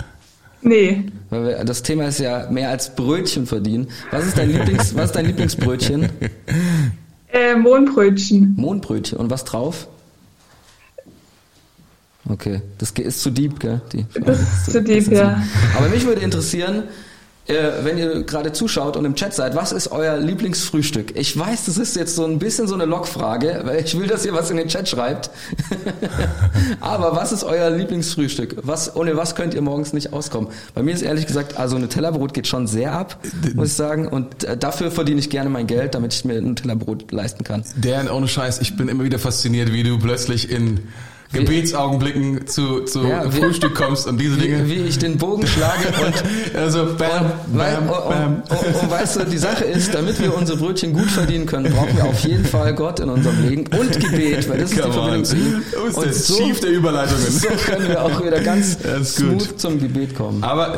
Nee. 0.61 1.07
Weil 1.31 1.45
wir, 1.45 1.65
das 1.65 1.83
Thema 1.83 2.05
ist 2.05 2.21
ja 2.21 2.51
mehr 2.51 2.69
als 2.69 2.95
Brötchen 2.95 3.47
verdienen. 3.47 3.89
Was 4.11 4.27
ist 4.27 4.37
dein, 4.37 4.51
Lieblings, 4.51 4.95
was 4.95 5.07
ist 5.07 5.17
dein 5.17 5.27
Lieblingsbrötchen? 5.27 6.09
Äh, 7.35 7.57
Mohnbrötchen. 7.57 8.53
Mohnbrötchen. 8.59 9.17
Und 9.17 9.31
was 9.31 9.45
drauf? 9.45 9.89
Okay, 12.29 12.61
das 12.77 12.91
ist 12.91 13.23
zu 13.23 13.31
deep, 13.31 13.59
gell? 13.59 13.81
Die, 13.91 14.05
das 14.21 14.39
ist 14.39 14.73
zu 14.73 14.83
deep, 14.85 15.11
ja. 15.11 15.43
Aber 15.75 15.89
mich 15.89 16.05
würde 16.05 16.21
interessieren, 16.21 16.85
wenn 17.47 17.99
ihr 17.99 18.23
gerade 18.23 18.53
zuschaut 18.53 18.97
und 18.97 19.05
im 19.05 19.17
Chat 19.17 19.35
seid, 19.35 19.57
was 19.57 19.73
ist 19.73 19.91
euer 19.91 20.17
Lieblingsfrühstück? 20.17 21.17
Ich 21.17 21.37
weiß, 21.37 21.67
das 21.67 21.77
ist 21.77 21.97
jetzt 21.97 22.15
so 22.15 22.25
ein 22.25 22.39
bisschen 22.39 22.69
so 22.69 22.75
eine 22.75 22.85
Logfrage, 22.85 23.63
weil 23.65 23.85
ich 23.85 23.99
will, 23.99 24.07
dass 24.07 24.25
ihr 24.25 24.33
was 24.33 24.51
in 24.51 24.57
den 24.57 24.69
Chat 24.69 24.89
schreibt. 24.89 25.31
Aber 26.81 27.17
was 27.17 27.33
ist 27.33 27.43
euer 27.43 27.71
Lieblingsfrühstück? 27.71 28.57
Was, 28.63 28.95
ohne 28.95 29.17
was 29.17 29.35
könnt 29.35 29.55
ihr 29.55 29.63
morgens 29.63 29.93
nicht 29.93 30.13
auskommen? 30.13 30.51
Bei 30.75 30.83
mir 30.83 30.95
ist 30.95 31.03
ehrlich 31.03 31.27
gesagt, 31.27 31.57
also 31.57 31.77
eine 31.77 31.89
Tellerbrot 31.89 32.33
geht 32.33 32.47
schon 32.47 32.67
sehr 32.69 32.93
ab, 32.93 33.19
muss 33.55 33.69
ich 33.69 33.75
sagen. 33.75 34.07
Und 34.07 34.45
äh, 34.45 34.57
dafür 34.57 34.93
verdiene 34.93 35.19
ich 35.19 35.29
gerne 35.29 35.51
mein 35.51 35.67
Geld, 35.67 35.95
damit 35.95 36.15
ich 36.15 36.25
mir 36.25 36.35
ein 36.35 36.55
Tellerbrot 36.55 37.11
leisten 37.11 37.43
kann. 37.43 37.65
Dan, 37.77 38.09
ohne 38.09 38.29
Scheiß, 38.29 38.61
ich 38.61 38.77
bin 38.77 38.89
immer 38.89 39.03
wieder 39.03 39.19
fasziniert, 39.19 39.73
wie 39.73 39.83
du 39.83 39.99
plötzlich 39.99 40.49
in 40.51 40.81
Gebetsaugenblicken 41.33 42.47
zu, 42.47 42.81
zu 42.81 43.07
ja, 43.07 43.31
Frühstück 43.31 43.75
kommst 43.75 44.07
und 44.07 44.21
diese 44.21 44.37
Dinge. 44.37 44.67
Wie, 44.67 44.77
wie 44.77 44.89
ich 44.89 44.99
den 44.99 45.17
Bogen 45.17 45.47
schlage 45.47 45.89
und 46.05 46.59
also 46.59 46.95
bam, 46.97 47.27
und, 47.27 47.57
bam, 47.57 47.89
und, 47.89 48.09
bam. 48.09 48.43
Und, 48.49 48.83
und, 48.83 48.91
weißt 48.91 49.17
du, 49.17 49.25
die 49.25 49.39
Sache 49.39 49.65
ist, 49.65 49.95
damit 49.95 50.21
wir 50.21 50.37
unsere 50.37 50.59
Brötchen 50.59 50.93
gut 50.93 51.11
verdienen 51.11 51.47
können, 51.47 51.73
brauchen 51.73 51.97
wir 51.97 52.05
auf 52.05 52.21
jeden 52.21 52.45
Fall 52.45 52.75
Gott 52.75 53.01
in 53.01 53.09
unserem 53.09 53.49
Leben 53.49 53.65
und 53.79 54.01
Gebet, 54.01 54.49
weil 54.49 54.59
das 54.59 54.73
ist 54.73 54.81
Come 54.81 54.93
die 54.93 54.99
Verbindung 54.99 55.25
zu 55.25 55.37
ihm. 55.37 55.63
Und 55.95 56.07
das 56.07 56.27
so, 56.27 56.37
Schief 56.37 56.61
der 56.61 56.71
Überleitungen. 56.71 57.31
So 57.31 57.49
können 57.49 57.89
wir 57.89 58.03
auch 58.03 58.25
wieder 58.25 58.41
ganz 58.41 58.79
smooth 59.05 59.59
zum 59.59 59.81
Gebet 59.81 60.15
kommen. 60.15 60.43
Aber 60.45 60.77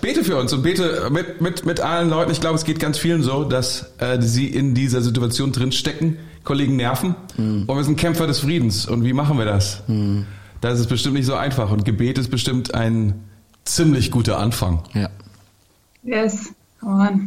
bete 0.00 0.24
für 0.24 0.36
uns 0.36 0.52
und 0.52 0.62
bete 0.62 1.08
mit, 1.10 1.40
mit, 1.40 1.66
mit 1.66 1.80
allen 1.80 2.10
Leuten. 2.10 2.30
Ich 2.30 2.40
glaube, 2.40 2.56
es 2.56 2.64
geht 2.64 2.78
ganz 2.78 2.98
vielen 2.98 3.22
so, 3.22 3.44
dass 3.44 3.92
äh, 3.98 4.20
sie 4.20 4.46
in 4.46 4.74
dieser 4.74 5.00
Situation 5.00 5.52
drin 5.52 5.72
stecken 5.72 6.18
Kollegen 6.46 6.76
nerven. 6.76 7.14
Mhm. 7.36 7.64
Und 7.66 7.76
wir 7.76 7.84
sind 7.84 7.98
Kämpfer 7.98 8.26
des 8.26 8.38
Friedens. 8.38 8.86
Und 8.86 9.04
wie 9.04 9.12
machen 9.12 9.36
wir 9.36 9.44
das? 9.44 9.82
Mhm. 9.86 10.24
Das 10.62 10.80
ist 10.80 10.88
bestimmt 10.88 11.14
nicht 11.14 11.26
so 11.26 11.34
einfach. 11.34 11.70
Und 11.70 11.84
Gebet 11.84 12.16
ist 12.16 12.30
bestimmt 12.30 12.74
ein 12.74 13.24
ziemlich 13.64 14.10
guter 14.10 14.38
Anfang. 14.38 14.82
Ja. 14.94 15.10
Yes. 16.02 16.54
Come 16.80 17.08
on. 17.08 17.26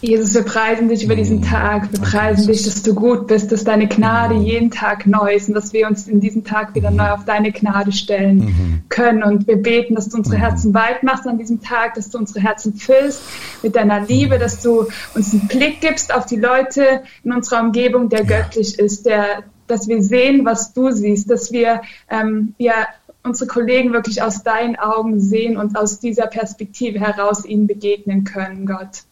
Jesus, 0.00 0.34
wir 0.34 0.42
preisen 0.42 0.90
dich 0.90 1.02
über 1.02 1.16
diesen 1.16 1.40
mm. 1.40 1.44
Tag. 1.44 1.90
Wir 1.90 2.00
preisen 2.00 2.46
dich, 2.46 2.62
dass 2.64 2.82
du 2.82 2.94
gut 2.94 3.26
bist, 3.26 3.50
dass 3.50 3.64
deine 3.64 3.88
Gnade 3.88 4.34
mm. 4.34 4.42
jeden 4.42 4.70
Tag 4.70 5.06
neu 5.06 5.34
ist 5.34 5.48
und 5.48 5.54
dass 5.54 5.72
wir 5.72 5.88
uns 5.88 6.06
in 6.08 6.20
diesem 6.20 6.44
Tag 6.44 6.74
wieder 6.74 6.90
neu 6.90 7.08
auf 7.08 7.24
deine 7.24 7.52
Gnade 7.52 7.90
stellen 7.90 8.40
mm-hmm. 8.40 8.82
können. 8.90 9.22
Und 9.22 9.46
wir 9.46 9.56
beten, 9.56 9.94
dass 9.94 10.10
du 10.10 10.18
unsere 10.18 10.36
mm-hmm. 10.36 10.42
Herzen 10.42 10.74
weit 10.74 11.02
machst 11.04 11.26
an 11.26 11.38
diesem 11.38 11.62
Tag, 11.62 11.94
dass 11.94 12.10
du 12.10 12.18
unsere 12.18 12.40
Herzen 12.40 12.74
füllst 12.74 13.22
mit 13.64 13.74
deiner 13.74 14.00
Liebe, 14.00 14.38
dass 14.38 14.62
du 14.62 14.86
uns 15.14 15.32
einen 15.32 15.48
Blick 15.48 15.80
gibst 15.80 16.14
auf 16.14 16.26
die 16.26 16.36
Leute 16.36 17.02
in 17.24 17.32
unserer 17.32 17.62
Umgebung, 17.62 18.08
der 18.08 18.24
göttlich 18.24 18.78
ist, 18.78 19.06
der, 19.06 19.42
dass 19.66 19.88
wir 19.88 20.02
sehen, 20.02 20.44
was 20.44 20.72
du 20.72 20.92
siehst, 20.92 21.30
dass 21.30 21.50
wir 21.50 21.82
ähm, 22.10 22.54
ja, 22.58 22.86
unsere 23.24 23.48
Kollegen 23.48 23.92
wirklich 23.92 24.22
aus 24.22 24.42
deinen 24.42 24.76
Augen 24.76 25.18
sehen 25.18 25.56
und 25.56 25.76
aus 25.76 25.98
dieser 25.98 26.26
Perspektive 26.26 27.00
heraus 27.00 27.44
ihnen 27.44 27.66
begegnen 27.66 28.24
können, 28.24 28.66
Gott. 28.66 29.04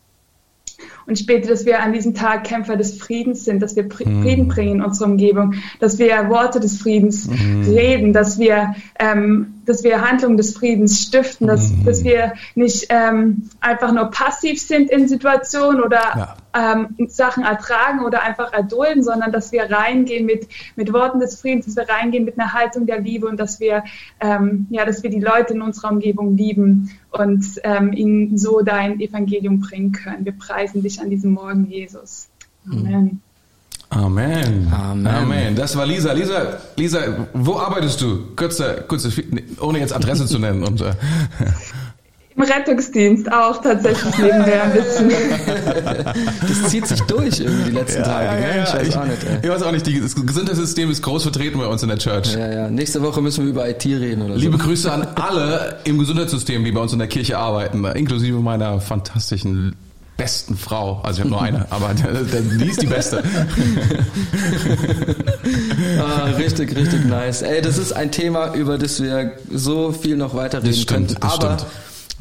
Und 1.07 1.19
ich 1.19 1.27
bete, 1.27 1.49
dass 1.49 1.65
wir 1.65 1.81
an 1.81 1.93
diesem 1.93 2.15
Tag 2.15 2.45
Kämpfer 2.45 2.77
des 2.77 2.99
Friedens 2.99 3.45
sind, 3.45 3.63
dass 3.63 3.77
wir 3.77 3.85
mhm. 3.85 3.91
Frieden 3.91 4.49
bringen 4.49 4.77
in 4.77 4.83
unsere 4.83 5.11
Umgebung, 5.11 5.55
dass 5.81 5.99
wir 5.99 6.29
Worte 6.29 6.61
des 6.61 6.79
Friedens 6.79 7.29
mm. 7.29 7.63
reden, 7.71 8.13
dass 8.13 8.39
wir 8.39 8.75
ähm, 8.99 9.62
dass 9.65 9.85
wir 9.85 10.01
Handlungen 10.01 10.37
des 10.37 10.55
Friedens 10.55 11.01
stiften, 11.01 11.47
dass, 11.47 11.71
mhm. 11.71 11.85
dass 11.85 12.05
wir 12.05 12.35
nicht 12.55 12.87
ähm, 12.89 13.51
einfach 13.61 13.93
nur 13.93 14.07
passiv 14.07 14.61
sind 14.61 14.91
in 14.91 15.09
Situationen 15.09 15.83
oder 15.83 16.01
ja. 16.55 16.75
ähm, 16.75 16.97
Sachen 17.09 17.45
ertragen 17.45 18.05
oder 18.05 18.23
einfach 18.23 18.53
erdulden, 18.53 19.03
sondern 19.03 19.33
dass 19.33 19.53
wir 19.53 19.71
reingehen 19.71 20.27
mit, 20.27 20.49
mit 20.77 20.93
Worten 20.93 21.21
des 21.21 21.41
Friedens, 21.41 21.67
dass 21.67 21.77
wir 21.77 21.89
reingehen 21.89 22.25
mit 22.25 22.39
einer 22.39 22.53
Haltung 22.53 22.87
der 22.87 23.01
Liebe 23.01 23.27
und 23.27 23.39
dass 23.39 23.61
wir, 23.61 23.85
ähm, 24.21 24.67
ja, 24.71 24.85
dass 24.85 25.03
wir 25.03 25.11
die 25.11 25.21
Leute 25.21 25.55
in 25.55 25.63
unserer 25.63 25.91
Umgebung 25.93 26.37
lieben 26.37 26.91
und 27.11 27.45
ähm, 27.65 27.93
ihnen 27.93 28.39
so 28.39 28.63
dein 28.63 29.01
Evangelium 29.01 29.61
bringen 29.61 29.93
können. 29.93 30.25
Wir 30.25 30.33
preisen 30.33 30.83
dich 30.83 31.01
an 31.01 31.11
diesem 31.11 31.33
Morgen, 31.33 31.67
Jesus. 31.69 32.29
Amen. 32.71 33.05
Mhm. 33.05 33.21
Amen. 33.93 34.73
Amen. 34.73 35.07
Amen. 35.07 35.55
Das 35.55 35.77
war 35.77 35.85
Lisa. 35.85 36.13
Lisa, 36.13 36.59
Lisa, 36.77 37.01
wo 37.35 37.59
arbeitest 37.59 38.01
du? 38.01 38.35
Kürzer, 38.37 38.75
kurze, 38.89 39.11
ohne 39.61 39.81
jetzt 39.81 39.95
Adresse 39.95 40.27
zu 40.27 40.39
nennen 40.39 40.65
und. 40.65 40.81
Äh, 40.81 40.95
Im 42.35 42.43
Rettungsdienst 42.43 43.31
auch 43.31 43.61
tatsächlich 43.61 44.17
nebenher 44.17 44.65
ein 44.65 44.73
bisschen. 44.73 45.13
Das 46.41 46.71
zieht 46.71 46.87
sich 46.87 47.01
durch 47.03 47.41
irgendwie 47.41 47.65
die 47.65 47.77
letzten 47.77 48.01
ja, 48.01 48.07
Tage. 48.07 48.43
Ja, 48.43 48.57
ja, 48.57 48.65
ich 48.65 48.75
weiß 48.75 48.89
ich, 48.89 48.97
auch 48.97 49.05
nicht. 49.05 49.25
Ey. 49.25 49.39
Ich 49.43 49.49
weiß 49.51 49.63
auch 49.63 49.73
nicht. 49.73 49.87
Das 49.87 50.15
Gesundheitssystem 50.15 50.91
ist 50.91 51.03
groß 51.03 51.23
vertreten 51.25 51.59
bei 51.59 51.67
uns 51.67 51.83
in 51.83 51.89
der 51.89 51.99
Church. 51.99 52.35
Ja, 52.35 52.51
ja. 52.51 52.71
Nächste 52.71 53.03
Woche 53.03 53.21
müssen 53.21 53.45
wir 53.45 53.51
über 53.51 53.69
IT 53.69 53.85
reden 53.85 54.23
oder 54.23 54.37
Liebe 54.37 54.57
so. 54.57 54.65
Grüße 54.65 54.91
an 54.91 55.07
alle 55.17 55.77
im 55.85 55.99
Gesundheitssystem, 55.99 56.65
die 56.65 56.73
bei 56.73 56.81
uns 56.81 56.93
in 56.95 56.99
der 56.99 57.09
Kirche 57.09 57.37
arbeiten, 57.39 57.85
inklusive 57.85 58.39
meiner 58.41 58.81
fantastischen 58.81 59.77
besten 60.17 60.57
Frau. 60.57 61.01
Also 61.03 61.19
ich 61.19 61.21
habe 61.21 61.31
nur 61.31 61.43
eine, 61.43 61.67
aber 61.71 61.93
die 61.95 62.69
ist 62.69 62.83
die 62.83 62.87
beste. 62.87 63.23
ah, 66.01 66.25
richtig, 66.37 66.77
richtig 66.77 67.05
nice. 67.05 67.43
Ey, 67.43 67.61
das 67.63 67.79
ist 67.79 67.93
ein 67.93 68.11
Thema, 68.11 68.55
über 68.55 68.79
das 68.79 69.03
wir 69.03 69.33
so 69.51 69.93
viel 69.93 70.17
noch 70.17 70.35
weiter 70.35 70.63
reden 70.63 70.75
stimmt, 70.75 71.21
können. 71.21 71.23
Aber 71.23 71.59
stimmt. 71.59 71.67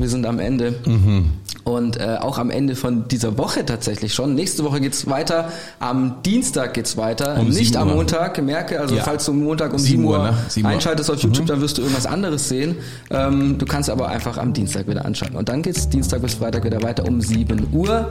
Wir 0.02 0.10
sind 0.10 0.26
am 0.26 0.40
Ende. 0.40 0.74
Mhm. 0.86 1.32
Und 1.64 2.00
äh, 2.00 2.18
auch 2.20 2.40
am 2.40 2.50
Ende 2.50 2.76
von 2.76 3.08
dieser 3.08 3.38
Woche 3.38 3.64
tatsächlich 3.66 4.16
schon. 4.16 4.34
Nächste 4.34 4.64
Woche 4.64 4.82
geht's 4.82 5.08
weiter. 5.08 5.50
Am 5.80 6.16
Dienstag 6.26 6.74
geht's 6.74 6.98
weiter. 6.98 7.38
Um 7.40 7.50
Nicht 7.50 7.78
am 7.78 7.90
Montag, 7.90 8.42
merke. 8.42 8.80
Also 8.80 8.96
ja. 8.96 9.04
falls 9.04 9.26
du 9.26 9.34
Montag 9.34 9.72
um 9.72 9.78
7 9.78 10.04
Uhr, 10.04 10.18
ne? 10.18 10.34
7 10.48 10.66
Uhr 10.66 10.72
einschaltest 10.74 11.12
auf 11.12 11.22
YouTube, 11.22 11.44
mhm. 11.44 11.48
dann 11.48 11.62
wirst 11.62 11.78
du 11.78 11.84
irgendwas 11.84 12.08
anderes 12.08 12.50
sehen. 12.50 12.78
Ähm, 13.12 13.60
du 13.60 13.66
kannst 13.68 13.92
aber 13.92 14.08
einfach 14.08 14.40
am 14.40 14.54
Dienstag 14.54 14.88
wieder 14.88 15.06
anschauen. 15.06 15.36
Und 15.36 15.50
dann 15.50 15.62
geht's 15.62 15.88
Dienstag 15.88 16.24
bis 16.24 16.34
Freitag 16.34 16.64
wieder 16.64 16.82
weiter 16.82 17.06
um 17.08 17.22
7 17.22 17.68
Uhr 17.72 18.10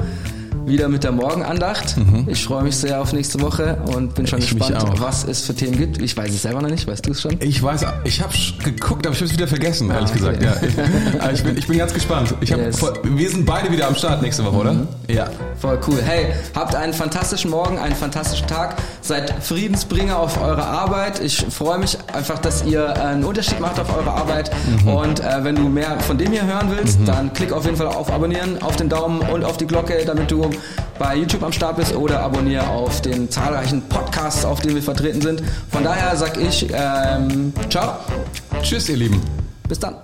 wieder 0.67 0.89
mit 0.89 1.05
der 1.05 1.13
Morgenandacht. 1.13 1.97
Mhm. 1.97 2.27
Ich 2.29 2.45
freue 2.45 2.63
mich 2.63 2.77
sehr 2.77 3.01
auf 3.01 3.13
nächste 3.13 3.41
Woche 3.41 3.79
und 3.95 4.15
bin 4.15 4.27
schon 4.27 4.39
ich 4.39 4.51
gespannt, 4.51 5.01
was 5.01 5.25
es 5.25 5.43
für 5.43 5.55
Themen 5.55 5.77
gibt. 5.77 6.01
Ich 6.01 6.17
weiß 6.17 6.31
es 6.31 6.43
selber 6.43 6.63
noch 6.63 6.71
nicht, 6.71 6.87
weißt 6.87 7.07
du 7.07 7.13
es 7.13 7.21
schon? 7.21 7.37
Ich 7.41 7.63
weiß, 7.63 7.85
ich 8.05 8.21
habe 8.21 8.33
geguckt, 8.65 9.07
aber 9.07 9.15
ich 9.15 9.21
habe 9.21 9.31
es 9.31 9.33
wieder 9.33 9.49
vergessen, 9.49 9.91
ah, 9.91 9.95
ehrlich 9.95 10.11
okay. 10.11 10.19
gesagt. 10.19 10.43
Ja, 10.43 10.57
ich, 10.63 11.33
ich, 11.35 11.45
bin, 11.45 11.59
ich 11.59 11.67
bin 11.67 11.79
ganz 11.79 11.93
gespannt. 11.93 12.35
Ich 12.41 12.53
hab, 12.53 12.61
yes. 12.61 12.81
wir 13.03 13.31
sind 13.31 13.45
beide 13.45 13.71
wieder 13.71 13.89
am 13.89 13.95
Start 13.95 14.23
nächste 14.23 14.45
Woche, 14.45 14.57
oder? 14.57 14.73
Mhm. 14.73 14.89
Ja. 15.09 15.29
Voll 15.59 15.79
cool. 15.89 16.01
Hey, 16.03 16.33
habt 16.55 16.75
einen 16.75 16.93
fantastischen 16.93 17.51
Morgen, 17.51 17.79
einen 17.79 17.95
fantastischen 17.95 18.47
Tag. 18.47 18.77
Seid 19.03 19.35
Friedensbringer 19.43 20.19
auf 20.19 20.41
eurer 20.41 20.67
Arbeit. 20.67 21.21
Ich 21.21 21.45
freue 21.51 21.79
mich 21.79 21.99
einfach, 22.13 22.39
dass 22.39 22.65
ihr 22.65 23.03
einen 23.03 23.25
Unterschied 23.25 23.61
macht 23.61 23.79
auf 23.79 23.95
eurer 23.95 24.15
Arbeit. 24.15 24.51
Mhm. 24.83 24.89
Und 24.89 25.21
äh, 25.21 25.45
wenn 25.45 25.57
du 25.57 25.69
mehr 25.69 25.99
von 26.01 26.17
dem 26.17 26.33
hier 26.33 26.47
hören 26.47 26.71
willst, 26.71 27.01
mhm. 27.01 27.07
dann 27.07 27.33
klick 27.33 27.53
auf 27.53 27.65
jeden 27.65 27.77
Fall 27.77 27.89
auf 27.89 28.11
Abonnieren, 28.11 28.63
auf 28.63 28.77
den 28.77 28.89
Daumen 28.89 29.21
und 29.21 29.45
auf 29.45 29.57
die 29.57 29.67
Glocke, 29.67 30.03
damit 30.07 30.31
du 30.31 30.40
bei 30.99 31.17
YouTube 31.17 31.43
am 31.43 31.53
Start 31.53 31.77
bist 31.77 31.95
oder 31.95 32.21
abonniere 32.21 32.69
auf 32.69 33.01
den 33.01 33.31
zahlreichen 33.31 33.83
Podcasts, 33.83 34.45
auf 34.45 34.61
denen 34.61 34.77
wir 34.77 34.83
vertreten 34.83 35.21
sind. 35.21 35.43
Von 35.71 35.85
daher 35.85 36.17
sag 36.17 36.37
ich 36.37 36.69
ähm, 36.73 37.53
ciao. 37.69 37.97
Tschüss, 38.63 38.89
ihr 38.89 38.97
Lieben. 38.97 39.21
Bis 39.69 39.79
dann. 39.79 39.95